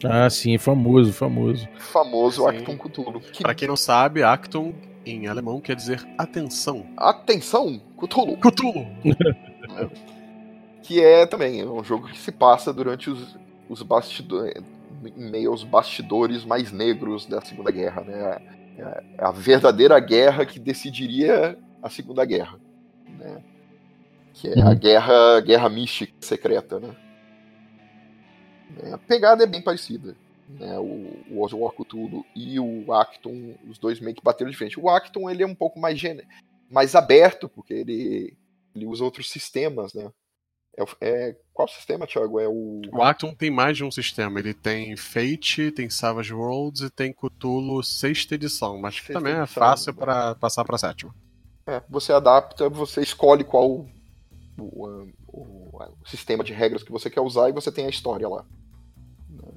[0.04, 1.68] Ah, sim, famoso, famoso.
[1.78, 2.48] Famoso sim.
[2.48, 3.20] Acton Cthulhu.
[3.20, 3.42] Que...
[3.42, 4.72] Pra quem não sabe, Acton
[5.04, 6.86] em alemão quer dizer atenção.
[6.96, 8.36] Atenção, Cthulhu.
[8.38, 8.86] Cthulhu.
[9.76, 10.20] é.
[10.82, 14.54] Que é também é um jogo que se passa durante os, os bastidores,
[15.04, 18.38] em meio aos bastidores mais negros da Segunda Guerra, né?
[18.78, 22.58] É, é a verdadeira guerra que decidiria a Segunda Guerra,
[23.18, 23.42] né?
[24.32, 24.68] Que é uhum.
[24.68, 26.88] a guerra, guerra mística secreta, né?
[28.82, 30.16] É, a pegada é bem parecida.
[30.48, 30.78] Né?
[30.78, 34.80] O, o Oswald Cthulhu e o Acton, os dois meio que bateram de frente.
[34.80, 36.22] O Acton ele é um pouco mais, gen...
[36.70, 38.36] mais aberto, porque ele,
[38.74, 40.10] ele usa outros sistemas, né?
[40.76, 42.40] É, é, qual sistema, Thiago?
[42.40, 42.80] É o...
[42.92, 44.38] o Acton tem mais de um sistema.
[44.38, 49.44] Ele tem Fate, tem Savage Worlds e tem Cthulhu sexta edição, mas sexta também edição,
[49.44, 51.14] é fácil para passar para sétima.
[51.66, 53.86] É, você adapta, você escolhe qual
[54.60, 57.90] o, o, o, o, sistema de regras que você quer usar e você tem a
[57.90, 58.44] história lá.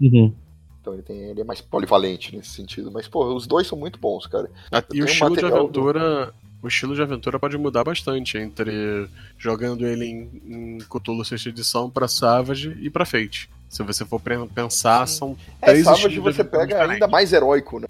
[0.02, 0.34] Uhum.
[0.80, 2.92] Então ele, tem, ele é mais polivalente nesse sentido.
[2.92, 4.50] Mas, pô, os dois são muito bons, cara.
[4.72, 6.26] Ah, e o estilo de aventura.
[6.28, 6.44] Do...
[6.62, 11.90] O estilo de aventura pode mudar bastante entre jogando ele em, em Cthulhu 6 edição
[11.90, 13.50] para Savage e para Fate.
[13.68, 14.22] Se você for
[14.56, 16.94] pensar, são é, três Savage você pega diferentes.
[16.94, 17.88] ainda mais heróico, né?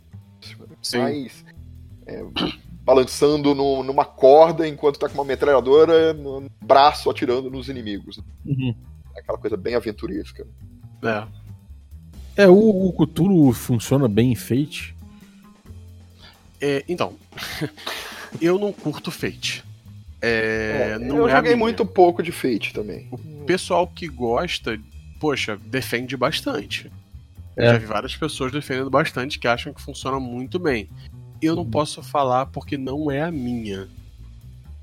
[0.82, 0.98] Sim.
[0.98, 1.46] Mais
[2.08, 2.26] é,
[2.84, 8.20] balançando no, numa corda enquanto tá com uma metralhadora no braço atirando nos inimigos.
[8.46, 8.76] Uhum.
[9.16, 10.46] É aquela coisa bem aventuresca.
[11.02, 11.44] É.
[12.36, 14.96] É, o, o Cthulhu funciona bem em Fate?
[16.60, 17.14] É, então,
[18.42, 19.64] eu não curto Fate.
[20.22, 23.08] É, é, não eu é joguei muito pouco de Fate também.
[23.12, 24.80] O pessoal que gosta,
[25.20, 26.92] poxa, defende bastante.
[27.56, 27.68] É.
[27.68, 30.90] Já vi várias pessoas defendendo bastante que acham que funciona muito bem.
[31.46, 31.70] Eu não uhum.
[31.70, 33.88] posso falar porque não é a minha.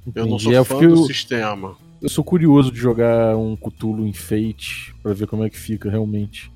[0.07, 0.19] Entendi.
[0.19, 1.77] Eu não sou é, fã do sistema.
[2.01, 5.91] Eu sou curioso de jogar um Cthulhu em Fate para ver como é que fica
[5.91, 6.51] realmente.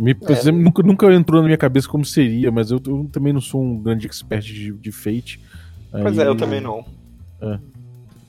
[0.00, 0.52] Me, é.
[0.52, 3.82] nunca, nunca entrou na minha cabeça como seria, mas eu, eu também não sou um
[3.82, 5.40] grande expert de, de Fate.
[5.90, 6.84] Pois aí, é, eu também não.
[7.40, 7.58] É.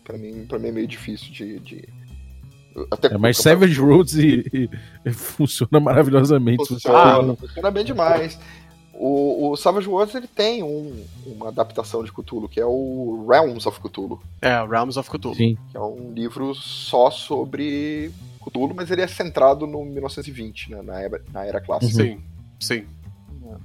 [0.04, 1.60] Pra, mim, pra mim é meio difícil de.
[1.60, 1.90] de...
[2.92, 4.70] Até é, mas Savage Roads e,
[5.06, 6.66] e, funciona maravilhosamente.
[6.66, 8.40] Funciona, funciona bem demais.
[9.02, 13.66] O, o Savage Worlds ele tem um, uma adaptação de Cthulhu, que é o Realms
[13.66, 14.22] of Cthulhu.
[14.42, 15.36] É, Realms of Cthulhu.
[15.36, 15.58] Sim.
[15.72, 18.12] Que é um livro só sobre
[18.44, 22.04] Cthulhu, mas ele é centrado no 1920, né, na, era, na era clássica.
[22.04, 22.22] Sim,
[22.60, 22.86] sim.
[23.48, 23.56] É.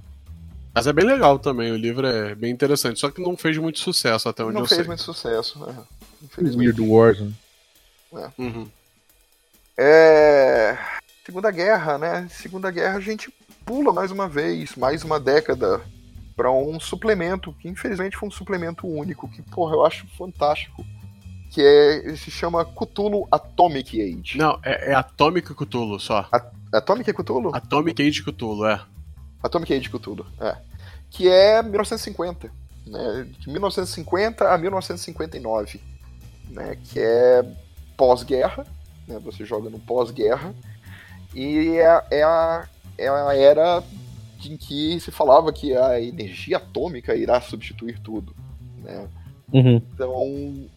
[0.72, 3.80] Mas é bem legal também, o livro é bem interessante, só que não fez muito
[3.80, 4.78] sucesso até onde não eu sei.
[4.78, 5.74] Não fez muito sucesso, é,
[6.22, 6.80] infelizmente.
[6.80, 7.32] Weird Wars, né?
[8.14, 8.40] É.
[8.40, 8.68] Uhum.
[9.76, 10.78] é.
[11.26, 12.28] Segunda Guerra, né?
[12.30, 13.32] Segunda Guerra a gente
[13.64, 15.80] pula mais uma vez, mais uma década
[16.36, 20.84] para um suplemento, que infelizmente foi um suplemento único, que porra, eu acho fantástico
[21.54, 24.36] que é, se chama Cthulhu Atomic Age.
[24.36, 26.28] Não, é, é Atomic Cthulhu só.
[26.32, 27.54] A, Atomic Cthulhu?
[27.54, 28.84] Atomic Age Cthulhu, é.
[29.40, 30.56] Atomic Age Cthulhu, é.
[31.10, 32.50] Que é 1950.
[32.84, 35.80] Né, de 1950 a 1959.
[36.50, 37.44] Né, que é
[37.96, 38.66] pós-guerra.
[39.06, 40.52] Né, você joga no pós-guerra.
[41.32, 42.68] E é, é, a,
[42.98, 43.82] é a era
[44.44, 48.34] em que se falava que a energia atômica irá substituir tudo.
[48.82, 49.08] Né?
[49.52, 49.76] Uhum.
[49.76, 50.68] Então,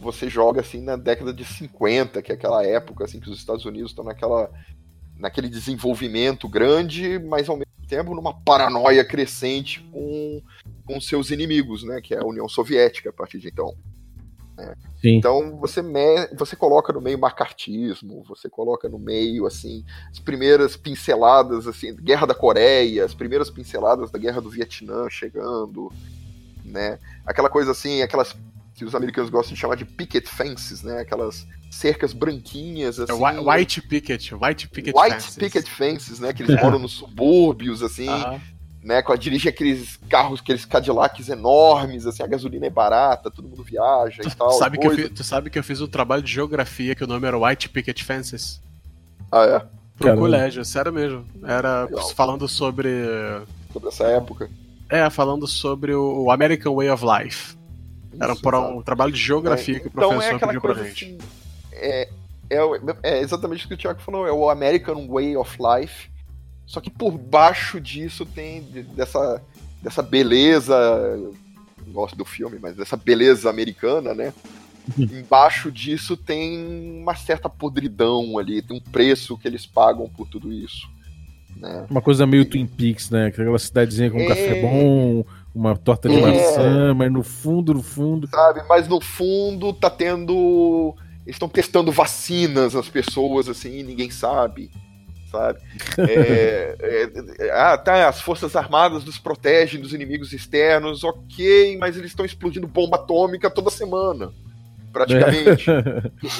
[0.00, 3.64] você joga assim na década de 50, que é aquela época assim que os Estados
[3.64, 4.50] Unidos estão naquela
[5.16, 10.42] naquele desenvolvimento grande, mas ao mesmo tempo numa paranoia crescente com,
[10.84, 13.74] com seus inimigos, né, que é a União Soviética a partir de então.
[14.56, 14.74] Né?
[15.02, 20.76] Então você me, você coloca no meio macartismo, você coloca no meio assim as primeiras
[20.76, 25.92] pinceladas assim, Guerra da Coreia, as primeiras pinceladas da Guerra do Vietnã chegando,
[26.64, 26.98] né?
[27.26, 28.34] Aquela coisa assim, aquelas
[28.74, 31.00] que os americanos gostam de chamar de picket fences, né?
[31.00, 33.12] Aquelas cercas branquinhas, é assim.
[33.48, 35.36] White picket, white picket white fences.
[35.36, 36.32] picket fences, né?
[36.32, 38.08] Que eles moram nos subúrbios, assim.
[38.08, 38.40] Uh -huh.
[38.84, 43.48] Né, com a dirige aqueles carros, aqueles Cadillacs enormes, assim, a gasolina é barata, todo
[43.48, 44.52] mundo viaja e tal.
[44.52, 47.26] Sabe que fiz, tu sabe que eu fiz um trabalho de geografia que o nome
[47.26, 48.60] era White Picket Fences?
[49.32, 49.58] Ah, é?
[49.96, 50.20] Pro Caramba.
[50.20, 51.24] colégio, sério mesmo.
[51.44, 52.08] Era Legal.
[52.10, 52.90] falando sobre.
[53.72, 54.50] Sobre essa época.
[54.90, 57.56] É, falando sobre o American Way of Life.
[58.20, 61.04] Era para um trabalho de geografia é, que o então professor é pediu pra gente.
[61.04, 61.18] Assim,
[61.72, 62.08] é,
[62.50, 62.58] é,
[63.02, 66.10] é, exatamente o que o Tiago falou, é o American Way of Life.
[66.66, 68.62] Só que por baixo disso tem
[68.96, 69.42] dessa,
[69.82, 70.74] dessa beleza.
[71.88, 74.32] Gosto do filme, mas dessa beleza americana, né?
[74.98, 75.04] Uhum.
[75.20, 80.52] Embaixo disso tem uma certa podridão ali, tem um preço que eles pagam por tudo
[80.52, 80.88] isso.
[81.56, 81.86] Né?
[81.88, 83.26] Uma coisa meio Twin Peaks, né?
[83.26, 84.28] Aquela cidadezinha com um é...
[84.28, 85.24] café bom,
[85.54, 86.20] uma torta de é...
[86.20, 88.26] maçã, mas no fundo, no fundo.
[88.28, 90.94] Sabe, mas no fundo tá tendo.
[91.24, 94.70] Eles estão testando vacinas nas pessoas, assim, ninguém sabe.
[95.34, 95.58] Sabe?
[95.98, 101.96] É, é, é, ah, tá, as Forças Armadas nos protegem dos inimigos externos, ok, mas
[101.96, 104.32] eles estão explodindo bomba atômica toda semana
[104.92, 105.68] praticamente.
[105.68, 105.82] É.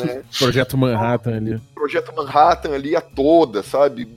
[0.06, 0.22] Né?
[0.38, 1.60] Projeto Manhattan ali.
[1.74, 4.08] Projeto Manhattan ali a toda, sabe?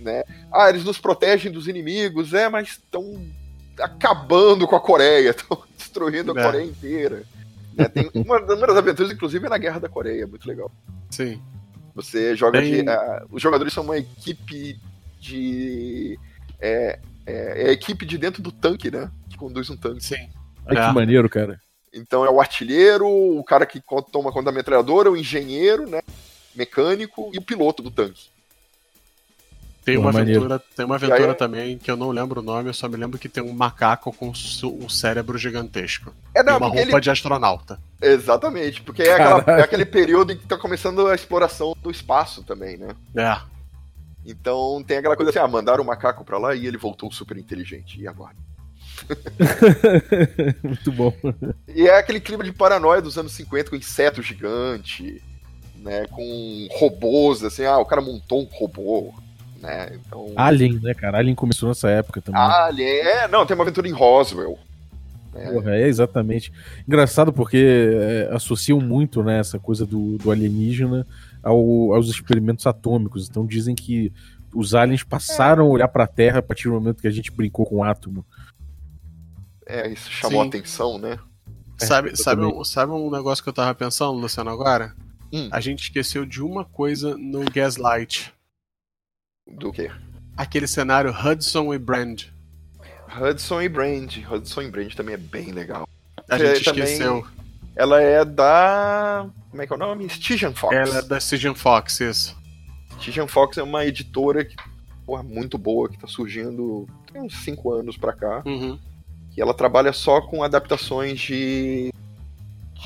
[0.00, 0.24] Né?
[0.52, 3.24] Ah, eles nos protegem dos inimigos, é, mas estão
[3.78, 6.44] acabando com a Coreia, estão destruindo a é.
[6.44, 7.22] Coreia inteira.
[7.72, 7.88] Né?
[7.88, 10.70] Tem uma, uma das aventuras, inclusive, é na Guerra da Coreia, muito legal.
[11.08, 11.40] Sim.
[11.94, 12.84] Você joga Bem...
[12.84, 12.90] de.
[12.90, 14.78] Uh, os jogadores são uma equipe
[15.20, 16.18] de.
[16.60, 19.10] É, é, é, a equipe de dentro do tanque, né?
[19.30, 20.04] Que conduz um tanque.
[20.04, 20.28] Sim.
[20.66, 20.92] Ai, que é.
[20.92, 21.60] maneiro, cara.
[21.92, 23.80] Então é o artilheiro, o cara que
[24.10, 26.00] toma conta da metralhadora, o engenheiro, né?
[26.54, 28.33] Mecânico e o piloto do tanque.
[29.84, 32.74] Tem uma, aventura, tem uma aventura aí, também que eu não lembro o nome, eu
[32.74, 36.14] só me lembro que tem um macaco com um cérebro gigantesco.
[36.34, 37.00] É, não, e uma roupa ele...
[37.00, 37.78] de astronauta.
[38.00, 42.42] Exatamente, porque é, aquela, é, aquele período em que tá começando a exploração do espaço
[42.42, 42.96] também, né?
[43.14, 43.38] É.
[44.24, 47.36] Então tem aquela coisa assim, ah, mandaram o macaco pra lá e ele voltou super
[47.36, 48.00] inteligente.
[48.00, 48.34] E agora?
[50.64, 51.12] Muito bom.
[51.68, 55.22] E é aquele clima de paranoia dos anos 50 com inseto gigante,
[55.76, 56.06] né?
[56.06, 59.12] Com robôs, assim, ah, o cara montou um robô
[59.64, 59.92] né?
[59.94, 60.32] Então...
[60.36, 61.18] Alien, né, cara?
[61.18, 62.40] Alien começou nessa época também.
[62.40, 64.58] Alien, é, não, tem uma aventura em Roswell.
[65.32, 65.50] Né?
[65.50, 66.52] Porra, é exatamente.
[66.86, 71.06] Engraçado porque é, associam muito né, essa coisa do, do alienígena
[71.42, 73.28] ao, aos experimentos atômicos.
[73.28, 74.12] Então dizem que
[74.54, 77.32] os aliens passaram a olhar para a Terra a partir do momento que a gente
[77.32, 78.24] brincou com o átomo.
[79.66, 80.48] É, isso chamou Sim.
[80.48, 81.18] atenção, né?
[81.80, 84.94] É, sabe, sabe, um, sabe um negócio que eu tava pensando, Luciano, agora?
[85.32, 85.48] Hum.
[85.50, 88.33] A gente esqueceu de uma coisa no Gaslight.
[89.46, 89.90] Do quê?
[90.36, 92.24] Aquele cenário Hudson e Brand.
[93.20, 94.16] Hudson e Brand.
[94.30, 95.88] Hudson e Brand também é bem legal.
[96.28, 97.26] A gente também, esqueceu.
[97.76, 99.28] Ela é da.
[99.50, 100.06] Como é que é o nome?
[100.06, 100.74] Stygian Fox.
[100.74, 102.36] Ela é da Stygian Fox, isso.
[102.98, 104.56] Stygian Fox é uma editora que,
[105.04, 108.42] porra, muito boa, que tá surgindo tem uns 5 anos pra cá.
[108.44, 108.78] Uhum.
[109.36, 111.92] E ela trabalha só com adaptações de.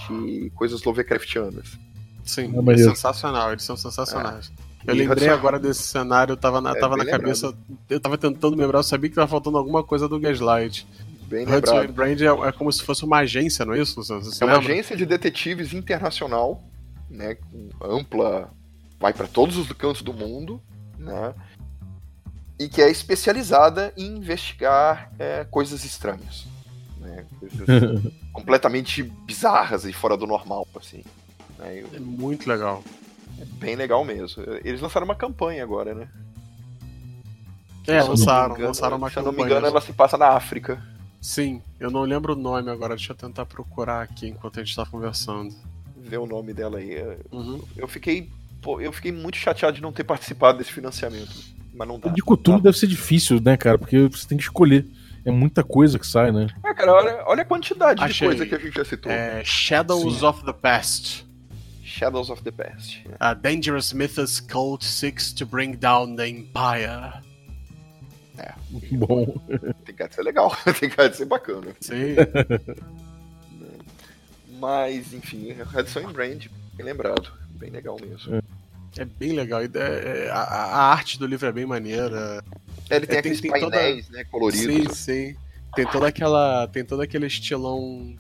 [0.09, 1.79] de coisas Lovecraftianas.
[2.25, 4.53] Sim, é, é sensacional, eles são sensacionais.
[4.59, 4.68] É.
[4.87, 7.55] Eu e lembrei agora desse cenário, eu tava na, é, tava na cabeça.
[7.89, 10.87] Eu tava tentando lembrar, eu sabia que tava faltando alguma coisa do Gaslight.
[11.29, 11.93] Bem Hudson lembrado.
[11.93, 13.95] Brand é, é, como se fosse uma agência, não é isso?
[14.03, 14.73] Você é uma lembra?
[14.73, 16.63] agência de detetives internacional,
[17.11, 17.37] né?
[17.83, 18.51] Ampla.
[18.99, 20.61] Vai para todos os cantos do mundo,
[20.99, 21.35] né?
[22.59, 26.47] E que é especializada em investigar é, coisas estranhas.
[26.99, 27.67] Né, coisas
[28.33, 31.05] completamente bizarras e fora do normal, assim.
[31.59, 31.85] Né?
[31.95, 32.83] É muito legal.
[33.41, 34.43] É bem legal mesmo.
[34.65, 36.09] Eles lançaram uma campanha agora, né?
[37.87, 39.33] É, lançaram, engano, lançaram uma se campanha.
[39.33, 40.83] Se não me engano, ela se passa na África.
[41.21, 44.77] Sim, eu não lembro o nome agora, deixa eu tentar procurar aqui enquanto a gente
[44.77, 45.55] tá conversando.
[45.97, 46.97] Ver o nome dela aí.
[47.33, 47.61] Uhum.
[47.77, 48.31] Eu fiquei.
[48.63, 51.35] Pô, eu fiquei muito chateado de não ter participado desse financiamento.
[51.75, 52.11] Mas não dá.
[52.11, 53.79] De cultura deve ser difícil, né, cara?
[53.79, 54.87] Porque você tem que escolher.
[55.25, 56.47] É muita coisa que sai, né?
[56.65, 58.29] É, cara, olha, olha a quantidade Achei.
[58.29, 59.11] de coisa que a gente já citou.
[59.11, 60.25] É Shadows Sim.
[60.25, 61.28] of the Past.
[61.89, 62.99] Shadows of the Past.
[63.21, 67.23] A dangerous mythos cult seeks to bring down the Empire.
[68.37, 68.53] É.
[68.97, 69.27] Bom.
[69.85, 71.75] Tem que ser legal, tem que ser bacana.
[71.81, 72.17] Sim.
[74.61, 77.33] Mas, enfim, Redson em Brand, bem lembrado.
[77.51, 78.37] Bem legal mesmo.
[78.37, 79.63] É, é bem legal.
[79.63, 82.45] É, é, a, a, arte do livro é bem maneira.
[82.91, 84.19] Ele tem é, aqueles tem, painéis, toda...
[84.19, 84.99] né, coloridos.
[84.99, 85.37] Sim, sim.
[85.75, 86.67] Tem toda aquela.
[86.69, 88.17] Tem todo aquele estilão.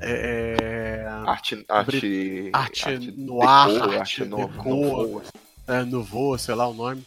[0.00, 5.22] É, arte, arte, arte, arte no ar, arte, arte no,
[5.66, 7.04] é, voo, sei lá o nome.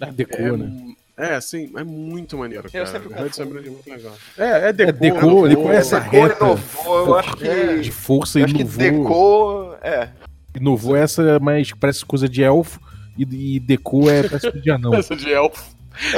[0.00, 0.94] Ah, deco, é, né?
[1.16, 2.84] É, sim, é muito maneiro, cara.
[2.84, 4.12] Eu sempre é muito legal.
[4.36, 4.90] É, é Deco.
[4.90, 6.44] É Deco, Deco é essa reta.
[6.44, 7.48] Inovou, eu acho que...
[7.48, 10.10] É, de força e Deco, Deco, é.
[10.56, 12.80] Inovou essa, mas parece coisa de elfo.
[13.16, 14.90] E, e Deco é parece coisa de anão.
[14.92, 15.74] Coisa de elfo.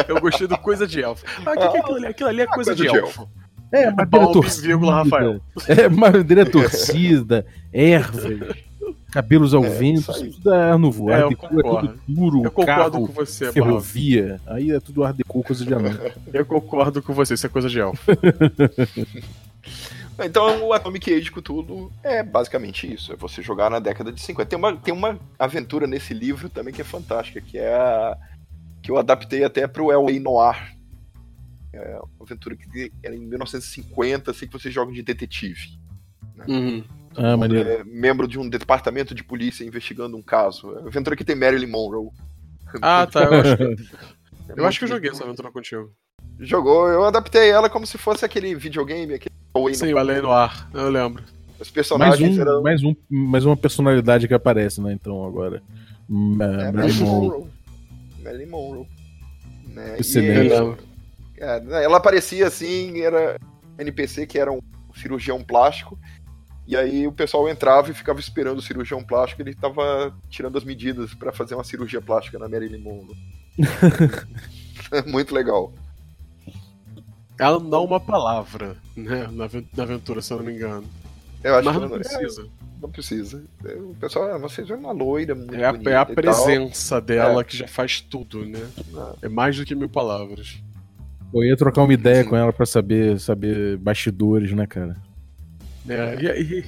[0.08, 1.22] Eu gostei do coisa de elfo.
[1.44, 2.06] Ah, o que, que é aquilo ali?
[2.06, 3.22] Aquilo ali é coisa, coisa de, de elfo.
[3.22, 3.45] elfo.
[3.72, 4.90] É, madeira torcida.
[4.90, 5.40] Rafael.
[5.68, 8.56] É, madeira torcida, ervas
[9.16, 11.10] cabelos ao é, vento, tudo é ar novo.
[11.10, 14.40] É, Deco é tudo duro, eu concordo carro, com você, ferrovia.
[14.46, 15.92] Aí é tudo Art Deco, coisa de anão.
[16.32, 18.02] Eu concordo com você, isso é coisa de elfo.
[20.18, 23.12] Então, o Atomic Age tudo é basicamente isso.
[23.12, 24.48] É você jogar na década de 50.
[24.48, 28.16] Tem uma, tem uma aventura nesse livro também que é fantástica, que é a.
[28.80, 30.18] que eu adaptei até pro L.A.
[30.18, 30.75] Noir.
[31.72, 35.78] É uma aventura que era em 1950, assim, que você joga de detetive.
[36.34, 36.44] Né?
[36.48, 36.84] Uhum.
[37.16, 37.68] Ah, maneiro.
[37.68, 40.76] É, membro de um departamento de polícia investigando um caso.
[40.78, 42.10] É aventura que tem Marilyn Monroe.
[42.82, 43.24] Ah, tá.
[43.24, 45.90] Eu acho que, eu, acho que eu joguei essa aventura contigo.
[46.38, 49.34] Jogou, eu adaptei ela como se fosse aquele videogame, aquele
[49.74, 51.24] Sim, o Além no Ar, eu lembro.
[51.58, 52.62] Os personagens mais um, eram...
[52.62, 54.92] mais, um, mais uma personalidade que aparece, né?
[54.92, 55.62] Então agora.
[56.08, 57.46] É, Marilyn Monroe.
[58.22, 58.86] Marilyn Monroe.
[59.68, 59.96] Né?
[59.98, 60.52] Excelente.
[60.52, 60.76] É, né,
[61.38, 63.38] ela aparecia assim, era
[63.78, 64.60] NPC que era um
[64.94, 65.98] cirurgião plástico
[66.66, 70.64] e aí o pessoal entrava e ficava esperando o cirurgião plástico, ele estava tirando as
[70.64, 73.16] medidas para fazer uma cirurgia plástica na Marilyn Monroe.
[75.06, 75.72] Muito legal.
[77.38, 79.44] Ela não dá uma palavra, né, na
[79.82, 80.84] aventura, se eu não me engano.
[81.44, 82.42] Eu acho Mas que não, não precisa.
[82.42, 82.46] É,
[82.82, 83.44] não precisa.
[83.64, 87.44] O pessoal, ah, vocês é uma loira muito É a, é a presença dela é.
[87.44, 88.68] que já faz tudo, né?
[89.22, 90.60] É mais do que mil palavras.
[91.32, 92.30] Eu ia trocar uma ideia Sim.
[92.30, 94.96] com ela para saber, saber bastidores, né, cara?
[95.88, 96.64] É, e aí,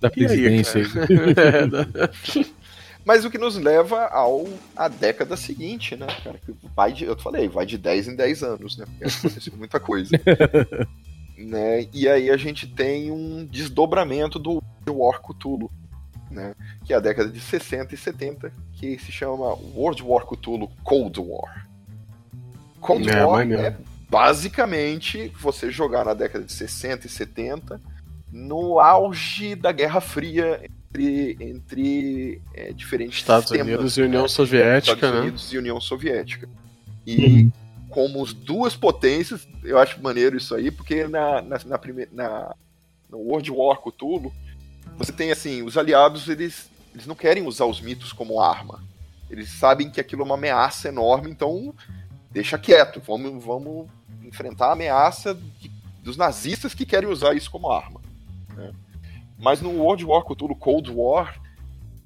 [0.00, 0.82] da presidência.
[0.82, 2.44] Aí,
[3.04, 4.46] Mas o que nos leva ao
[4.76, 6.38] a década seguinte, né, cara?
[6.38, 8.86] Que vai de, eu falei, vai de 10 em 10 anos, né?
[8.86, 10.10] Porque aconteceu muita coisa.
[11.36, 11.88] né?
[11.92, 15.70] E aí a gente tem um desdobramento do War Cthulhu,
[16.30, 16.54] né?
[16.84, 21.20] Que é a década de 60 e 70, que se chama World War Cthulhu Cold
[21.20, 21.68] War.
[22.82, 23.76] Cold é, War é
[24.10, 27.80] basicamente você jogar na década de 60 e 70
[28.30, 30.60] no auge da Guerra Fria
[30.90, 34.28] entre, entre é, diferentes Estados sistemas, Unidos e União né?
[34.28, 35.20] Soviética, Estados né?
[35.20, 36.48] Unidos e União Soviética.
[37.06, 37.52] E uhum.
[37.88, 42.54] como as duas potências, eu acho maneiro isso aí, porque na, na, na, primeira, na
[43.10, 44.32] no World War Cthulhu,
[44.96, 48.82] você tem assim, os aliados eles, eles não querem usar os mitos como arma.
[49.30, 51.74] Eles sabem que aquilo é uma ameaça enorme, então
[52.32, 53.88] deixa quieto, vamos, vamos
[54.24, 55.70] enfrentar a ameaça de,
[56.02, 58.00] dos nazistas que querem usar isso como arma.
[58.56, 58.72] Né?
[59.38, 61.40] Mas no World War Cthulhu Cold War,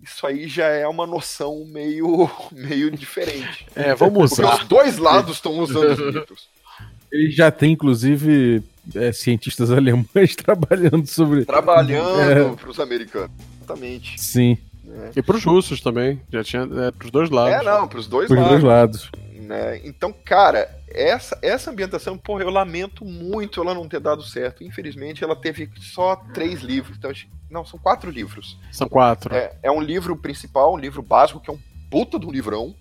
[0.03, 3.67] isso aí já é uma noção meio, meio diferente.
[3.75, 4.43] É, vamos usar.
[4.43, 6.49] Porque os dois lados estão usando os mitos.
[7.11, 8.63] Ele já tem, inclusive,
[8.95, 11.45] é, cientistas alemães trabalhando sobre.
[11.45, 12.57] Trabalhando é...
[12.57, 13.31] para os americanos.
[13.59, 14.21] Exatamente.
[14.21, 14.59] Sim.
[14.89, 15.11] É.
[15.17, 16.21] E para os russos também.
[16.33, 17.55] Já tinha é, para os dois lados.
[17.55, 18.51] É, não, para os dois pros lados.
[18.51, 19.11] Dois lados.
[19.41, 19.81] Né?
[19.85, 24.65] Então, cara, essa, essa ambientação, porra, eu lamento muito ela não ter dado certo.
[24.65, 26.97] Infelizmente, ela teve só três livros.
[26.97, 27.11] Então,
[27.51, 28.59] não, são quatro livros.
[28.73, 29.35] São quatro.
[29.35, 31.61] É, é um livro principal, um livro básico, que é um
[31.91, 32.75] puta do livrão,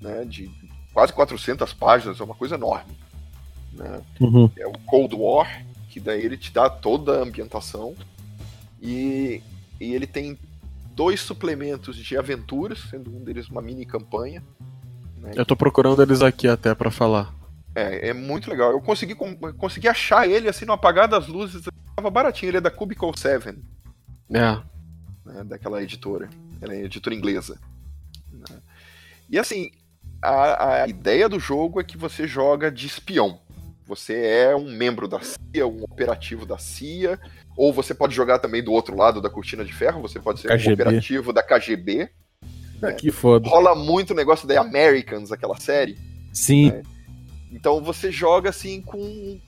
[0.00, 0.24] né?
[0.24, 0.50] De
[0.92, 2.92] quase 400 páginas, é uma coisa enorme.
[3.72, 4.02] Né?
[4.20, 4.50] Uhum.
[4.56, 7.94] É o Cold War, que daí ele te dá toda a ambientação.
[8.80, 9.42] E,
[9.80, 10.38] e ele tem
[10.94, 14.42] dois suplementos de aventuras, sendo um deles uma mini campanha.
[15.22, 15.32] Né?
[15.36, 17.32] Eu tô procurando eles aqui até para falar.
[17.74, 18.72] É, é muito legal.
[18.72, 19.14] Eu consegui,
[19.56, 21.64] consegui achar ele assim no apagar das luzes.
[21.94, 23.48] Tava baratinho, ele é da Cubicle 7.
[24.30, 24.60] É.
[25.24, 26.28] Né, daquela editora.
[26.60, 27.58] Ela é editora inglesa.
[28.32, 28.58] Né?
[29.30, 29.70] E assim,
[30.20, 33.40] a, a ideia do jogo é que você joga de espião.
[33.86, 37.18] Você é um membro da CIA, um operativo da CIA,
[37.56, 40.48] ou você pode jogar também do outro lado da cortina de ferro, você pode ser
[40.48, 40.70] KGB.
[40.70, 42.10] um operativo da KGB.
[42.82, 42.92] Né?
[42.92, 43.48] Que foda.
[43.48, 45.96] Rola muito o negócio da Americans, aquela série.
[46.32, 46.72] Sim.
[46.72, 46.82] Né?
[47.52, 49.40] Então você joga assim com um,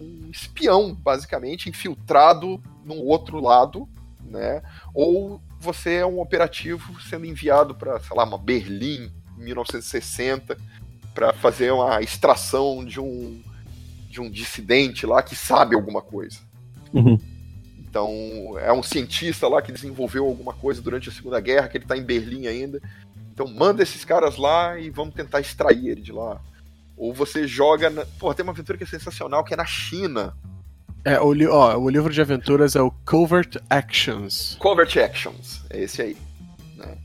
[0.00, 3.88] um, espião, basicamente, infiltrado no outro lado,
[4.22, 4.62] né?
[4.94, 10.56] Ou você é um operativo sendo enviado para, sei lá, uma Berlim, 1960,
[11.12, 13.42] para fazer uma extração de um
[14.08, 16.38] de um dissidente lá que sabe alguma coisa.
[16.94, 17.18] Uhum.
[17.88, 21.84] Então, é um cientista lá que desenvolveu alguma coisa durante a Segunda Guerra, que ele
[21.84, 22.80] está em Berlim ainda.
[23.32, 26.38] Então, manda esses caras lá e vamos tentar extrair ele de lá.
[26.96, 27.88] Ou você joga.
[27.88, 28.04] Na...
[28.18, 30.36] Pô, tem uma aventura que é sensacional, que é na China.
[31.04, 34.56] É, o, li ó, o livro de aventuras é o Covert Actions.
[34.58, 36.16] Covert Actions, é esse aí.
[36.76, 36.98] Né?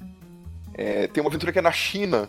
[0.73, 2.27] É, tem uma aventura que é na China,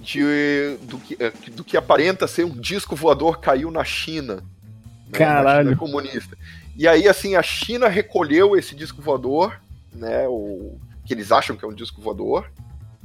[0.00, 4.36] de, do, que, é, do que aparenta ser um disco voador caiu na China.
[4.36, 5.70] Né, Caralho.
[5.70, 6.36] Na China comunista.
[6.76, 9.60] E aí, assim, a China recolheu esse disco voador,
[9.92, 10.26] né?
[10.28, 12.50] O, que eles acham que é um disco voador.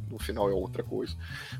[0.09, 1.15] No final é outra coisa.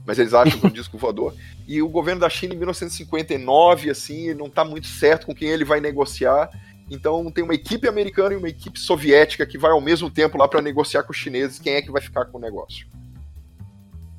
[0.05, 1.35] Mas eles acham que é um disco voador.
[1.67, 5.63] E o governo da China, em 1959, assim, não está muito certo com quem ele
[5.63, 6.49] vai negociar.
[6.89, 10.47] Então tem uma equipe americana e uma equipe soviética que vai ao mesmo tempo lá
[10.47, 12.87] para negociar com os chineses quem é que vai ficar com o negócio.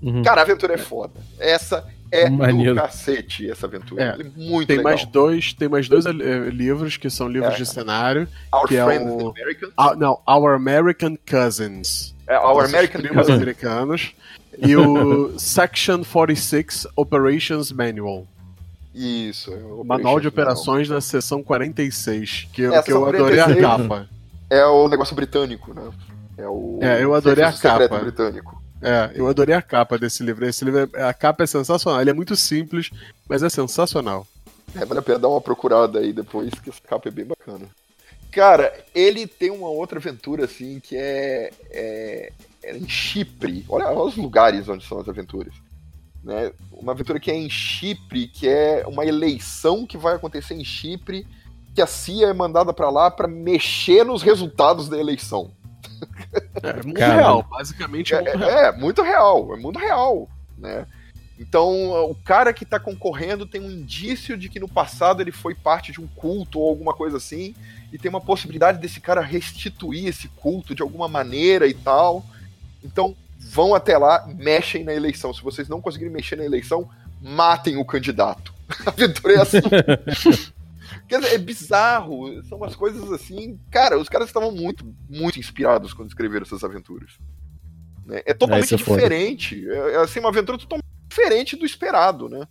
[0.00, 0.22] Uhum.
[0.22, 1.20] Cara, a aventura é foda.
[1.38, 2.74] Essa é Maneiro.
[2.74, 4.16] do cacete essa aventura.
[4.18, 4.20] É.
[4.20, 4.92] é muito tem legal.
[4.92, 7.56] mais dois, tem mais dois uh, livros que são livros é.
[7.58, 8.28] de cenário.
[8.52, 9.30] Our que Friends é o...
[9.30, 9.72] Americans.
[9.78, 12.14] Uh, não, Our American Cousins.
[12.26, 13.36] É, Our American Cousins.
[13.36, 14.14] americanos.
[14.58, 18.26] E o Section 46 Operations Manual.
[18.94, 19.52] Isso.
[19.52, 24.08] É Manual de Operações na seção 46, que, eu, que eu adorei a capa.
[24.48, 25.90] É o negócio britânico, né?
[26.36, 27.98] É, o é eu adorei a capa.
[28.00, 28.59] britânico.
[28.82, 30.46] É, eu adorei a capa desse livro.
[30.46, 32.00] Esse livro, é, a capa é sensacional.
[32.00, 32.90] Ele é muito simples,
[33.28, 34.26] mas é sensacional.
[34.74, 37.66] É, vale a pena dar uma procurada aí depois, que essa capa é bem bacana.
[38.30, 42.32] Cara, ele tem uma outra aventura, assim, que é, é,
[42.62, 43.64] é em Chipre.
[43.68, 45.52] Olha, olha os lugares onde são as aventuras.
[46.22, 46.52] Né?
[46.72, 51.26] Uma aventura que é em Chipre, que é uma eleição que vai acontecer em Chipre,
[51.74, 55.50] que a CIA é mandada para lá para mexer nos resultados da eleição.
[56.62, 58.50] É, mundo Cara, real, basicamente é, mundo é, real.
[58.50, 60.28] É, muito real, é mundo real,
[60.58, 60.86] né?
[61.38, 65.54] Então, o cara que está concorrendo tem um indício de que no passado ele foi
[65.54, 67.54] parte de um culto ou alguma coisa assim,
[67.90, 72.24] e tem uma possibilidade desse cara restituir esse culto de alguma maneira e tal.
[72.84, 75.32] Então, vão até lá, mexem na eleição.
[75.32, 76.88] Se vocês não conseguirem mexer na eleição,
[77.22, 78.52] matem o candidato.
[78.84, 79.62] A aventura é assim.
[81.08, 82.42] Quer dizer, é bizarro.
[82.44, 83.58] São umas coisas assim.
[83.70, 87.18] Cara, os caras estavam muito, muito inspirados quando escreveram essas aventuras.
[88.04, 88.22] Né?
[88.26, 89.68] É totalmente é diferente.
[89.68, 92.46] É, é assim, uma aventura totalmente diferente do esperado, né?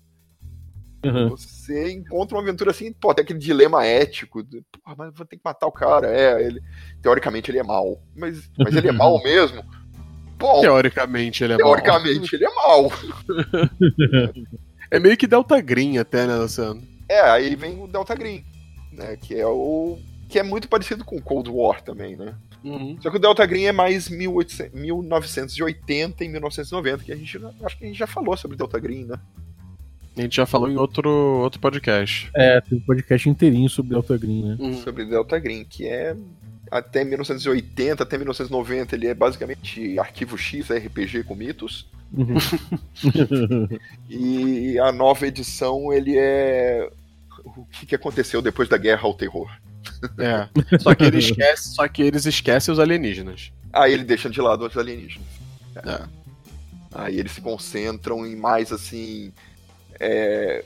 [1.05, 1.29] Uhum.
[1.29, 4.43] Você encontra uma aventura assim, pô, tem aquele dilema ético.
[4.43, 6.07] De, Porra, mas vou ter que matar o cara.
[6.07, 6.61] É, ele.
[7.01, 8.01] Teoricamente ele é mal.
[8.15, 9.63] Mas, mas ele é mal mesmo.
[10.37, 12.33] Bom, teoricamente ele é teoricamente mal.
[12.33, 12.91] ele é mal.
[14.91, 16.81] é meio que Delta Green até, né, Luciano?
[17.09, 18.45] É, aí vem o Delta Green,
[18.91, 19.17] né?
[19.17, 19.97] Que é o.
[20.29, 22.35] Que é muito parecido com o Cold War também, né?
[22.63, 22.97] Uhum.
[23.01, 27.77] Só que o Delta Green é mais 1800, 1980 e 1990, que a gente acho
[27.77, 29.19] que a gente já falou sobre Delta Green, né?
[30.17, 32.29] A gente já falou em outro, outro podcast.
[32.35, 34.57] É, tem um podcast inteirinho sobre Delta Green, né?
[34.59, 34.73] Uhum.
[34.73, 36.15] Sobre Delta Green, que é
[36.69, 41.87] até 1980, até 1990, ele é basicamente arquivo X, RPG com mitos.
[42.13, 42.35] Uhum.
[44.09, 46.89] e a nova edição, ele é
[47.57, 49.49] o que, que aconteceu depois da guerra ao terror.
[50.17, 50.47] É.
[50.79, 53.51] Só que, ele esquece, só que eles esquecem os alienígenas.
[53.71, 55.27] Aí ele deixa de lado os alienígenas.
[55.75, 55.89] É.
[55.89, 56.01] é.
[56.93, 59.31] Aí eles se concentram em mais assim.
[59.99, 60.63] É,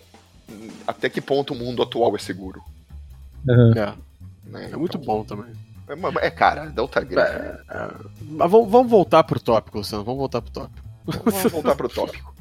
[0.87, 2.61] até que ponto o mundo atual é seguro.
[3.47, 3.71] Uhum.
[3.73, 3.93] É.
[4.45, 4.69] Né?
[4.71, 5.53] é muito então, bom também.
[5.87, 7.19] É, é cara, Delta Green.
[7.19, 7.89] É, é.
[8.21, 10.03] Mas vamos, vamos voltar pro tópico, Luciano.
[10.03, 10.87] Vamos voltar pro tópico.
[11.05, 12.32] Vamos voltar pro tópico.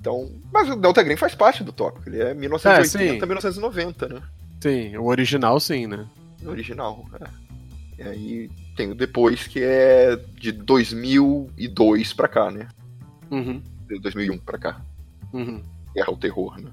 [0.00, 2.08] Então, mas o Delta Green faz parte do tópico.
[2.08, 4.22] Ele é 1980 é, 1990, né?
[4.60, 6.06] Sim, o original sim, né?
[6.42, 8.02] O original, é.
[8.02, 12.66] E aí tem o depois que é de 2002 pra cá, né?
[13.30, 13.62] Uhum.
[13.86, 14.80] De 2001 pra cá.
[15.34, 15.62] Uhum.
[15.94, 16.70] Guerra ao terror, né?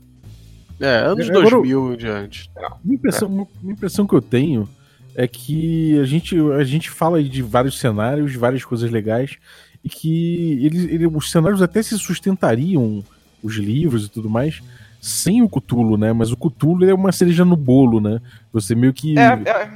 [0.79, 2.49] É, anos Agora, 2000 em diante.
[2.55, 2.67] É.
[2.85, 3.27] Uma impressão,
[3.61, 4.69] uma impressão que eu tenho
[5.15, 9.37] é que a gente, a gente fala de vários cenários, várias coisas legais,
[9.83, 13.03] e que eles, eles, os cenários até se sustentariam
[13.43, 14.61] os livros e tudo mais,
[15.01, 16.13] sem o Cthulhu, né?
[16.13, 18.21] Mas o Cthulhu é uma cereja no bolo, né?
[18.51, 19.17] Você meio que.
[19.17, 19.71] É, é...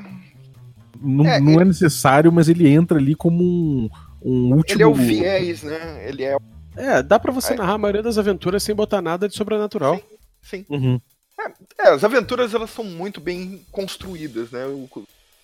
[1.01, 1.61] Não, é, não é ele...
[1.63, 3.89] é necessário, mas ele entra ali como um,
[4.21, 4.77] um último.
[4.77, 6.07] Ele é o viés, né?
[6.07, 6.37] Ele é.
[6.75, 7.57] É, dá pra você é.
[7.57, 9.95] narrar a maioria das aventuras sem botar nada de sobrenatural.
[10.41, 10.65] Sim.
[10.65, 10.65] sim.
[10.69, 11.01] Uhum.
[11.79, 14.65] É, as aventuras elas são muito bem construídas, né?
[14.67, 14.87] O,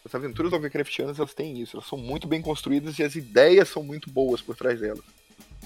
[0.05, 3.83] as aventuras Lovecraftianas elas têm isso, elas são muito bem construídas e as ideias são
[3.83, 5.03] muito boas por trás delas.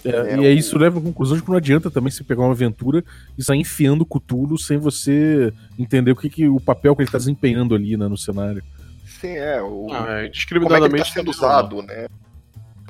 [0.03, 2.41] É, é, e aí isso leva à conclusão de que não adianta também você pegar
[2.41, 3.03] uma aventura
[3.37, 7.17] e sair enfiando Cthulhu sem você entender o que, que o papel que ele está
[7.17, 8.63] desempenhando ali né, no cenário.
[9.05, 9.61] Sim, é.
[9.61, 12.07] O, ah, é como é que ele tá sendo usado, né?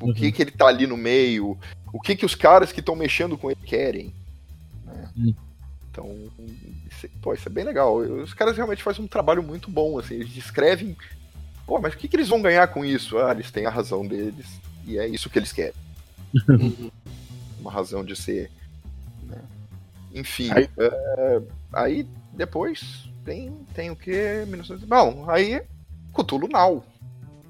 [0.02, 0.14] O uhum.
[0.14, 1.58] que, que ele está ali no meio,
[1.92, 4.14] o que, que os caras que estão mexendo com ele querem.
[4.86, 5.10] Né?
[5.18, 5.36] Uhum.
[5.92, 6.16] Então,
[6.90, 7.98] isso, pô, isso é bem legal.
[7.98, 10.96] Os caras realmente fazem um trabalho muito bom, assim, eles descrevem,
[11.68, 13.18] pô, mas o que, que eles vão ganhar com isso?
[13.18, 14.46] Ah, eles têm a razão deles,
[14.86, 15.74] e é isso que eles querem.
[17.60, 18.50] Uma razão de ser.
[19.24, 19.38] Né?
[20.14, 21.42] Enfim, aí, é,
[21.74, 24.46] aí depois tem, tem o que?
[24.46, 24.86] 19...
[24.86, 25.62] Bom, aí
[26.14, 26.84] Cthulhu Now.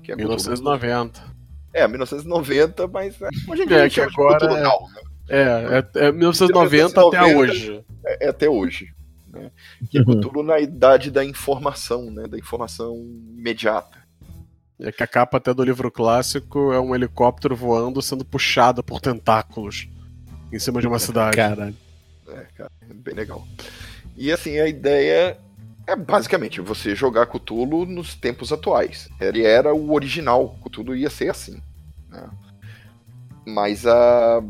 [0.03, 1.20] Que é 1990.
[1.20, 1.32] Cthulhu...
[1.74, 4.62] É, 1990, mas é, hoje em dia é, que agora Cthulhu é...
[4.62, 5.02] Now, né?
[5.30, 7.86] É, é, é 1990, 1990 até hoje.
[8.06, 8.94] É, é, até hoje.
[9.32, 9.49] Né?
[9.90, 12.28] Que é Cthulhu na idade da informação, né?
[12.28, 12.98] Da informação
[13.38, 14.01] imediata.
[14.82, 18.99] É que a capa até do livro clássico é um helicóptero voando sendo puxado por
[18.99, 19.88] tentáculos
[20.52, 21.38] em cima de uma cidade.
[21.38, 21.76] Caralho.
[22.28, 23.48] É, cara, é bem legal.
[24.18, 25.38] E assim, a ideia
[25.86, 29.08] é basicamente você jogar Cthulhu nos tempos atuais.
[29.20, 31.62] Ele era o original, Cthulhu ia ser assim.
[32.10, 32.30] Né?
[33.45, 34.44] Mas a.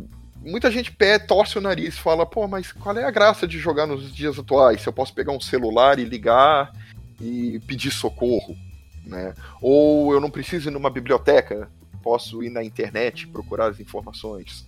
[0.43, 3.59] Muita gente pé, torce o nariz e fala, pô, mas qual é a graça de
[3.59, 4.81] jogar nos dias atuais?
[4.81, 6.71] Se eu posso pegar um celular e ligar
[7.19, 8.57] e pedir socorro,
[9.05, 9.33] né?
[9.61, 11.69] Ou eu não preciso ir numa biblioteca,
[12.01, 14.65] posso ir na internet procurar as informações,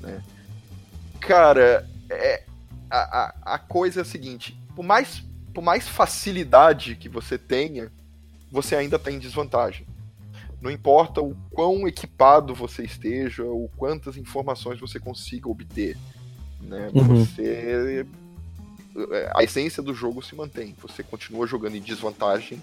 [0.00, 0.22] né?
[1.20, 2.42] Cara, é,
[2.90, 5.24] a, a, a coisa é a seguinte: por mais,
[5.54, 7.90] por mais facilidade que você tenha,
[8.50, 9.86] você ainda tem desvantagem.
[10.60, 15.96] Não importa o quão equipado você esteja, ou quantas informações você consiga obter.
[16.60, 16.88] Né?
[16.94, 17.24] Uhum.
[17.24, 18.06] Você.
[19.34, 20.74] A essência do jogo se mantém.
[20.80, 22.60] Você continua jogando em desvantagem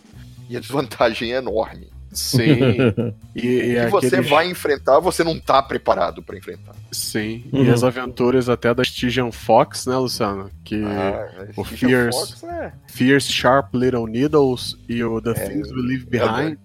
[0.49, 1.89] e a desvantagem é enorme.
[2.11, 2.43] Sim.
[3.35, 3.91] E, e que aqueles...
[3.91, 6.76] você vai enfrentar, você não tá preparado para enfrentar.
[6.91, 7.45] Sim.
[7.53, 7.64] Uhum.
[7.64, 10.51] E as aventuras até da Stygian Fox, né, Luciano?
[10.65, 12.73] Que ah, o Fierce, é...
[12.88, 16.57] Fierce Sharp Little Needles e o The é, Things We Leave Behind.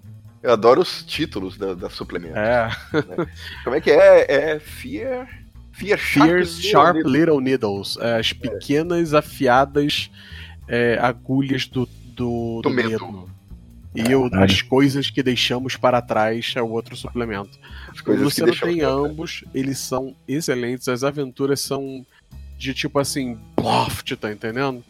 [0.42, 2.36] Eu adoro os títulos da, da suplemento.
[2.36, 2.70] É.
[2.92, 3.26] Né?
[3.62, 4.26] Como é que é?
[4.28, 5.28] É Fear.
[5.74, 7.96] Fear Sharp, Fierce Sharp Little, Little Needles.
[8.00, 10.10] É, as pequenas afiadas
[10.68, 12.88] é, agulhas do, do, do, do medo.
[12.90, 13.34] medo.
[13.94, 17.58] E o, as coisas que deixamos para trás é o outro suplemento.
[18.06, 22.04] O Luciano tem ambos, eles são excelentes, as aventuras são
[22.58, 24.82] de tipo assim, ploft, tá entendendo?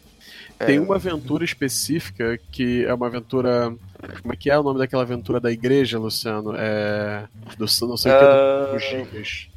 [0.59, 0.66] É.
[0.66, 3.74] Tem uma aventura específica que é uma aventura.
[4.23, 6.55] Como é que é o nome daquela aventura da igreja, Luciano?
[6.56, 7.27] É.
[7.59, 8.73] Do não sei o que, uh...
[8.73, 9.53] dos dias.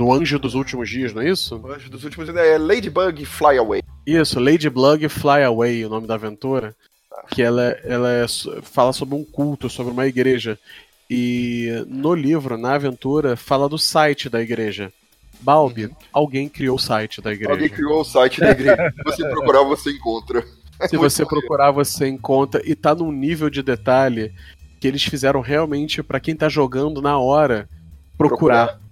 [0.00, 1.58] Do Anjo dos Últimos Dias, não é isso?
[1.58, 3.82] O Anjo dos Últimos Dias é Ladybug Fly Away.
[4.06, 6.74] Isso, Ladybug Fly Away, o nome da aventura
[7.28, 8.24] que ela, ela é,
[8.62, 10.58] fala sobre um culto, sobre uma igreja.
[11.10, 14.90] E no livro, na aventura, fala do site da igreja.
[15.42, 15.94] Balbi, uhum.
[16.14, 17.52] alguém criou o site da igreja.
[17.52, 18.94] Alguém criou o site da igreja.
[18.96, 20.44] Se você procurar, você encontra.
[20.88, 22.62] Se você procurar, você encontra.
[22.64, 24.32] E tá num nível de detalhe
[24.80, 27.68] que eles fizeram realmente para quem tá jogando na hora
[28.16, 28.66] procurar.
[28.66, 28.89] procurar.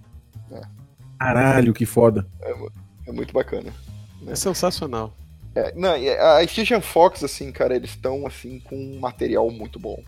[1.19, 2.25] Caralho, que foda.
[2.41, 2.55] É,
[3.07, 3.73] é muito bacana.
[4.27, 5.13] É sensacional.
[5.55, 10.01] É, não, a Stygian Fox, assim, cara, eles estão, assim, com um material muito bom.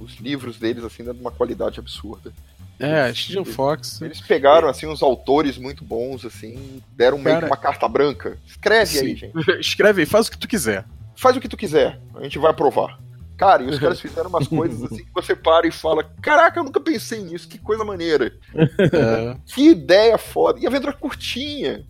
[0.00, 2.32] Os livros deles, assim, dão uma qualidade absurda.
[2.78, 4.02] É, a Stygian Fox...
[4.02, 8.36] Eles pegaram, assim, uns autores muito bons, assim, deram meio que uma carta branca.
[8.46, 9.06] Escreve sim.
[9.06, 9.32] aí, gente.
[9.60, 10.84] Escreve aí, faz o que tu quiser.
[11.16, 12.98] Faz o que tu quiser, a gente vai aprovar.
[13.36, 16.64] Cara, e os caras fizeram umas coisas assim que você para e fala: Caraca, eu
[16.64, 18.32] nunca pensei nisso, que coisa maneira.
[18.54, 19.36] É.
[19.46, 20.60] Que ideia foda.
[20.60, 21.84] E a aventura curtinha.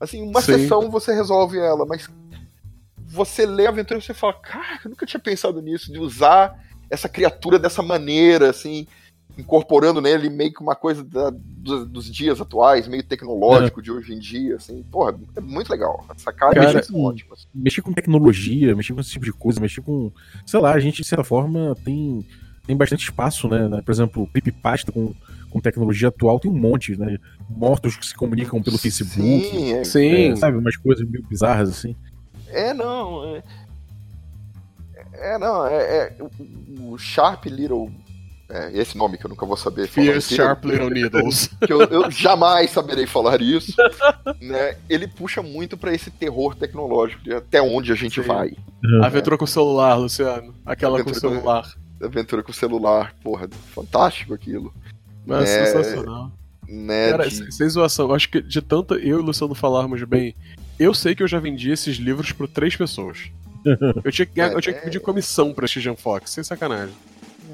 [0.00, 0.52] Assim, uma Sim.
[0.54, 2.08] sessão você resolve ela, mas
[3.08, 6.56] você lê a aventura e você fala, cara, eu nunca tinha pensado nisso, de usar
[6.90, 8.86] essa criatura dessa maneira, assim,
[9.38, 13.82] incorporando nele meio que uma coisa da, dos, dos, dias atuais, meio tecnológico é.
[13.82, 16.04] de hoje em dia, assim, porra, é muito legal.
[16.14, 17.34] Essa cara, cara é ótima.
[17.34, 17.46] Assim.
[17.54, 20.12] Mexer com tecnologia, mexer com esse tipo de coisa, mexer com,
[20.44, 22.26] sei lá, a gente, de certa forma, tem,
[22.66, 23.80] tem bastante espaço, né?
[23.84, 24.28] Por exemplo,
[24.60, 25.14] Pasta com
[25.50, 27.18] com tecnologia atual tem um monte, né?
[27.48, 29.16] Mortos que se comunicam pelo Facebook.
[29.16, 30.32] Sim, é, Sim.
[30.32, 30.56] É, sabe?
[30.58, 31.96] Umas coisas meio bizarras assim.
[32.48, 33.36] É, não.
[33.36, 33.42] É,
[35.14, 36.16] é não, é, é,
[36.80, 37.90] o Sharp Little.
[38.50, 41.50] É, esse nome que eu nunca vou saber Fierce Sharp Little Needles.
[41.66, 43.74] Que eu, eu, jamais saberei falar isso.
[44.40, 44.76] né?
[44.88, 48.26] Ele puxa muito para esse terror tecnológico, de até onde a gente Sim.
[48.26, 48.54] vai.
[48.82, 49.04] Uhum.
[49.04, 50.54] Aventura com o celular, Luciano.
[50.64, 51.68] Aquela com o celular.
[51.98, 54.72] Com, aventura com o celular, porra, fantástico aquilo.
[55.26, 56.32] Mas é, sensacional.
[56.66, 57.54] Né, Cara, de...
[57.54, 60.34] sem zoação, acho que de tanto eu e o Luciano falarmos bem,
[60.78, 63.30] eu sei que eu já vendi esses livros por três pessoas.
[64.04, 66.94] Eu tinha que, é, eu tinha que pedir comissão pra Stygian Fox, sem sacanagem.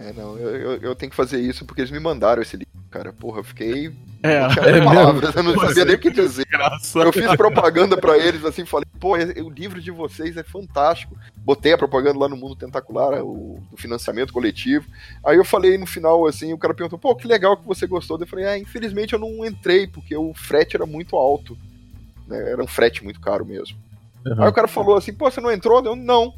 [0.05, 2.75] É, não, eu, eu, eu, tenho que fazer isso porque eles me mandaram esse livro,
[2.91, 3.11] cara.
[3.11, 3.91] Porra, eu fiquei.
[4.23, 6.47] É, é palavras, eu não sabia nem o que dizer.
[6.95, 11.17] Eu fiz propaganda para eles, assim, falei, pô, o livro de vocês é fantástico.
[11.37, 14.87] Botei a propaganda lá no Mundo Tentacular, o, o financiamento coletivo.
[15.25, 18.19] Aí eu falei no final, assim, o cara perguntou, pô, que legal que você gostou.
[18.21, 21.57] Eu falei, ah, infelizmente eu não entrei, porque o frete era muito alto.
[22.27, 22.51] Né?
[22.51, 23.79] Era um frete muito caro mesmo.
[24.27, 24.43] Uhum.
[24.43, 25.83] Aí o cara falou assim, pô, você não entrou?
[25.83, 26.35] Eu, não.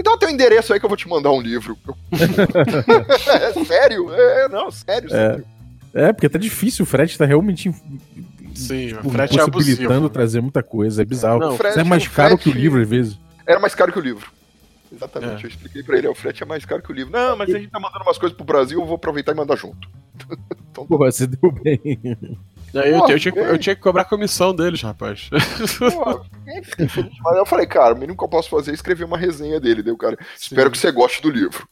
[0.00, 1.76] Me dá o teu endereço aí que eu vou te mandar um livro.
[2.10, 4.10] é sério?
[4.10, 5.10] É, não, sério, é.
[5.10, 5.44] sério.
[5.92, 7.70] É, porque tá difícil, o frete tá realmente
[8.54, 11.38] Sim, tipo, o frete é possibilitando é trazer muita coisa, é bizarro.
[11.38, 12.44] Não, frete, é mais caro frete...
[12.44, 13.18] que o livro, às vezes.
[13.46, 14.26] Era mais caro que o livro.
[14.90, 15.46] Exatamente, é.
[15.46, 17.12] eu expliquei pra ele, o frete é mais caro que o livro.
[17.12, 19.56] Não, mas a gente tá mandando umas coisas pro Brasil, eu vou aproveitar e mandar
[19.56, 19.86] junto.
[20.70, 22.00] então, Pô, você deu bem.
[22.72, 25.28] Eu, eu, eu, tinha, eu, tinha, que cobrar comissão deles, rapaz.
[25.78, 26.24] Pô,
[27.24, 29.82] mas eu falei, cara, o mínimo que eu posso fazer é escrever uma resenha dele.
[29.82, 30.16] Deu, cara.
[30.36, 30.54] Sim.
[30.54, 31.68] Espero que você goste do livro.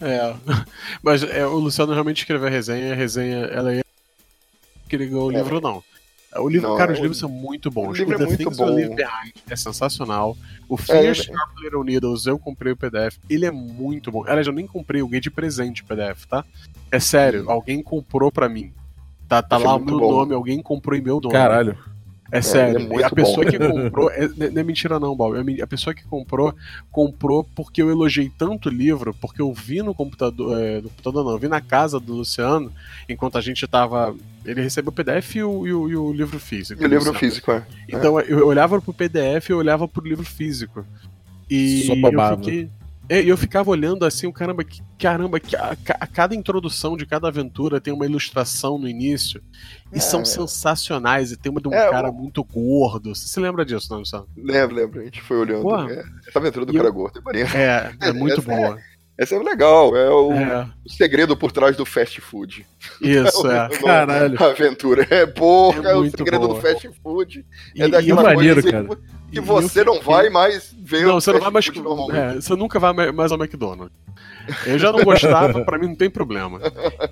[0.00, 0.34] é.
[1.02, 3.84] Mas é, o Luciano realmente escreveu a resenha, a resenha, ela ia
[4.88, 5.60] que ganhou o livro, é.
[5.60, 5.82] não.
[6.36, 7.88] O livro, não, cara, os livros são muito bons.
[7.88, 8.78] O livro é muito bom.
[9.48, 10.36] é sensacional.
[10.68, 13.18] O Fierce é, Sharp Little Needles, eu comprei o PDF.
[13.28, 14.24] Ele é muito bom.
[14.24, 16.44] Aliás, eu nem comprei, eu ganhei de presente o PDF, tá?
[16.90, 17.50] É sério, hum.
[17.50, 18.72] alguém comprou pra mim.
[19.30, 20.10] Tá, tá lá o meu bom.
[20.10, 21.32] nome, alguém comprou em meu nome.
[21.32, 21.78] Caralho.
[22.32, 23.00] É, é sério.
[23.00, 23.50] É a pessoa bom.
[23.52, 24.10] que comprou.
[24.10, 25.62] É, não é mentira, não, Bob.
[25.62, 26.52] A pessoa que comprou,
[26.90, 30.60] comprou porque eu elogiei tanto o livro, porque eu vi no computador.
[30.60, 32.72] É, no computador não, eu vi na casa do Luciano,
[33.08, 34.16] enquanto a gente tava.
[34.44, 36.82] Ele recebeu o PDF e o, e o, e o livro físico.
[36.82, 37.64] E o livro físico, é.
[37.88, 40.84] Então eu olhava pro PDF e eu olhava pro livro físico.
[41.48, 42.68] E Só eu fiquei.
[43.10, 47.04] É, eu ficava olhando assim, o caramba, que, caramba, que a, a, cada introdução de
[47.04, 49.42] cada aventura tem uma ilustração no início.
[49.92, 50.24] E é, são é.
[50.24, 51.32] sensacionais.
[51.32, 53.12] E tem uma de um é, cara muito gordo.
[53.12, 54.28] Você se lembra disso, não, Luciano?
[54.36, 55.00] Lembro, lembro.
[55.00, 55.90] A gente foi olhando.
[55.90, 58.78] É, essa aventura do cara eu, gordo é É, é muito boa.
[59.18, 62.64] Essa é legal, é o, é o, segredo por trás do fast food.
[63.02, 63.68] Isso, é.
[63.68, 64.42] Caralho.
[64.42, 65.06] A aventura.
[65.10, 66.54] É, porra, é o segredo boa.
[66.54, 67.44] do fast food.
[67.76, 68.84] É e, daquela e maneiro, cara.
[68.84, 68.96] que
[69.38, 71.68] você não vai mais ver não, você não vai mais.
[71.68, 73.96] É, você nunca vai mais ao McDonald's.
[74.66, 76.60] Eu já não gostava, para mim não tem problema.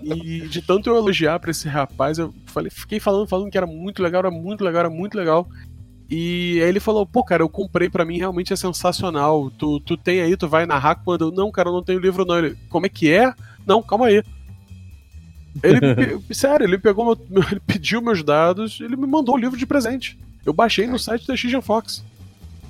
[0.03, 3.67] E de tanto eu elogiar pra esse rapaz, eu falei, fiquei falando, falando que era
[3.67, 5.47] muito legal, era muito legal, era muito legal.
[6.11, 9.51] E aí ele falou, pô, cara, eu comprei para mim, realmente é sensacional.
[9.51, 11.31] Tu, tu tem aí, tu vai narrar quando.
[11.31, 12.39] Não, cara, eu não tenho livro, não.
[12.39, 13.33] Ele, como é que é?
[13.67, 14.23] Não, calma aí.
[15.63, 19.67] Ele, sério, ele pegou meu, ele pediu meus dados, ele me mandou o livro de
[19.67, 20.19] presente.
[20.49, 22.03] Eu baixei no site da Xigen Fox.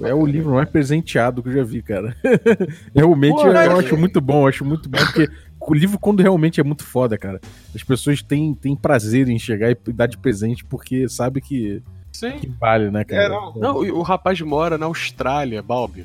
[0.00, 2.16] É o livro mais presenteado que eu já vi, cara.
[2.92, 5.28] realmente Pô, eu, eu acho muito bom, eu acho muito bom, porque
[5.60, 7.40] o livro, quando realmente é muito foda, cara,
[7.72, 11.80] as pessoas têm, têm prazer em chegar e dar de presente porque sabe que
[12.12, 12.32] Sim.
[12.40, 13.24] Que vale, né, cara?
[13.24, 13.54] É, não.
[13.54, 16.04] não, o rapaz mora na Austrália, Balbi.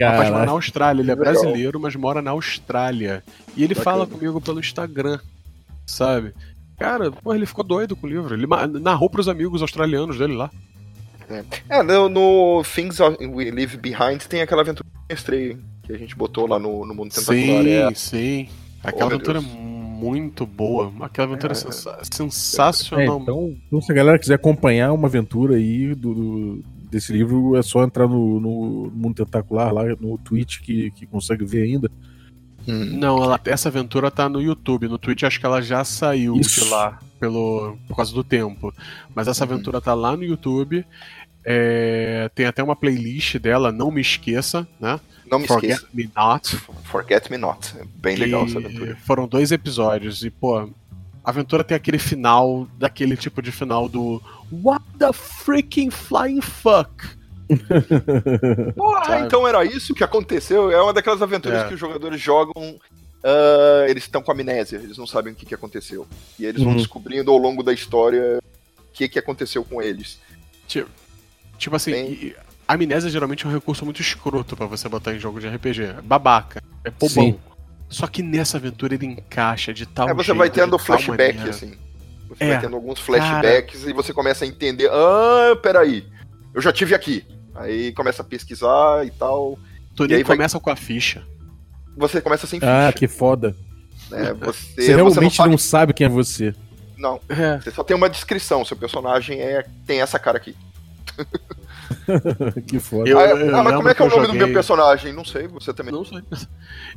[0.00, 3.22] O rapaz mora na Austrália, ele é brasileiro, mas mora na Austrália.
[3.56, 3.84] E ele Bacana.
[3.84, 5.20] fala comigo pelo Instagram,
[5.86, 6.34] sabe?
[6.78, 8.34] Cara, pô, ele ficou doido com o livro.
[8.34, 8.46] Ele
[8.80, 10.50] narrou pros amigos australianos dele lá.
[11.28, 16.14] É, é no, no, Things We Leave Behind tem aquela aventura que que a gente
[16.14, 17.64] botou lá no, no Mundo Tentacular.
[17.64, 17.94] Sim, é.
[17.94, 18.48] sim.
[18.84, 20.92] Aquela oh, aventura é muito boa.
[21.00, 23.18] Aquela aventura é, é sensacional.
[23.18, 27.56] É, então, então, se a galera quiser acompanhar uma aventura aí do, do desse livro,
[27.56, 31.90] é só entrar no, no Mundo Tentacular lá no Twitch que, que consegue ver ainda.
[32.68, 32.98] Hum.
[32.98, 34.88] Não, ela, essa aventura tá no YouTube.
[34.88, 36.64] No Twitch acho que ela já saiu Isso.
[36.64, 38.74] de lá pelo, por causa do tempo.
[39.14, 39.52] Mas essa uhum.
[39.52, 40.84] aventura tá lá no YouTube.
[41.44, 45.00] É, tem até uma playlist dela, não me esqueça, né?
[45.30, 45.90] Não me Forget esqueça.
[45.94, 46.56] Me Not.
[46.84, 47.74] Forget Me Not.
[47.78, 48.96] É bem legal essa aventura.
[49.06, 50.68] Foram dois episódios e, pô, a
[51.24, 57.17] aventura tem aquele final, daquele tipo de final do What the freaking flying fuck?
[58.76, 60.70] Porra, então era isso que aconteceu?
[60.70, 61.68] É uma daquelas aventuras é.
[61.68, 62.78] que os jogadores jogam.
[63.18, 66.06] Uh, eles estão com amnésia, eles não sabem o que, que aconteceu.
[66.38, 66.68] E eles uhum.
[66.68, 70.20] vão descobrindo ao longo da história o que, que aconteceu com eles.
[70.66, 70.88] Tipo,
[71.58, 72.34] tipo assim, Bem...
[72.68, 75.84] A amnésia geralmente é um recurso muito escroto para você botar em jogo de RPG.
[75.84, 77.08] É babaca, é bobão.
[77.08, 77.40] Sim.
[77.88, 81.72] Só que nessa aventura ele encaixa de tal É, você jeito, vai tendo flashback, assim.
[82.28, 83.90] Você é, vai tendo alguns flashbacks cara...
[83.90, 84.90] e você começa a entender.
[84.92, 86.06] Ah, peraí.
[86.52, 87.24] Eu já tive aqui.
[87.58, 89.58] Aí começa a pesquisar e tal.
[89.94, 90.64] Tu e começa vai...
[90.64, 91.24] com a ficha.
[91.96, 92.88] Você começa sem ah, ficha.
[92.88, 93.56] Ah, que foda.
[94.12, 95.50] É, você, você realmente você não, sabe...
[95.50, 95.92] não, sabe...
[95.92, 96.54] quem é você.
[96.96, 97.20] Não.
[97.28, 97.58] É.
[97.58, 98.64] Você só tem uma descrição.
[98.64, 100.56] Seu personagem é tem essa cara aqui.
[102.66, 103.08] que foda.
[103.08, 104.40] Eu, eu ah, mas como é que é o nome joguei...
[104.40, 105.12] do meu personagem?
[105.12, 105.92] Não sei, você também.
[105.92, 106.22] Não sei.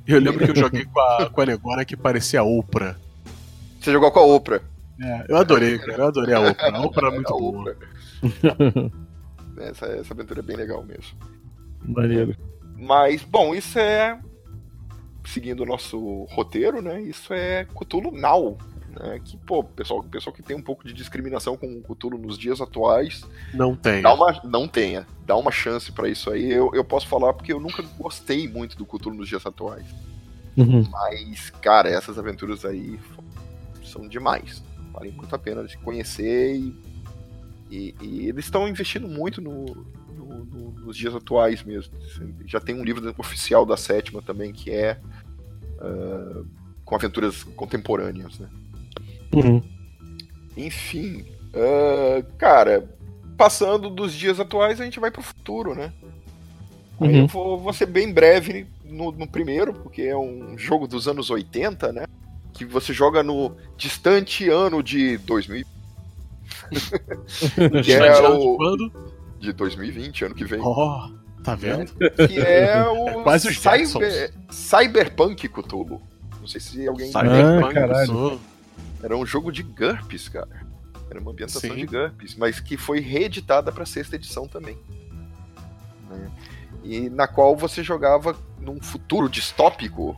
[0.07, 2.95] Eu lembro que eu joguei com a, com a Negora que parecia a Oprah.
[3.79, 4.61] Você jogou com a Oprah?
[5.01, 6.03] É, eu adorei, cara.
[6.03, 6.77] Eu adorei a Oprah.
[6.77, 7.75] A Oprah é muito boa.
[9.69, 11.17] Essa, essa aventura é bem legal mesmo.
[11.83, 12.35] Maneiro.
[12.75, 14.19] Mas, bom, isso é.
[15.25, 17.01] Seguindo o nosso roteiro, né?
[17.01, 18.57] Isso é Cthulhu Now.
[18.91, 22.38] Né, que, pô, pessoal, pessoal que tem um pouco de discriminação com o Cthulhu nos
[22.38, 23.23] dias atuais.
[23.53, 24.01] Não tem.
[24.01, 25.07] Dá uma, não tenha.
[25.25, 26.51] Dá uma chance para isso aí.
[26.51, 29.85] Eu, eu posso falar porque eu nunca gostei muito do Cthulhu nos dias atuais.
[30.57, 30.85] Uhum.
[30.91, 32.99] Mas, cara, essas aventuras aí
[33.83, 34.61] são demais.
[34.91, 36.75] Valem muito a pena de conhecer e,
[37.72, 39.65] E, e eles estão investindo muito no,
[40.14, 41.93] no, no, nos dias atuais mesmo.
[42.45, 44.99] Já tem um livro oficial da sétima também que é
[45.80, 46.45] uh,
[46.84, 48.49] com aventuras contemporâneas, né?
[49.34, 49.64] Uhum.
[50.57, 52.89] Enfim, uh, cara,
[53.38, 55.93] passando dos dias atuais, a gente vai pro futuro, né?
[56.99, 57.07] Uhum.
[57.07, 61.07] Aí eu vou, vou, ser bem breve no, no, primeiro, porque é um jogo dos
[61.07, 62.06] anos 80, né?
[62.52, 65.65] Que você joga no distante ano de 2000.
[67.84, 68.38] que é o...
[68.38, 68.91] de quando?
[69.39, 70.61] De 2020, ano que vem.
[70.61, 71.11] Oh,
[71.43, 71.91] tá vendo?
[72.27, 74.34] Que é o Quase os Cyber...
[74.49, 76.02] Cyberpunk Cthulhu.
[76.39, 77.11] Não sei se alguém.
[77.11, 78.38] Cyberpunk, ah,
[79.03, 80.65] Era um jogo de GURPS, cara.
[81.10, 81.76] Era uma ambientação Sim.
[81.76, 84.77] de GURPS, mas que foi reeditada para sexta edição também.
[86.10, 86.31] Né?
[86.84, 90.15] E na qual você jogava num futuro distópico.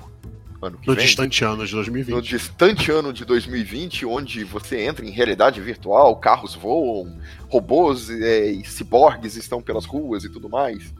[0.63, 2.15] Ano que no vem, distante ano de 2020.
[2.15, 7.17] No distante ano de 2020, onde você entra em realidade virtual, carros voam,
[7.49, 10.93] robôs é, e ciborgues estão pelas ruas e tudo mais.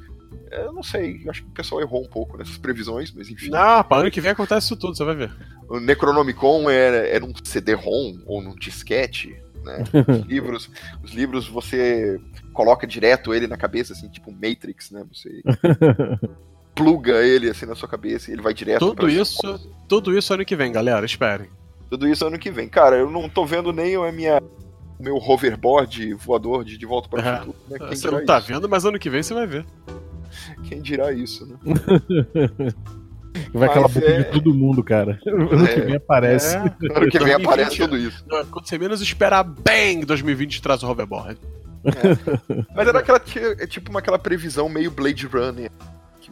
[0.52, 3.52] Eu não sei, acho que o pessoal errou um pouco nessas previsões, mas enfim.
[3.54, 5.32] Ah, para ano que vem acontece isso tudo, você vai ver.
[5.68, 9.84] O Necronomicon era, era um CD-ROM ou num disquete, né?
[10.08, 10.70] Os livros,
[11.02, 12.20] os livros você
[12.52, 15.04] coloca direto ele na cabeça, assim, tipo Matrix, né?
[15.12, 15.42] Você
[16.76, 20.46] pluga ele assim na sua cabeça e ele vai direto Tudo isso, tudo isso ano
[20.46, 21.48] que vem, galera, esperem.
[21.90, 22.68] Tudo isso ano que vem.
[22.68, 24.42] Cara, eu não tô vendo nem a minha
[25.00, 27.58] meu hoverboard voador de, de volta para o é, futuro.
[27.70, 27.96] Né?
[27.96, 28.48] Você não tá isso?
[28.48, 29.66] vendo, mas ano que vem você vai ver.
[30.64, 31.56] Quem dirá isso, né?
[33.52, 34.24] Vai aquela boca é...
[34.24, 35.20] de todo mundo, cara.
[35.26, 35.74] Ano é...
[35.74, 36.56] que vem aparece.
[36.56, 36.60] É...
[36.96, 38.24] Ano que vem aparece tudo isso.
[38.52, 41.40] Quando você menos esperar, bang, 2020 traz o hoverboard.
[41.86, 42.64] É.
[42.76, 43.22] Mas era aquela,
[43.60, 45.70] é tipo uma, aquela previsão meio Blade Runner.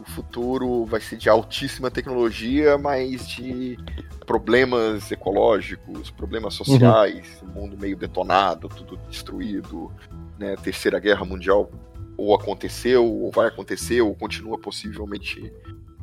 [0.02, 3.78] O futuro vai ser de altíssima tecnologia, mas de
[4.26, 7.48] problemas ecológicos, problemas sociais, uhum.
[7.48, 9.92] um mundo meio detonado, tudo destruído,
[10.36, 10.56] né?
[10.56, 11.70] Terceira Guerra Mundial
[12.16, 15.52] ou aconteceu, ou vai acontecer, ou continua possivelmente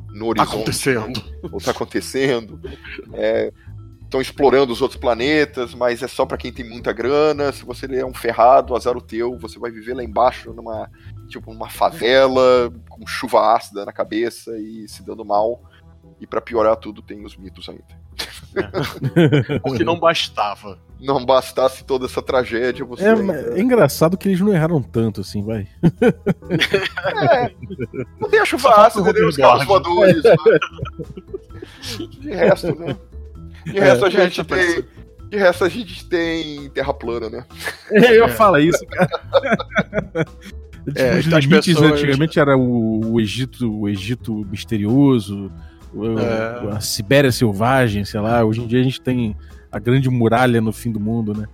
[0.08, 0.54] no horizonte.
[0.54, 1.22] Acontecendo.
[1.50, 2.60] Ou está acontecendo.
[4.02, 7.52] Estão é, explorando os outros planetas, mas é só para quem tem muita grana.
[7.52, 10.90] Se você é um ferrado, azar o teu, você vai viver lá embaixo numa
[11.30, 15.62] tipo numa favela com chuva ácida na cabeça e se dando mal.
[16.20, 18.00] E para piorar tudo, tem os mitos ainda.
[18.54, 19.58] É.
[19.64, 20.78] Porque não bastava.
[21.00, 23.04] Não bastasse toda essa tragédia, você.
[23.04, 23.58] É, ainda...
[23.58, 25.66] é engraçado que eles não erraram tanto assim, vai.
[27.32, 27.50] É.
[28.20, 30.22] Não tem a chuva ácida, nem os carros voadores.
[30.22, 30.36] Né?
[32.20, 32.96] De resto, né?
[33.64, 34.84] De é, resto, a gente tem.
[35.30, 37.46] De resto, a gente tem terra plana, né?
[37.92, 38.28] É, eu é.
[38.28, 39.08] falo isso, cara.
[40.94, 41.92] É, tipo, os limites pessoas...
[41.92, 45.50] antigamente era o, o, Egito, o Egito misterioso,
[45.94, 46.76] é.
[46.76, 48.44] a Sibéria selvagem, sei lá.
[48.44, 49.36] Hoje em dia a gente tem
[49.70, 51.48] a grande muralha no fim do mundo, né?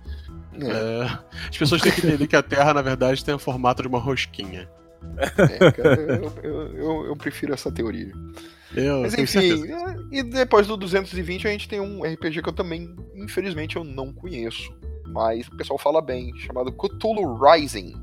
[0.59, 1.19] É.
[1.49, 3.99] As pessoas têm que entender que a Terra, na verdade, tem o formato de uma
[3.99, 4.67] rosquinha.
[5.17, 8.11] É, cara, eu, eu, eu, eu, prefiro essa teoria.
[8.75, 9.63] Eu, Mas enfim,
[10.11, 14.11] e depois do 220 a gente tem um RPG que eu também, infelizmente, eu não
[14.11, 14.73] conheço.
[15.07, 17.95] Mas o pessoal fala bem, chamado Cthulhu Rising.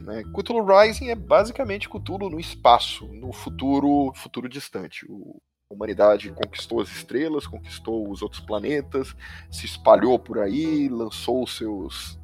[0.00, 0.22] Né?
[0.34, 5.06] Cthulhu Rising é basicamente Cthulhu no espaço, no futuro, futuro distante.
[5.08, 5.40] O,
[5.70, 9.14] a humanidade conquistou as estrelas, conquistou os outros planetas,
[9.50, 12.18] se espalhou por aí, lançou seus,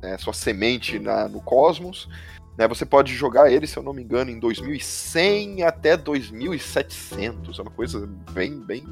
[0.00, 2.08] né, sua semente na, no cosmos.
[2.56, 7.58] Né, você pode jogar ele, se eu não me engano, em 2100 até 2700.
[7.58, 8.84] É uma coisa bem, bem,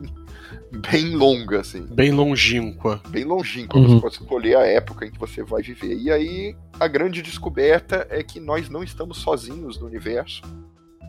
[0.90, 1.86] bem longa, assim.
[1.86, 3.00] Bem longínqua.
[3.08, 3.78] Bem longínqua.
[3.78, 3.88] Uhum.
[3.88, 5.96] Você pode escolher a época em que você vai viver.
[5.96, 10.42] E aí, a grande descoberta é que nós não estamos sozinhos no universo.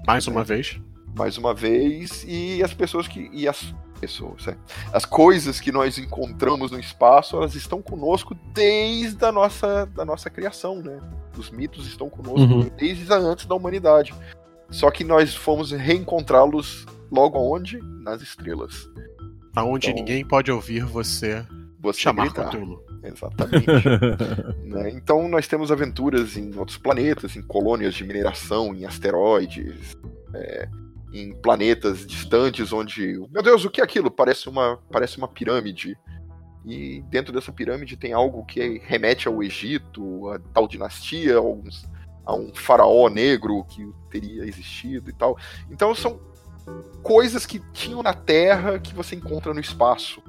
[0.05, 0.79] Mais uma vez
[1.15, 3.29] mais uma vez, e as pessoas que.
[3.31, 4.57] E as pessoas, é,
[4.91, 10.29] as coisas que nós encontramos no espaço, elas estão conosco desde a nossa, da nossa
[10.29, 10.99] criação, né?
[11.37, 12.69] Os mitos estão conosco uhum.
[12.77, 14.13] desde antes da humanidade.
[14.69, 17.79] Só que nós fomos reencontrá-los logo aonde?
[18.01, 18.89] Nas estrelas.
[19.55, 21.45] Aonde então, ninguém pode ouvir você,
[21.79, 22.49] você chamar gritar.
[22.49, 22.83] Cthulhu.
[23.03, 23.67] Exatamente.
[24.63, 24.89] né?
[24.91, 29.95] Então nós temos aventuras em outros planetas, em colônias de mineração, em asteroides,
[30.33, 30.67] é,
[31.13, 34.09] em planetas distantes onde, meu Deus, o que é aquilo?
[34.09, 35.95] Parece uma, parece uma pirâmide.
[36.65, 41.63] E dentro dessa pirâmide tem algo que remete ao Egito, a tal dinastia, a um,
[42.25, 45.37] a um faraó negro que teria existido e tal.
[45.69, 46.19] Então são
[47.03, 50.23] coisas que tinham na Terra que você encontra no espaço.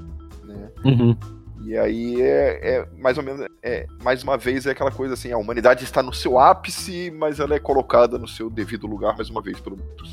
[0.45, 0.71] Né?
[0.85, 1.17] Uhum.
[1.65, 5.33] E aí é, é, mais ou menos, é, mais uma vez é aquela coisa assim,
[5.33, 9.31] a humanidade está no seu ápice, mas ela é colocada no seu devido lugar mais
[9.31, 10.05] uma vez pelo mundo.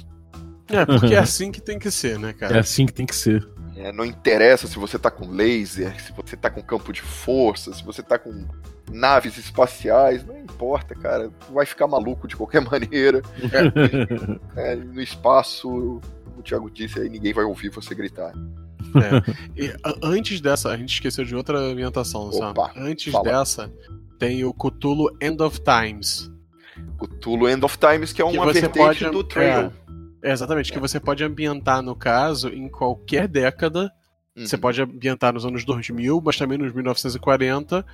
[0.71, 2.57] É, porque é assim que tem que ser, né, cara?
[2.57, 3.47] É assim que tem que ser.
[3.75, 7.73] É, não interessa se você tá com laser, se você tá com campo de força,
[7.73, 8.45] se você tá com
[8.91, 11.31] naves espaciais, não importa, cara.
[11.51, 13.21] Vai ficar maluco de qualquer maneira.
[14.55, 16.01] É, no espaço,
[16.37, 18.33] o Thiago disse, aí ninguém vai ouvir você gritar.
[18.95, 19.61] É.
[19.61, 19.73] E,
[20.03, 22.79] antes dessa, a gente esqueceu de outra ambientação, Opa, sabe?
[22.79, 23.23] Antes fala.
[23.23, 23.71] dessa,
[24.19, 26.29] tem o Cthulhu End of Times.
[26.99, 29.71] Cthulhu End of Times, que é uma que vertente pode, do Trail.
[30.23, 33.91] É, exatamente, que você pode ambientar, no caso, em qualquer década.
[34.35, 34.45] Uhum.
[34.45, 37.85] Você pode ambientar nos anos 2000, mas também nos 1940.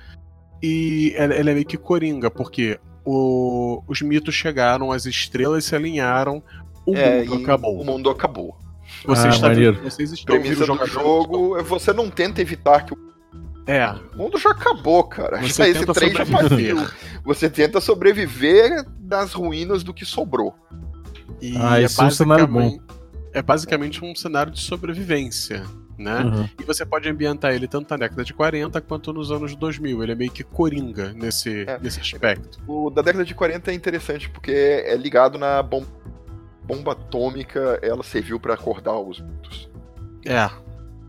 [0.62, 5.74] E ela, ela é meio que coringa, porque o, os mitos chegaram, as estrelas se
[5.74, 6.42] alinharam,
[6.86, 7.80] o é, mundo acabou.
[7.80, 8.56] O mundo acabou.
[9.04, 9.82] Você ah, está maneiro.
[9.82, 13.08] vocês estão Premissa do jogo é você não tenta evitar que o
[13.66, 13.86] é.
[14.14, 15.42] O mundo já acabou, cara.
[15.42, 16.86] Você já, esse trem já partiu.
[17.22, 20.54] Você tenta sobreviver das ruínas do que sobrou.
[21.40, 22.78] E ah, é, é um cenário bom.
[23.32, 25.64] É basicamente um cenário de sobrevivência.
[25.98, 26.20] Né?
[26.22, 26.48] Uhum.
[26.60, 30.02] E você pode ambientar ele tanto na década de 40 quanto nos anos 2000.
[30.02, 31.78] Ele é meio que coringa nesse, é.
[31.80, 32.60] nesse aspecto.
[32.68, 35.88] O da década de 40 é interessante porque é ligado na bomba,
[36.64, 39.68] bomba atômica, ela serviu para acordar os mitos.
[40.24, 40.48] É.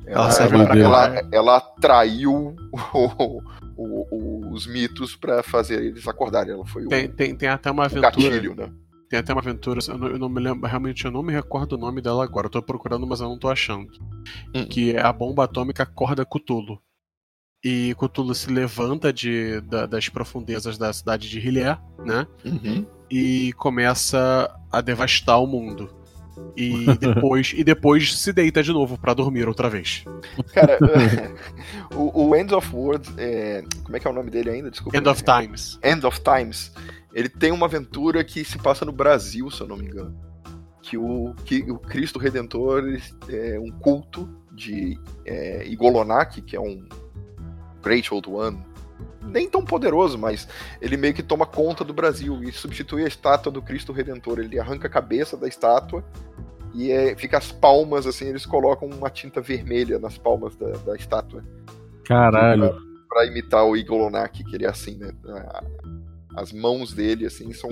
[0.08, 2.56] Ela, ela, ela, ela atraiu
[2.91, 3.44] o,
[3.78, 6.54] o, os mitos para fazer eles acordarem.
[6.54, 8.10] Ela foi tem, o, tem, tem até uma aventura.
[8.10, 8.72] Gatilho, né?
[9.10, 11.73] Tem até uma aventura, eu não, eu não, me lembro, realmente eu não me recordo
[11.73, 13.90] o nome dela agora, eu tô procurando, mas eu não tô achando.
[14.53, 14.65] Hum.
[14.65, 16.80] Que é a bomba atômica acorda Cthulhu.
[17.64, 22.27] E Cthulhu se levanta de, da, das profundezas da cidade de Hillier, né?
[22.45, 22.86] Uhum.
[23.10, 25.94] E começa a devastar o mundo.
[26.56, 30.06] E depois, e depois se deita de novo para dormir outra vez.
[30.53, 30.77] Cara,
[31.95, 34.69] o, o End of Words, é, como é que é o nome dele ainda?
[34.69, 34.98] Desculpa.
[34.98, 35.80] End of Times.
[35.84, 36.72] End of Times.
[37.14, 40.15] Ele tem uma aventura que se passa no Brasil, se eu não me engano.
[40.81, 42.84] Que o, que o Cristo Redentor
[43.27, 46.88] é um culto de é, Igolonak, que é um
[47.81, 48.64] Great Old One,
[49.22, 50.48] nem tão poderoso, mas
[50.81, 54.40] ele meio que toma conta do Brasil e substitui a estátua do Cristo Redentor.
[54.40, 56.03] Ele arranca a cabeça da estátua
[56.73, 60.95] e é, fica as palmas, assim, eles colocam uma tinta vermelha nas palmas da, da
[60.95, 61.44] estátua.
[62.06, 62.69] Caralho.
[62.69, 65.11] Pra, pra imitar o Igolonak, que ele é assim, né?
[66.36, 67.70] As mãos dele, assim, são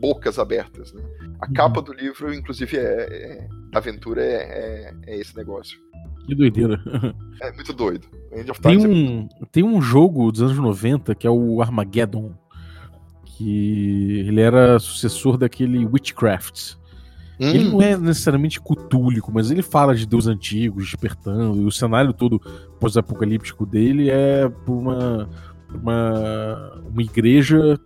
[0.00, 1.02] bocas abertas, né?
[1.40, 1.52] A uhum.
[1.52, 5.78] capa do livro, inclusive, é, é da aventura é, é, é, esse negócio.
[6.26, 6.80] Que doideira.
[7.42, 8.08] É muito doido.
[8.62, 12.32] tem, é um, tem um jogo dos anos 90 que é o Armageddon.
[13.26, 16.76] Que ele era sucessor daquele Witchcraft.
[17.38, 17.50] Hum.
[17.50, 22.14] Ele não é necessariamente cutúlico, mas ele fala de deus antigos despertando, e o cenário
[22.14, 22.40] todo
[22.80, 25.28] pós-apocalíptico dele é por uma,
[25.74, 27.78] uma, uma igreja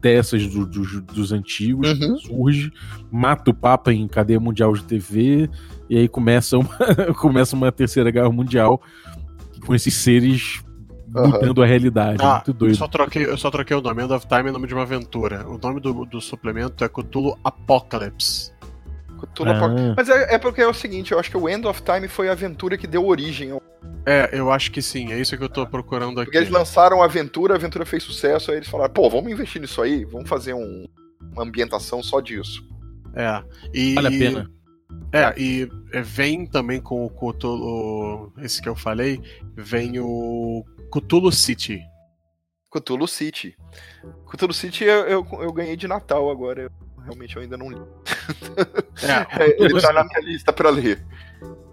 [0.00, 2.16] dessas do, do, dos antigos uhum.
[2.16, 2.72] surge,
[3.10, 5.48] mata o Papa em cadeia mundial de TV,
[5.88, 6.76] e aí começa uma,
[7.18, 8.80] começa uma terceira guerra mundial
[9.66, 10.62] com esses seres
[11.08, 11.64] mudando uhum.
[11.64, 12.22] a realidade.
[12.22, 12.72] Ah, muito doido.
[12.72, 14.02] Eu só, troquei, eu só troquei o nome.
[14.02, 15.46] End of Time é o nome de uma aventura.
[15.48, 18.52] O nome do, do suplemento é Cthulhu Apocalypse.
[19.20, 19.94] Cthulhu ah.
[19.96, 22.28] Mas é, é, porque é o seguinte, eu acho que o End of Time foi
[22.28, 23.60] a aventura que deu origem ao
[24.06, 26.26] é, eu acho que sim, é isso que eu tô procurando aqui.
[26.26, 29.60] Porque eles lançaram a aventura, a aventura fez sucesso, aí eles falaram, pô, vamos investir
[29.60, 30.86] nisso aí, vamos fazer um,
[31.32, 32.66] uma ambientação só disso.
[33.14, 33.42] É,
[33.74, 33.94] e...
[33.94, 34.50] Vale a pena.
[35.12, 35.68] É, e
[36.02, 39.20] vem também com o Cthulhu, esse que eu falei,
[39.56, 41.80] vem o Cthulhu City.
[42.72, 43.56] Cthulhu City.
[44.30, 46.70] Cthulhu City eu, eu, eu ganhei de Natal agora, eu,
[47.04, 47.80] realmente eu ainda não li.
[49.02, 51.02] É, Ele tá na minha lista pra ler.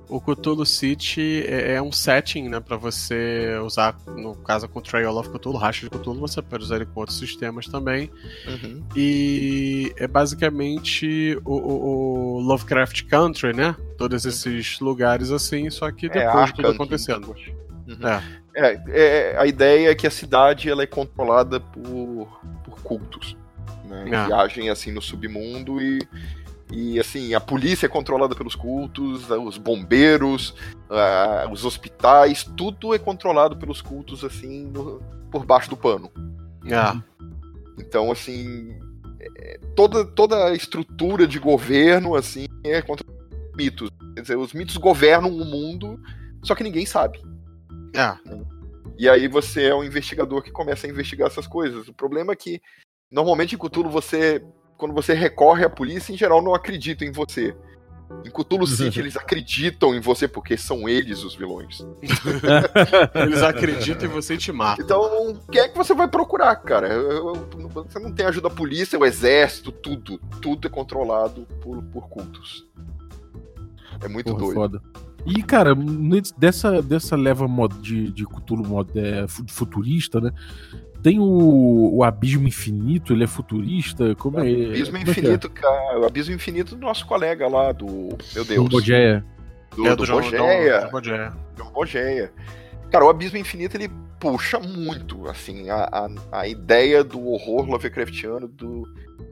[0.10, 4.82] O Cthulhu City é, é um setting, né, para você usar, no caso com o
[4.82, 8.10] Trail of Cthulhu, Racha de Cthulhu, você pode usar ele com outros sistemas também.
[8.48, 8.84] Uhum.
[8.96, 13.76] E é basicamente o, o, o, Lovecraft Country, né?
[13.98, 14.30] Todos uhum.
[14.30, 17.36] esses lugares assim, só que é, depois é, tudo acontecendo.
[17.88, 18.08] Uhum.
[18.08, 18.24] É.
[18.56, 19.38] É, é.
[19.38, 23.36] a ideia é que a cidade ela é controlada por, por cultos.
[23.88, 24.06] Né?
[24.06, 26.00] Viagem assim no submundo e
[26.70, 30.50] e assim, a polícia é controlada pelos cultos, os bombeiros,
[30.90, 35.02] uh, os hospitais, tudo é controlado pelos cultos, assim, no,
[35.32, 36.12] por baixo do pano.
[36.70, 37.02] Ah.
[37.80, 38.78] Então, assim,
[39.38, 43.06] é, toda, toda a estrutura de governo, assim, é contra
[43.56, 43.90] mitos.
[44.16, 45.98] Quer dizer, os mitos governam o mundo,
[46.44, 47.22] só que ninguém sabe.
[47.96, 48.20] Ah.
[48.98, 51.88] E aí você é um investigador que começa a investigar essas coisas.
[51.88, 52.62] O problema é que,
[53.12, 54.44] normalmente em Cthulhu, você
[54.78, 57.56] quando você recorre à polícia, em geral não acreditam em você.
[58.24, 61.86] Em Cthulhu City, eles acreditam em você porque são eles os vilões.
[63.16, 64.86] eles acreditam em você e te matam.
[64.86, 66.90] Então, quem é que você vai procurar, cara?
[67.74, 70.20] Você não tem ajuda da polícia, o exército, tudo.
[70.42, 72.66] Tudo é controlado por, por cultos.
[74.02, 74.54] É muito Porra, doido.
[74.54, 74.82] Foda.
[75.26, 75.76] E, cara,
[76.38, 77.46] dessa, dessa leva
[77.82, 80.32] de, de Cthulhu mod, é, futurista, né?
[81.02, 84.16] Tem o, o Abismo Infinito, ele é futurista?
[84.16, 84.44] Como é?
[84.44, 85.50] O Abismo como Infinito, é?
[85.50, 86.00] cara.
[86.00, 88.18] O Abismo Infinito do nosso colega lá, do.
[88.34, 88.64] Meu Deus.
[88.64, 89.26] Do Bogeia.
[89.76, 90.90] Do, é, do, do João Bogeia.
[91.56, 92.32] João Bogeia.
[92.92, 93.90] Cara, o Abismo Infinito ele
[94.20, 98.84] puxa muito, assim, a, a, a ideia do horror Lovecraftiano do.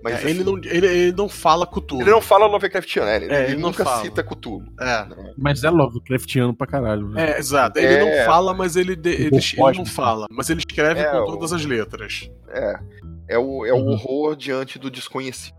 [0.03, 2.01] Mas, é, ele, assim, não, ele, ele não fala Cthulhu.
[2.01, 4.01] Ele não fala Lovecraftiano, é, ele, é, ele, ele nunca fala.
[4.03, 4.65] cita Cthulhu.
[4.79, 5.05] É.
[5.05, 5.33] Né?
[5.37, 7.09] Mas é Lovecraftiano pra caralho.
[7.09, 7.31] Né?
[7.31, 7.79] É, exato.
[7.79, 8.25] Ele não é.
[8.25, 10.27] fala, mas ele, ele, ele, ele não fala.
[10.29, 11.25] Mas ele escreve é, com o...
[11.25, 12.29] todas as letras.
[12.49, 12.79] É.
[13.27, 13.93] É o, é o uhum.
[13.93, 15.55] horror diante do desconhecido.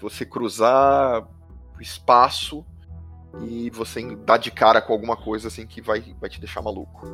[0.00, 1.26] Você cruzar
[1.76, 2.64] o espaço
[3.42, 7.06] e você dá de cara com alguma coisa assim que vai, vai te deixar maluco.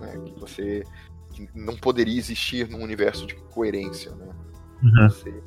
[0.00, 0.18] Né?
[0.24, 0.84] Que você
[1.32, 4.10] que não poderia existir num universo de coerência.
[4.12, 4.28] Né?
[4.82, 5.08] Uhum.
[5.08, 5.42] Você,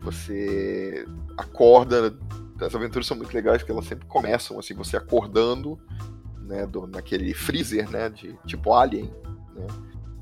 [0.00, 1.04] você
[1.36, 2.16] acorda.
[2.60, 5.78] As aventuras são muito legais porque elas sempre começam assim, você acordando
[6.40, 8.08] né, do, naquele freezer, né?
[8.08, 9.12] De tipo Alien.
[9.54, 9.66] Né?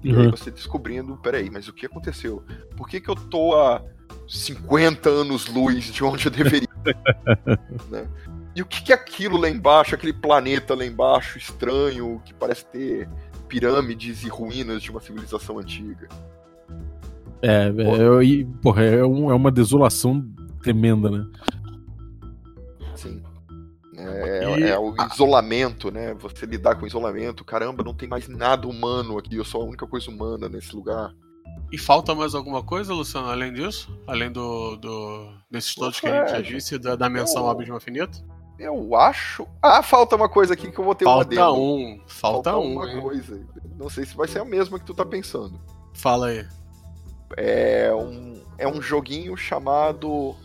[0.03, 0.23] E uhum.
[0.23, 2.43] aí você descobrindo, peraí, mas o que aconteceu?
[2.77, 3.85] Por que, que eu tô a
[4.27, 6.69] 50 anos luz de onde eu deveria?
[7.91, 8.09] né?
[8.55, 12.67] E o que, que é aquilo lá embaixo, aquele planeta lá embaixo, estranho, que parece
[12.67, 13.09] ter
[13.49, 16.09] pirâmides e ruínas de uma civilização antiga?
[17.41, 20.25] É, é, porra, é, um, é uma desolação
[20.63, 21.27] tremenda, né?
[22.95, 23.23] Sim.
[23.97, 24.63] É, e...
[24.65, 26.15] é, o isolamento, né?
[26.15, 27.45] Você lidar com isolamento.
[27.45, 31.13] Caramba, não tem mais nada humano aqui, eu sou a única coisa humana nesse lugar.
[31.73, 33.91] E falta mais alguma coisa, Luciano, além disso?
[34.07, 37.51] Além do, do desses todos que a gente já disse, da, da menção eu...
[37.51, 38.23] Abismo Infinito?
[38.63, 39.45] Eu acho.
[39.61, 42.01] Ah, falta uma coisa aqui que eu vou ter falta uma um.
[42.07, 42.73] Falta, falta um.
[42.75, 43.45] Uma coisa.
[43.77, 45.61] Não sei se vai ser a mesma que tu tá pensando.
[45.93, 46.47] Fala aí.
[47.37, 50.37] É um, é um joguinho chamado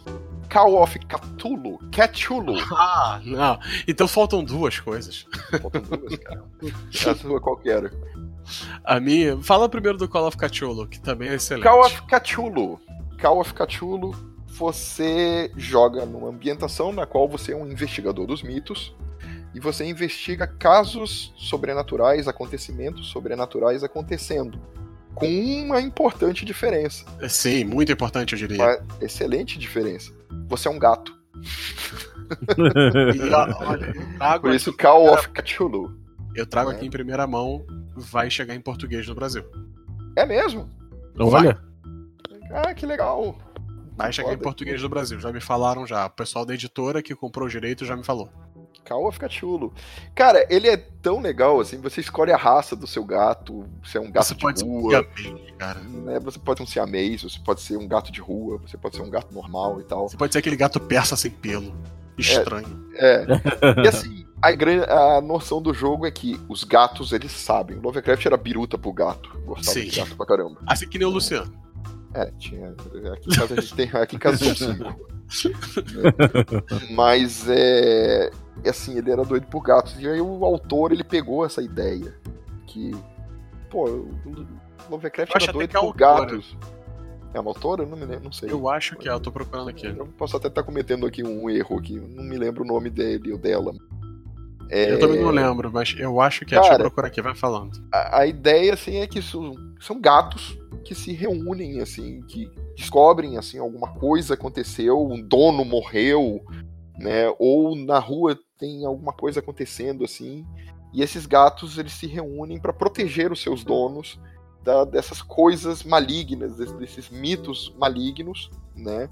[0.51, 1.77] Call of Cthulhu.
[1.91, 2.55] Cthulhu.
[2.75, 3.59] Ah, não.
[3.87, 5.27] Então faltam duas coisas.
[5.61, 6.43] Faltam duas, cara.
[7.11, 7.91] a sua qual que era?
[8.83, 9.37] A minha.
[9.43, 11.65] Fala primeiro do Call of Cthulhu, que também é excelente.
[11.67, 12.79] Call of Cthulhu.
[13.21, 18.95] Call of Cthulhu você joga numa ambientação na qual você é um investigador dos mitos
[19.53, 24.59] e você investiga casos sobrenaturais, acontecimentos sobrenaturais acontecendo.
[25.13, 25.25] Com
[25.63, 27.05] uma importante diferença.
[27.27, 28.63] Sim, muito importante, eu diria.
[28.63, 30.11] Uma excelente diferença.
[30.47, 31.17] Você é um gato.
[33.15, 35.95] e, olha, Por isso, Call of Cthulhu.
[36.35, 36.75] Eu trago é.
[36.75, 37.65] aqui em primeira mão,
[37.95, 39.43] vai chegar em português no Brasil.
[40.15, 40.69] É mesmo?
[41.19, 41.59] Olha.
[42.51, 43.37] Ah, que legal.
[43.97, 46.05] Vai chegar em português do Brasil, já me falaram já.
[46.05, 48.29] O pessoal da editora que comprou o direito já me falou.
[48.85, 49.73] Calma, fica chulo.
[50.15, 54.01] Cara, ele é tão legal assim, você escolhe a raça do seu gato, você é
[54.01, 54.91] um gato você de pode rua.
[54.91, 55.79] Ser um siamês, cara.
[55.81, 56.19] Né?
[56.21, 59.01] Você pode ser um siamês, você pode ser um gato de rua, você pode ser
[59.01, 60.07] um gato normal e tal.
[60.07, 61.75] Você pode ser aquele gato persa sem pelo.
[62.17, 62.87] Estranho.
[62.95, 63.25] É.
[63.25, 63.83] é.
[63.83, 67.77] E assim, a, a noção do jogo é que os gatos, eles sabem.
[67.77, 69.37] O Lovecraft era biruta pro gato.
[69.45, 69.87] Gostava Sim.
[69.87, 70.61] de gato pra caramba.
[70.65, 71.66] Assim que nem o Luciano.
[72.17, 72.69] É, tinha.
[73.13, 73.89] Aqui em casa a gente tem.
[73.93, 74.55] Aqui em casa são
[75.29, 75.63] cinco.
[76.89, 78.31] Mas é.
[78.67, 79.95] Assim, ele era doido por gatos.
[79.99, 82.15] E aí o autor ele pegou essa ideia.
[82.65, 82.91] Que.
[83.69, 84.47] Pô, o
[84.89, 86.57] Lovecraft era doido por gatos.
[87.35, 87.85] É uma autora?
[87.85, 88.51] Não me lembro, não sei.
[88.51, 89.85] Eu acho que é, eu tô procurando aqui.
[89.85, 93.31] Eu posso até estar cometendo aqui um erro aqui, não me lembro o nome dele
[93.31, 93.75] ou dela.
[94.69, 94.93] É...
[94.93, 96.57] Eu também não lembro, mas eu acho que é.
[96.57, 97.71] Cara, Deixa eu procurar aqui, vai falando.
[97.91, 103.37] A, a ideia, assim, é que isso, são gatos que se reúnem, assim, que descobrem,
[103.37, 106.41] assim, alguma coisa aconteceu, um dono morreu,
[106.97, 107.33] né?
[107.39, 110.45] Ou na rua tem alguma coisa acontecendo, assim,
[110.93, 114.19] e esses gatos, eles se reúnem para proteger os seus donos
[114.63, 119.09] da, dessas coisas malignas, desses, desses mitos malignos, né?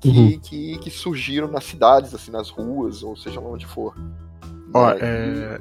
[0.00, 0.38] Que, uhum.
[0.38, 3.96] que, que, surgiram nas cidades, assim, nas ruas, ou seja lá onde for.
[4.74, 4.98] Ó, né?
[5.00, 5.60] é...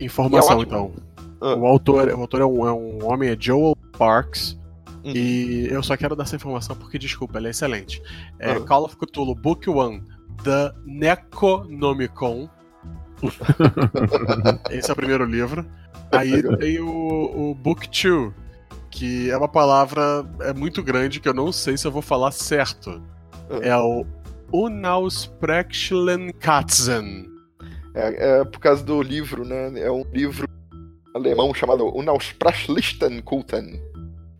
[0.00, 0.92] Informação, é então.
[1.40, 1.54] Ah.
[1.54, 4.58] O autor, o autor é, um, é um homem, é Joel Parks.
[5.02, 5.12] Uhum.
[5.14, 8.02] E eu só quero dar essa informação porque, desculpa, ela é excelente.
[8.38, 8.66] É uhum.
[8.66, 10.04] Call of Cthulhu Book 1
[10.44, 12.48] The Necronomicon.
[14.70, 15.66] Esse é o primeiro livro.
[16.12, 18.32] Aí tem o, o Book 2,
[18.90, 22.32] que é uma palavra é muito grande que eu não sei se eu vou falar
[22.32, 23.00] certo.
[23.48, 23.62] Uhum.
[23.62, 24.04] É o
[24.52, 27.29] Unausprechlenkatzen.
[27.94, 29.80] É, é por causa do livro, né?
[29.80, 30.46] É um livro
[31.14, 33.80] alemão chamado Unausprechlistenkulten.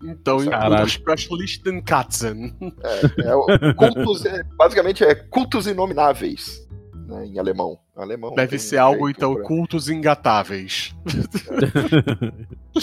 [0.02, 2.56] Então, Unausprechlistenkatzen.
[2.82, 6.66] É, é, cultos, é, basicamente é cultos inomináveis.
[7.06, 7.78] Né, em alemão.
[7.96, 9.44] alemão Deve ser algo, então, pra...
[9.44, 10.94] cultos engatáveis.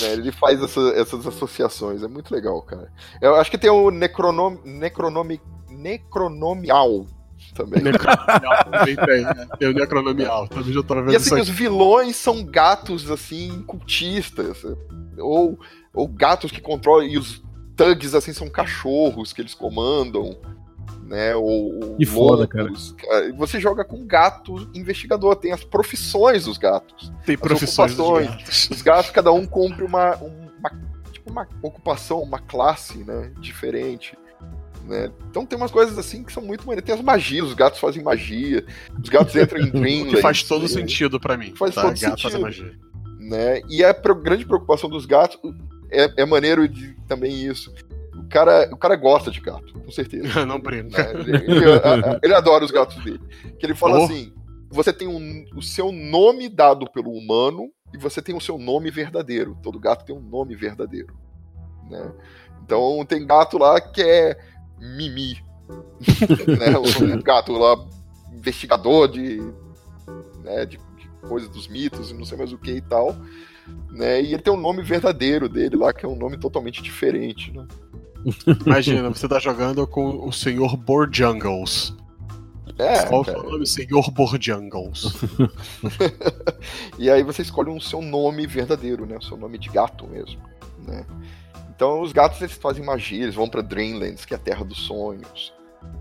[0.04, 2.92] É, ele faz essa, essas associações, é muito legal, cara.
[3.22, 5.40] Eu acho que tem o necronom, necronomi,
[5.70, 7.06] necronomial
[7.58, 7.82] também.
[7.82, 9.48] Necronomial também tem, né?
[9.58, 13.64] Tem o Necronomial, também já tava vendo E assim, isso os vilões são gatos, assim,
[13.66, 14.64] cultistas.
[15.18, 15.60] Ou,
[15.94, 17.08] ou gatos que controlam.
[17.08, 17.44] E os
[17.76, 20.38] thugs, assim, são cachorros que eles comandam.
[21.04, 21.36] Né?
[21.36, 22.66] Ou, Que foda, cara.
[22.66, 22.94] lobos.
[22.98, 23.34] cara.
[23.34, 27.12] Você joga com gato investigador, tem as profissões dos gatos.
[27.26, 28.70] Tem profissões dos gatos.
[28.70, 30.72] Os gatos, cada um cumpre uma, uma,
[31.12, 33.32] tipo uma ocupação, uma classe, né?
[33.40, 34.18] Diferente.
[34.88, 35.12] Né?
[35.30, 36.86] Então tem umas coisas assim que são muito maneiras.
[36.86, 38.64] Tem as magias, os gatos fazem magia,
[39.04, 40.16] os gatos entram em Dreamland.
[40.16, 40.68] que faz todo né?
[40.70, 41.54] sentido pra mim.
[41.56, 41.82] Faz tá?
[41.84, 42.42] todo Gato sentido.
[42.42, 42.72] magia.
[43.20, 43.62] né?
[43.70, 45.38] E a grande preocupação dos gatos
[45.92, 47.74] é, é maneiro de, também isso.
[48.16, 50.44] O cara, o cara gosta de gato, com certeza.
[50.46, 51.14] Não brinca.
[51.14, 51.20] né?
[51.20, 53.20] Ele, ele- a- ele adora os gatos dele.
[53.60, 54.04] Que ele fala Oh.
[54.06, 54.34] assim:
[54.70, 58.90] você tem um- o seu nome dado pelo humano e você tem o seu nome
[58.90, 59.58] verdadeiro.
[59.62, 61.14] Todo gato tem um nome verdadeiro.
[61.90, 62.12] Né?
[62.64, 64.38] Então tem gato lá que é
[64.80, 65.38] Mimi.
[66.60, 66.78] né?
[66.78, 67.86] Um gato lá,
[68.34, 69.42] investigador de,
[70.44, 73.16] né, de, de coisas dos mitos e não sei mais o que e tal.
[73.92, 74.22] Né?
[74.22, 77.52] E ele tem um nome verdadeiro dele lá, que é um nome totalmente diferente.
[77.52, 77.68] Né?
[78.66, 81.96] Imagina, você tá jogando com o senhor Borjungles.
[82.78, 83.40] É, Qual o cara.
[83.40, 83.68] seu nome?
[83.68, 85.14] Senhor Borjungles.
[87.00, 89.18] E aí você escolhe um seu nome verdadeiro, né?
[89.18, 90.42] O seu nome de gato mesmo,
[90.86, 91.06] né?
[91.78, 94.80] Então os gatos eles fazem magia, eles vão pra Dreamlands, que é a terra dos
[94.88, 95.54] sonhos,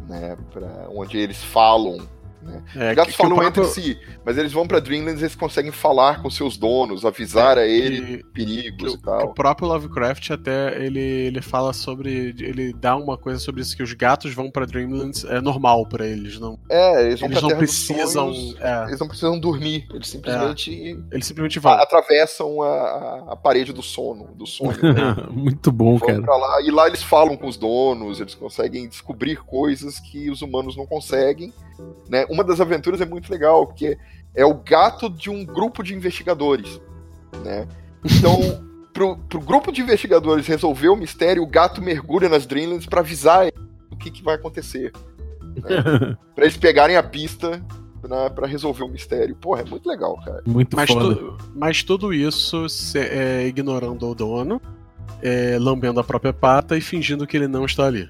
[0.09, 0.35] né?
[0.51, 1.99] Para onde eles falam.
[2.47, 2.63] Né?
[2.77, 5.25] É, Os gatos que- que falam próprio- entre si, mas eles vão pra Dreamlands e
[5.25, 9.05] eles conseguem falar com seus donos, avisar a ele que- que perigos o, e que
[9.05, 9.25] tal.
[9.27, 12.35] o próprio Lovecraft até ele, ele fala sobre.
[12.39, 16.07] Ele dá uma coisa sobre isso, que os gatos vão pra Dreamlands é normal pra
[16.07, 16.39] eles.
[16.39, 18.33] Não, É, eles vão eles não precisam.
[18.33, 20.71] sonhos, é, eles não precisam dormir, eles simplesmente
[21.11, 21.73] eles simplesmente vão.
[21.73, 24.77] atravessam a, a- parede do sono, do sonho.
[24.83, 25.17] né?
[25.31, 26.37] Muito bom, vão cara.
[26.37, 30.77] lá e lá eles falam com os donos, eles conseguem descobrir coisas que os humanos
[30.77, 31.53] não conseguem.
[32.09, 32.25] Né?
[32.31, 33.99] Uma das aventuras é muito legal, porque
[34.35, 36.81] é o gato de um grupo de investigadores.
[37.45, 37.67] Né?
[38.05, 38.39] Então,
[38.93, 43.49] pro, pro grupo de investigadores resolver o mistério, o gato mergulha nas Dreamlands pra avisar
[43.91, 44.93] o que, que vai acontecer.
[45.43, 46.17] Né?
[46.35, 47.63] Pra eles pegarem a pista
[48.07, 49.35] né, pra resolver o mistério.
[49.37, 50.43] Porra, é muito legal, cara.
[50.47, 51.15] Muito Mas, foda.
[51.15, 54.61] tu- mas tudo isso se- é, ignorando o dono,
[55.23, 58.07] é, lambendo a própria pata e fingindo que ele não está ali.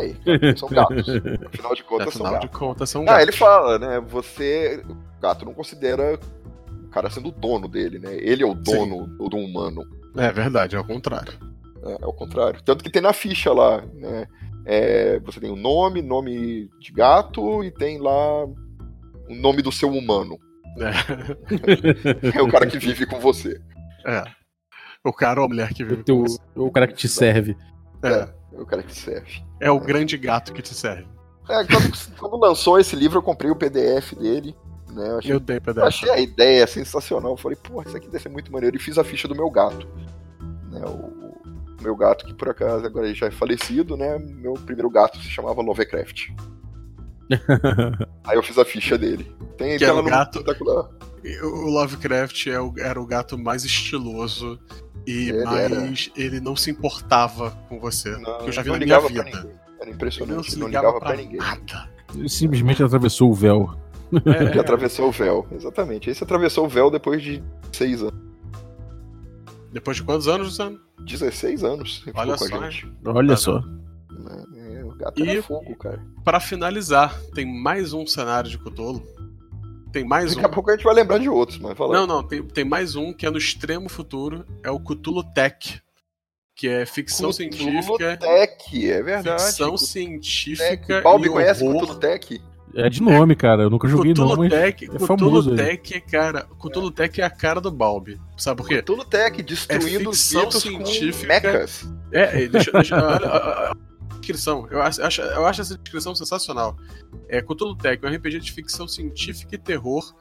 [0.00, 0.38] Isso aí.
[0.38, 0.56] cara.
[0.56, 1.08] São gatos.
[1.52, 2.50] Afinal de contas, são Afinal gatos.
[2.50, 3.22] de contas, são Ah, gatos.
[3.22, 4.00] ele fala, né?
[4.08, 4.82] Você.
[4.88, 6.18] O gato não considera
[6.84, 8.14] o cara sendo o dono dele, né?
[8.16, 9.82] Ele é o dono do humano.
[10.16, 11.32] É verdade, é o contrário.
[11.84, 12.62] É, é o contrário.
[12.62, 14.26] Tanto que tem na ficha lá, né?
[14.64, 18.54] É, você tem o nome, nome de gato e tem lá o
[19.30, 20.38] nome do seu humano.
[22.34, 23.60] É o cara que vive com você.
[24.06, 24.22] É.
[25.04, 26.38] O cara ou a mulher que vive O, teu- com você.
[26.56, 27.56] o cara que te serve.
[28.04, 28.08] É.
[28.08, 28.28] É
[28.58, 29.42] o cara que serve.
[29.60, 31.06] É o grande gato que te serve.
[31.48, 34.54] É, quando, quando lançou esse livro, eu comprei o PDF dele.
[34.90, 35.08] Né?
[35.10, 35.86] Eu achei Eu tenho pedaço.
[35.88, 37.32] achei a ideia sensacional.
[37.32, 38.76] Eu falei, pô, isso aqui deve ser muito maneiro.
[38.76, 39.86] E fiz a ficha do meu gato.
[40.70, 40.90] Né, o,
[41.78, 44.18] o meu gato, que por acaso agora já é falecido, né?
[44.18, 46.28] Meu primeiro gato se chamava Lovecraft.
[48.24, 49.34] Aí eu fiz a ficha dele.
[49.56, 50.88] Tem, Que é o no gato- espetacular.
[51.42, 54.58] O Lovecraft é o- era o gato mais estiloso
[55.06, 56.10] e Ele mais.
[56.16, 58.10] Ele não se importava com você.
[58.18, 59.22] Não, que eu já vi não na minha vida.
[59.24, 59.32] ninguém.
[59.32, 60.46] Era Ele não impressionante.
[60.50, 61.38] se Ele não ligava, ligava pra, pra ninguém.
[61.38, 61.90] nada.
[62.14, 63.74] Ele simplesmente atravessou o véu.
[64.26, 66.10] É, Ele atravessou o véu, exatamente.
[66.10, 67.42] Esse atravessou o véu depois de
[67.72, 68.14] 6 anos.
[69.72, 70.78] Depois de quantos anos, Luciano?
[71.06, 72.02] 16 anos.
[72.06, 72.92] ele Olha ficou com só, a gente.
[73.06, 73.62] Olha só.
[74.56, 76.04] É, o gato E- era fogo, cara.
[76.24, 79.02] Pra finalizar, tem mais um cenário de Cthulhu.
[79.92, 80.34] Tem mais um.
[80.36, 81.94] Daqui a pouco a gente vai lembrar de outros, mas fala.
[81.94, 84.44] Não, não, tem, tem mais um que é no extremo futuro.
[84.62, 85.80] É o Cthulhu Tech.
[86.54, 88.16] Que é ficção Cthulhu científica.
[88.16, 89.42] Tech, é verdade.
[89.42, 90.86] Ficção Cthulhu científica.
[90.86, 91.02] Tech.
[91.02, 91.82] Balbi conhece horror.
[91.82, 92.42] Cthulhu Tech?
[92.74, 93.64] É de nome, cara.
[93.64, 95.56] Eu nunca joguei não, Cthulhu mas Tech, é Cthulhu famoso.
[95.56, 96.46] Tech, cara.
[96.58, 98.18] Cthulhu Tech é a cara do Balbi.
[98.36, 98.80] Sabe por quê?
[98.80, 101.40] Cthulhu Tech, destruindo os ficção científica.
[101.40, 101.86] com mechas.
[102.10, 103.91] É, é, deixa, deixa olha, olha, olha a
[104.22, 104.66] descrição.
[104.70, 106.76] Eu acho, eu acho essa descrição sensacional.
[107.28, 110.14] É Cthulhu Tech, um RPG de ficção científica e terror,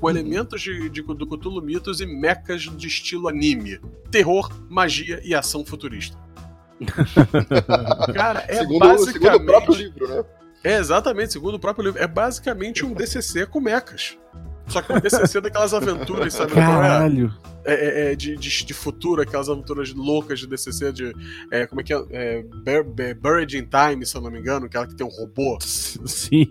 [0.00, 3.80] com elementos de, de, do Cthulhu Mitos e mechas de estilo anime.
[4.10, 6.18] Terror, magia e ação futurista.
[8.14, 9.12] Cara, é segundo, basicamente.
[9.12, 10.24] segundo o próprio livro, né?
[10.64, 12.02] É, exatamente, segundo o próprio livro.
[12.02, 14.18] É basicamente um DCC com mechas.
[14.68, 16.52] Só que um DCC daquelas aventuras, sabe?
[16.52, 16.54] é?
[16.54, 17.32] Caralho.
[17.66, 21.12] É, é, é, de, de, de futuro, aquelas aventuras loucas de DCC, de.
[21.50, 22.04] é, como é que é?
[22.10, 25.10] é Bur- Bur- Buried in Time, se eu não me engano, aquela que tem um
[25.10, 25.58] robô.
[25.60, 26.46] Sim.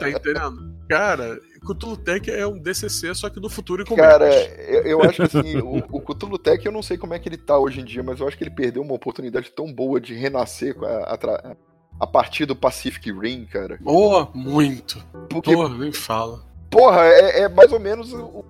[0.00, 0.74] Tá entendendo?
[0.88, 4.32] Cara, Cthulhu Tech é um DCC, só que do futuro e com Cara,
[4.68, 7.28] eu, eu acho que assim, o, o Cthulhu Tech, eu não sei como é que
[7.28, 10.00] ele tá hoje em dia, mas eu acho que ele perdeu uma oportunidade tão boa
[10.00, 11.56] de renascer com a- atra-
[12.00, 13.78] a partir do Pacific Rim, cara.
[13.84, 15.02] Oh, muito.
[15.28, 16.44] Porque, Porra, nem fala.
[16.70, 18.12] Porra, é, é mais ou menos.
[18.12, 18.44] O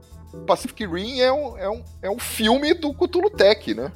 [0.47, 3.91] Pacific Rim é um, é, um, é um filme do Cthulhu Tech, né?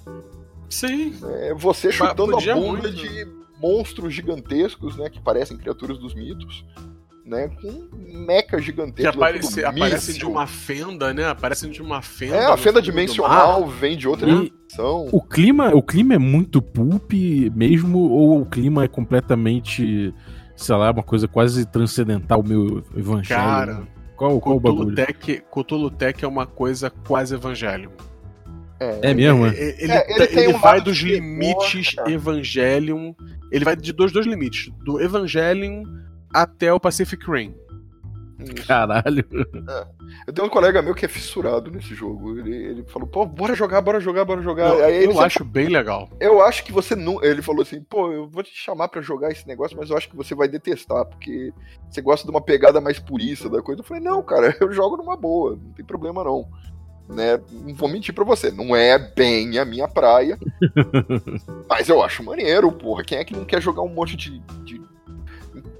[0.69, 1.15] Sim.
[1.43, 2.93] É você chutando a bunda muito.
[2.93, 3.27] de
[3.61, 5.11] monstros gigantescos, né?
[5.11, 6.65] Que parecem criaturas dos mitos
[7.31, 7.49] né?
[7.49, 7.89] Com
[8.27, 9.13] meca gigantesco.
[9.13, 11.29] Que aparece, aparecem de uma fenda, né?
[11.29, 12.37] Aparecem de uma fenda.
[12.37, 15.09] É, a fenda dimensional vem de outra dimensão.
[15.13, 17.13] O clima, o clima é muito pulp
[17.55, 20.13] mesmo, ou o clima é completamente,
[20.57, 23.41] sei lá, uma coisa quase transcendental, meu evangelho?
[23.41, 23.89] Cara,
[24.21, 24.95] qual, qual o bagulho?
[24.95, 27.91] Tech, Cthulhu Tech é uma coisa quase evangelho.
[28.79, 29.47] É, é mesmo?
[29.47, 33.15] Ele, ele, é, ele, ele um vai dos limites Evangelion.
[33.51, 34.71] Ele vai de dois, dois limites.
[34.85, 35.85] Do Evangelion
[36.35, 37.55] até o Pacific Rim.
[38.67, 39.25] Caralho.
[39.69, 39.87] É.
[40.27, 42.39] Eu tenho um colega meu que é fissurado nesse jogo.
[42.39, 44.69] Ele, ele falou, pô, bora jogar, bora jogar, bora jogar.
[44.69, 46.09] Não, Aí eu acho bem legal.
[46.19, 47.23] Eu acho que você não.
[47.23, 50.09] Ele falou assim, pô, eu vou te chamar para jogar esse negócio, mas eu acho
[50.09, 51.53] que você vai detestar, porque
[51.89, 53.81] você gosta de uma pegada mais purista da coisa.
[53.81, 56.49] Eu falei, não, cara, eu jogo numa boa, não tem problema não.
[57.09, 57.41] Né?
[57.51, 60.39] Não vou mentir pra você, não é bem a minha praia.
[61.69, 63.03] mas eu acho maneiro, porra.
[63.03, 64.81] Quem é que não quer jogar um monte de, de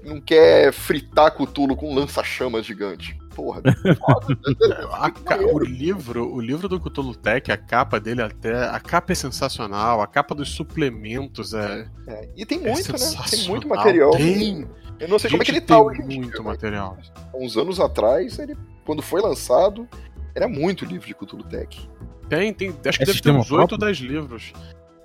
[0.03, 3.17] não quer fritar Cutulo com lança-chamas gigante.
[3.35, 3.61] Porra,
[4.91, 5.09] a,
[5.53, 10.01] o livro, o livro do Cthulhu Tech, a capa dele até, a capa é sensacional,
[10.01, 13.25] a capa dos suplementos é, é e tem é muito, é né?
[13.29, 14.11] Tem muito material.
[14.11, 14.67] Tem.
[14.99, 16.03] Eu não sei Gente, como é que ele tá hoje.
[16.03, 16.97] Tem muito dia, material.
[17.33, 18.55] Uns anos atrás, ele,
[18.85, 19.87] quando foi lançado,
[20.35, 21.89] era muito livro de Cthulhu Tech.
[22.29, 22.75] Tem, tem.
[22.85, 24.53] Acho que é deve ter uns 8 ou 10 livros.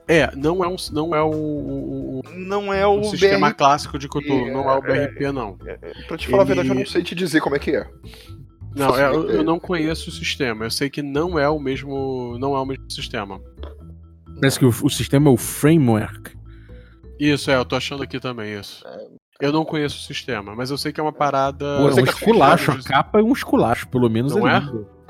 [0.08, 3.58] É, não é, um, não é o, o não é o, o sistema BRP.
[3.58, 5.58] clássico de Cthulhu, é, não é o BRP, é, não.
[5.66, 6.52] É, é, pra te falar Ele...
[6.52, 7.88] a verdade, eu não sei te dizer como é que é.
[8.76, 10.66] Não, é, eu, eu, não conheço o sistema.
[10.66, 13.40] Eu sei que não é o mesmo, não é o mesmo sistema.
[14.38, 16.36] Parece que o, o sistema é o framework.
[17.18, 18.84] Isso, é, eu tô achando aqui também isso.
[19.40, 21.78] Eu não conheço o sistema, mas eu sei que é uma parada.
[21.78, 24.62] Pô, é um esculacho, a capa é um esculacho, pelo menos não é.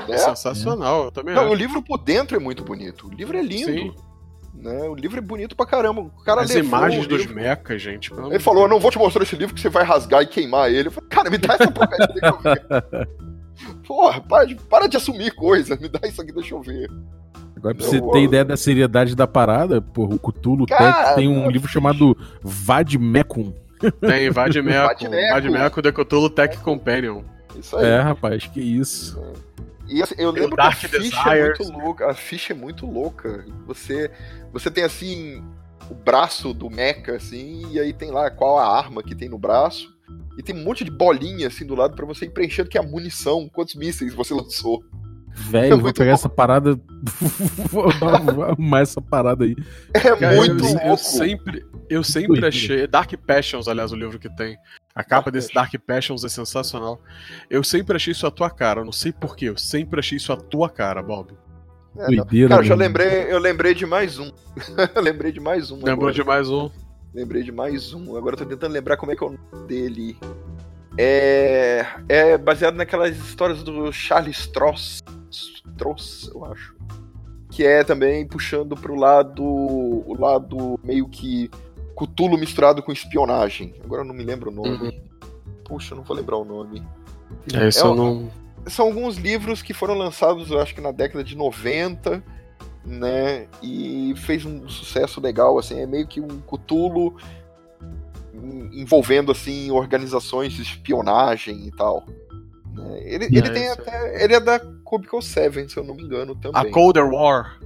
[0.08, 1.52] É, é sensacional, eu também Não, acho.
[1.52, 3.08] o livro por dentro é muito bonito.
[3.08, 3.66] O livro é lindo.
[3.66, 3.94] Sim.
[4.56, 4.88] Né?
[4.88, 6.00] O livro é bonito pra caramba.
[6.00, 8.12] O cara As imagens dos mechas, gente.
[8.12, 10.70] Ele falou: Eu não vou te mostrar esse livro que você vai rasgar e queimar
[10.70, 10.88] ele.
[10.88, 13.08] Eu falei, cara, me dá essa porcaria, deixa eu ver.
[13.86, 16.90] Porra, para de, para de assumir coisa, me dá isso aqui, deixa eu ver.
[17.56, 21.48] Agora, pra você ter ideia da seriedade da parada, porra, o Cthulhu cara, tem um
[21.50, 23.52] livro chamado Vadmecum.
[24.00, 25.10] Tem, Vadmecum.
[25.32, 27.22] Vadmecum The Cthulhu Tech Companion.
[27.58, 27.86] Isso aí.
[27.86, 29.18] É, rapaz, que isso.
[29.18, 29.55] É.
[29.88, 32.10] E assim, eu lembro que a ficha é muito louca.
[32.10, 33.44] A ficha é muito louca.
[33.66, 34.10] Você,
[34.52, 35.44] você tem assim
[35.90, 39.38] o braço do mecha, assim, e aí tem lá qual a arma que tem no
[39.38, 39.94] braço.
[40.36, 42.80] E tem um monte de bolinha assim do lado para você ir preenchendo que é
[42.80, 44.82] a munição, quantos mísseis você lançou.
[45.36, 46.14] Velho, é vou pegar bom.
[46.14, 46.80] essa parada.
[47.70, 47.88] vou
[48.42, 49.54] arrumar essa parada aí.
[49.94, 50.86] É Cara, muito eu, louco.
[50.86, 52.86] Eu sempre, eu sempre achei.
[52.86, 54.56] Dark Passions, aliás, o livro que tem.
[54.96, 56.98] A capa desse Dark Passions é sensacional.
[57.50, 58.80] Eu sempre achei isso a tua cara.
[58.80, 59.50] Eu não sei porquê.
[59.50, 61.36] Eu sempre achei isso a tua cara, Bob.
[61.98, 64.32] É, Doideira, cara, eu já lembrei, eu lembrei de mais um.
[64.94, 65.76] eu lembrei de mais um.
[65.76, 66.14] Lembrou agora.
[66.14, 66.70] de mais um?
[67.12, 68.16] Lembrei de mais um.
[68.16, 70.16] Agora eu tô tentando lembrar como é que é o nome dele.
[70.96, 75.02] É, é baseado naquelas histórias do Charles Stross.
[75.30, 76.74] Stross, eu acho.
[77.50, 79.44] Que é também puxando pro lado.
[79.44, 81.50] O lado meio que
[81.96, 83.74] Cutulo misturado com espionagem.
[83.82, 84.88] Agora eu não me lembro o nome.
[84.88, 85.00] Uhum.
[85.64, 86.86] Puxa, eu não vou lembrar o nome.
[87.52, 88.30] É, isso é, não...
[88.66, 92.22] São alguns livros que foram lançados, eu acho que na década de 90,
[92.84, 93.46] né?
[93.62, 97.16] E fez um sucesso legal, assim, é meio que um Cutulo
[98.72, 102.04] envolvendo assim organizações de espionagem e tal.
[102.74, 103.00] Né?
[103.04, 104.22] Ele, é, ele tem até.
[104.22, 106.60] Ele é da Cubicle 7, se eu não me engano, também.
[106.60, 107.58] A Colder War.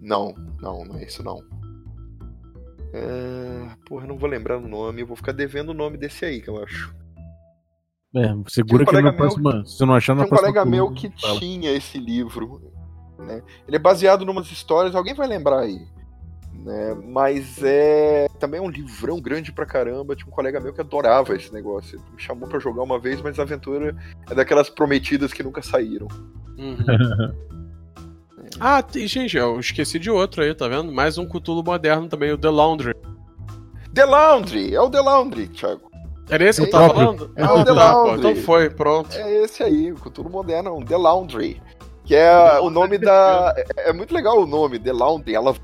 [0.00, 1.42] Não, não, não é isso não.
[2.94, 3.76] É...
[3.86, 6.48] Porra, não vou lembrar o nome, eu vou ficar devendo o nome desse aí, que
[6.48, 6.94] eu acho.
[8.14, 9.66] É, segura um que na próxima.
[9.66, 11.40] Se não achar na tem um colega meu que fala.
[11.40, 12.62] tinha esse livro.
[13.18, 13.42] Né?
[13.66, 15.80] Ele é baseado em umas histórias, alguém vai lembrar aí.
[16.52, 16.94] Né?
[17.04, 20.14] Mas é também é um livrão grande pra caramba.
[20.14, 21.96] Tinha um colega meu que adorava esse negócio.
[21.96, 23.96] Ele me chamou para jogar uma vez, mas a aventura
[24.30, 26.06] é daquelas prometidas que nunca saíram.
[26.56, 27.54] Uhum.
[28.60, 30.92] Ah, e, gente, eu esqueci de outro aí, tá vendo?
[30.92, 32.94] Mais um Cthulhu moderno também, o The Laundry.
[33.92, 34.74] The Laundry!
[34.74, 35.90] É o The Laundry, Thiago.
[36.28, 37.32] Era esse que eu tava falando?
[37.36, 38.22] É o The tá, Laundry.
[38.22, 39.14] Pô, então foi, pronto.
[39.16, 41.62] É esse aí, o Cthulhu moderno, é The Laundry.
[42.04, 43.54] Que é o nome da.
[43.76, 45.34] É, é muito legal o nome, The Laundry.
[45.34, 45.54] Ela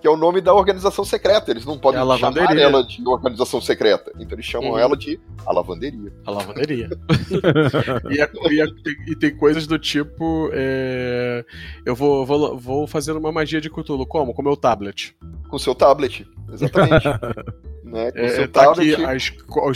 [0.00, 1.50] que é o nome da organização secreta.
[1.50, 4.12] Eles não podem é chamar ela de organização secreta.
[4.18, 4.78] Então eles chamam uhum.
[4.78, 6.12] ela de a lavanderia.
[6.26, 6.88] A lavanderia.
[8.10, 8.66] e, a, e, a,
[9.06, 11.44] e, tem coisas do tipo: é,
[11.84, 14.06] eu vou, vou, vou fazer uma magia de Cthulhu.
[14.06, 14.34] Como?
[14.34, 15.16] Com meu tablet.
[15.48, 17.06] Com seu tablet, exatamente.
[17.90, 18.10] Né?
[18.14, 19.32] É, tá aqui as,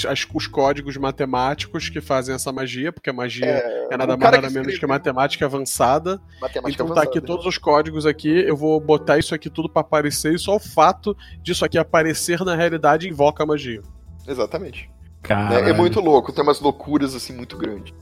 [0.06, 4.32] as, os códigos matemáticos que fazem essa magia, porque a magia é, é nada mais
[4.32, 6.20] nada menos que matemática avançada.
[6.40, 9.68] Matemática então avançada, tá aqui todos os códigos aqui, eu vou botar isso aqui tudo
[9.68, 13.80] para aparecer, e só o fato disso aqui aparecer na realidade invoca a magia.
[14.28, 14.90] Exatamente.
[15.28, 17.94] É, é, muito louco, tem umas loucuras assim muito grandes.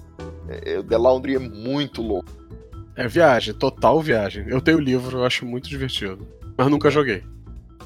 [0.49, 2.31] É, o The Laundry é muito louco.
[2.97, 4.47] É viagem, total viagem.
[4.49, 6.27] Eu tenho o livro, eu acho muito divertido.
[6.57, 7.23] Mas nunca joguei.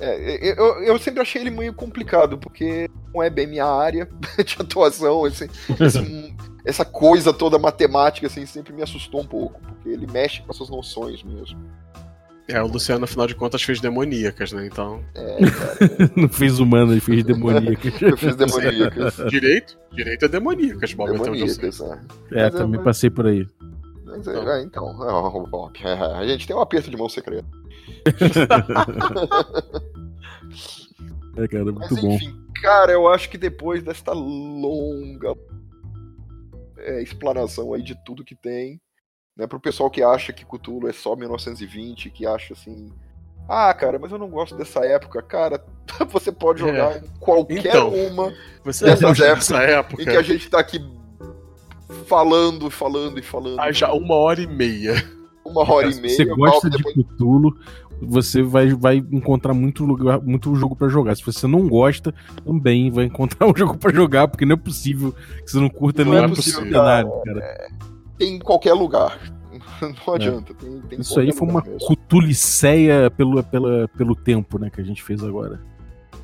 [0.00, 4.08] É, eu, eu sempre achei ele meio complicado, porque não é bem minha área
[4.44, 5.46] de atuação, assim,
[5.80, 10.50] esse, essa coisa toda matemática, assim, sempre me assustou um pouco, porque ele mexe com
[10.50, 11.58] essas noções mesmo.
[12.46, 14.66] É, o Luciano, afinal de contas, fez demoníacas, né?
[14.66, 15.02] Então.
[15.14, 16.12] É, cara.
[16.14, 18.02] não fez humano, ele fez demoníacas.
[18.02, 19.16] eu fiz demoníacas.
[19.30, 19.78] Direito?
[19.92, 21.12] Direito é demoníacas, Bob.
[21.12, 22.00] Demoníacas, é.
[22.32, 23.46] É, também é, passei por aí.
[24.04, 27.46] Mas, então, é, então é, a gente tem um aperto de mão secreto.
[31.36, 32.44] é, cara, muito Mas, enfim, bom.
[32.60, 35.34] Cara, eu acho que depois desta longa
[36.78, 38.80] é, explanação aí de tudo que tem,
[39.36, 42.92] né, pro pessoal que acha que Cthulhu é só 1920, que acha assim,
[43.48, 45.22] ah, cara, mas eu não gosto dessa época.
[45.22, 45.62] Cara,
[46.08, 46.66] você pode é.
[46.66, 46.98] jogar é.
[46.98, 48.32] em qualquer então, uma
[48.62, 50.02] você dessas épocas época.
[50.02, 50.80] em que a gente tá aqui
[52.06, 53.60] falando, falando e falando.
[53.60, 54.94] Ah, já uma hora e meia.
[55.44, 56.16] Uma hora e meia.
[56.16, 57.06] Você gosta de depois...
[57.06, 57.56] Cthulhu,
[58.00, 61.14] você vai, vai encontrar muito lugar, muito jogo para jogar.
[61.16, 62.14] Se você não gosta,
[62.44, 65.12] também vai encontrar um jogo para jogar, porque não é possível
[65.44, 67.40] que você não curta não nenhum é cenário, cara.
[67.40, 67.68] É,
[68.18, 69.18] tem em qualquer lugar.
[69.80, 70.16] Não é.
[70.16, 70.52] adianta.
[70.52, 70.54] É.
[70.54, 75.02] Tem, tem Isso aí foi uma cutuliceia pelo, pela, pelo tempo, né, que a gente
[75.02, 75.60] fez agora.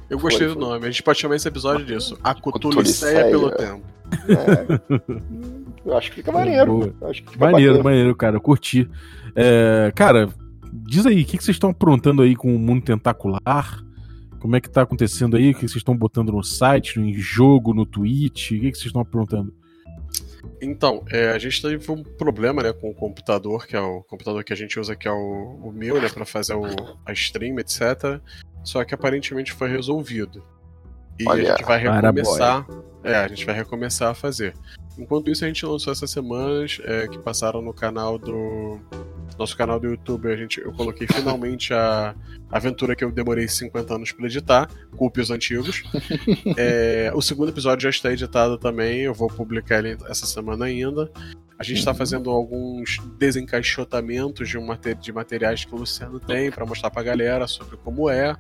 [0.09, 0.87] Eu gostei foi, do nome.
[0.87, 2.19] A gente pode chamar esse episódio disso.
[2.23, 3.83] A cutuliceia pelo tempo.
[4.29, 5.60] É.
[5.85, 6.94] Eu acho que fica maneiro.
[7.02, 7.90] Acho que fica maneiro, bacana.
[7.90, 8.36] maneiro, cara.
[8.36, 8.89] Eu curti.
[9.35, 10.28] É, cara,
[10.73, 13.85] diz aí, o que, que vocês estão aprontando aí com o mundo tentacular?
[14.39, 15.51] Como é que tá acontecendo aí?
[15.51, 18.52] O que vocês estão botando no site, no jogo, no Twitch?
[18.52, 19.52] O que, que vocês estão aprontando?
[20.61, 24.43] Então, é, a gente teve um problema né, com o computador, que é o computador
[24.43, 26.65] que a gente usa, que é o, o meu, né, para fazer o,
[27.05, 28.20] a stream, etc.
[28.62, 30.43] Só que aparentemente foi resolvido.
[31.21, 32.67] E Olha, a gente vai recomeçar.
[33.05, 34.55] É, a gente vai recomeçar a fazer.
[34.99, 38.81] Enquanto isso, a gente lançou essas semanas é, que passaram no canal do.
[39.39, 42.15] Nosso canal do YouTube, a gente, eu coloquei finalmente a
[42.51, 45.83] aventura que eu demorei 50 anos para editar, culpe os antigos.
[46.59, 51.11] é, o segundo episódio já está editado também, eu vou publicar ele essa semana ainda.
[51.59, 54.67] A gente está fazendo alguns desencaixotamentos de, um
[55.01, 58.35] de materiais que o Luciano tem para mostrar para a galera sobre como é.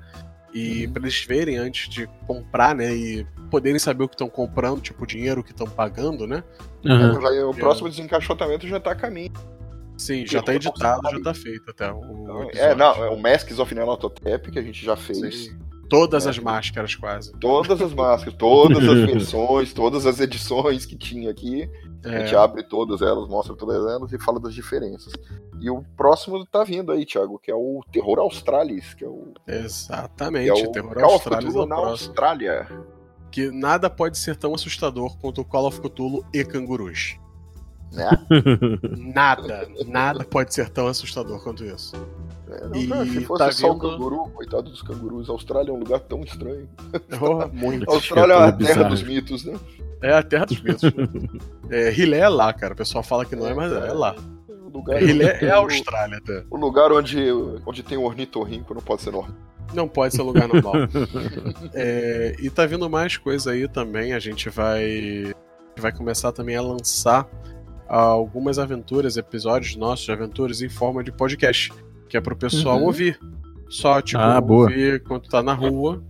[0.52, 0.92] E uhum.
[0.92, 2.94] para eles verem antes de comprar, né?
[2.94, 6.42] E poderem saber o que estão comprando, tipo, o dinheiro que estão pagando, né?
[6.84, 7.50] Uhum.
[7.50, 9.32] o próximo desencaixotamento já tá a caminho.
[9.96, 11.92] Sim, já tá editado, já tá feito até.
[11.92, 15.44] O então, é, não, é o Masks of Nelototep que a gente já fez.
[15.44, 15.58] Sim.
[15.90, 16.30] Todas é.
[16.30, 17.32] as máscaras, quase.
[17.32, 21.68] Todas as máscaras, todas as versões, todas as edições que tinha aqui.
[22.04, 22.16] É.
[22.16, 25.12] A gente abre todas elas, mostra todas elas e fala das diferenças.
[25.60, 29.34] E o próximo tá vindo aí, Thiago, que é o Terror Australis, que é o.
[29.46, 32.68] Exatamente, que é o Terror Call Australis é na Austrália.
[33.30, 37.18] Que nada pode ser tão assustador quanto o Call of Cthulhu e cangurus.
[37.92, 38.08] Né?
[39.12, 41.94] nada, nada pode ser tão assustador quanto isso.
[42.50, 43.86] É, não, cara, se fosse tá só vindo...
[43.86, 46.68] o canguru, coitado dos cangurus, a Austrália é um lugar tão estranho.
[47.20, 47.88] Oh, muito.
[47.90, 49.58] A Austrália é a terra dos mitos, né?
[50.02, 50.82] É a terra dos mitos.
[51.70, 52.72] é, Rilé é lá, cara.
[52.72, 54.14] O pessoal fala que não é, mas é, lá.
[54.48, 56.44] O lugar Rilé é a Austrália até.
[56.50, 57.18] O lugar onde,
[57.66, 59.36] onde tem um ornitorrinco não pode ser normal.
[59.74, 60.74] Não pode ser lugar normal.
[61.74, 64.14] é, e tá vindo mais coisa aí também.
[64.14, 65.32] A gente vai,
[65.78, 67.28] vai começar também a lançar
[67.86, 71.72] algumas aventuras, episódios nossos de aventuras em forma de podcast
[72.10, 72.86] que é pro pessoal uhum.
[72.86, 73.18] ouvir.
[73.68, 76.02] Só, tipo, ah, ouvir quando tá na rua.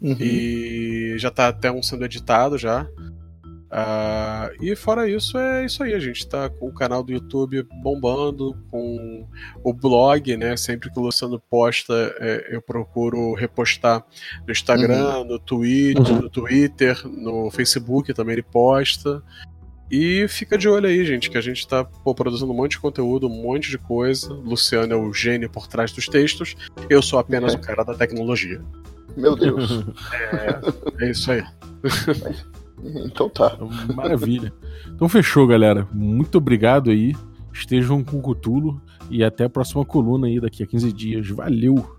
[0.00, 0.16] Uhum.
[0.18, 2.88] E já tá até um sendo editado já.
[3.72, 5.94] Uh, e fora isso, é isso aí.
[5.94, 9.26] A gente tá com o canal do YouTube bombando, com
[9.62, 10.56] o blog, né?
[10.56, 14.04] Sempre que o Luciano posta, é, eu procuro repostar
[14.46, 15.24] no Instagram, uhum.
[15.24, 16.22] no, Twitter, uhum.
[16.22, 19.22] no Twitter, no Facebook também ele posta.
[19.92, 22.80] E fica de olho aí, gente, que a gente tá pô, produzindo um monte de
[22.80, 24.32] conteúdo, um monte de coisa.
[24.32, 26.56] Luciano é o gênio por trás dos textos.
[26.88, 27.58] Eu sou apenas é.
[27.58, 28.62] o cara da tecnologia.
[29.14, 29.84] Meu Deus.
[30.98, 31.44] É, é isso aí.
[32.84, 33.56] Então tá.
[33.94, 34.52] Maravilha.
[34.88, 35.86] Então fechou, galera.
[35.92, 37.14] Muito obrigado aí.
[37.52, 41.28] Estejam com o Cutulo e até a próxima coluna aí daqui a 15 dias.
[41.28, 41.96] Valeu.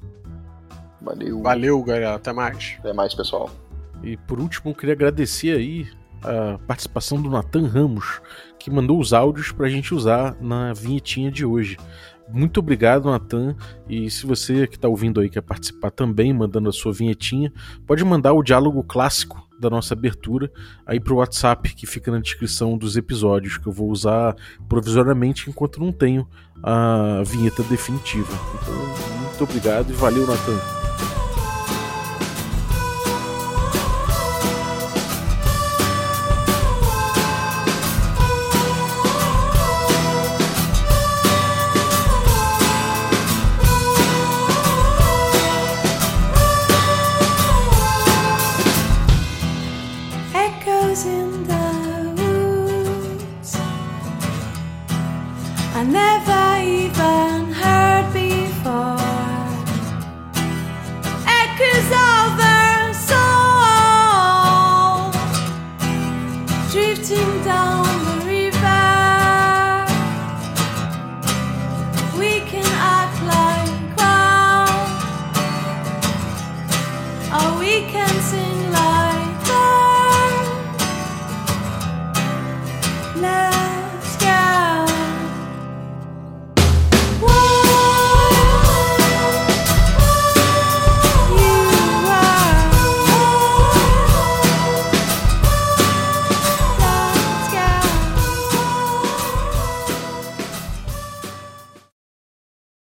[1.00, 1.42] Valeu.
[1.42, 2.16] Valeu, galera.
[2.16, 2.76] Até mais.
[2.80, 3.50] Até mais, pessoal.
[4.04, 5.88] E por último, eu queria agradecer aí
[6.24, 8.22] a participação do Nathan Ramos,
[8.60, 11.78] que mandou os áudios para a gente usar na vinhetinha de hoje.
[12.30, 13.56] Muito obrigado, Natan.
[13.88, 17.52] E se você que está ouvindo aí quer participar também, mandando a sua vinhetinha,
[17.86, 20.52] pode mandar o diálogo clássico da nossa abertura
[20.86, 24.36] aí para o WhatsApp que fica na descrição dos episódios, que eu vou usar
[24.68, 26.28] provisoriamente enquanto não tenho
[26.62, 28.34] a vinheta definitiva.
[28.62, 31.13] Então, muito obrigado e valeu, Natan.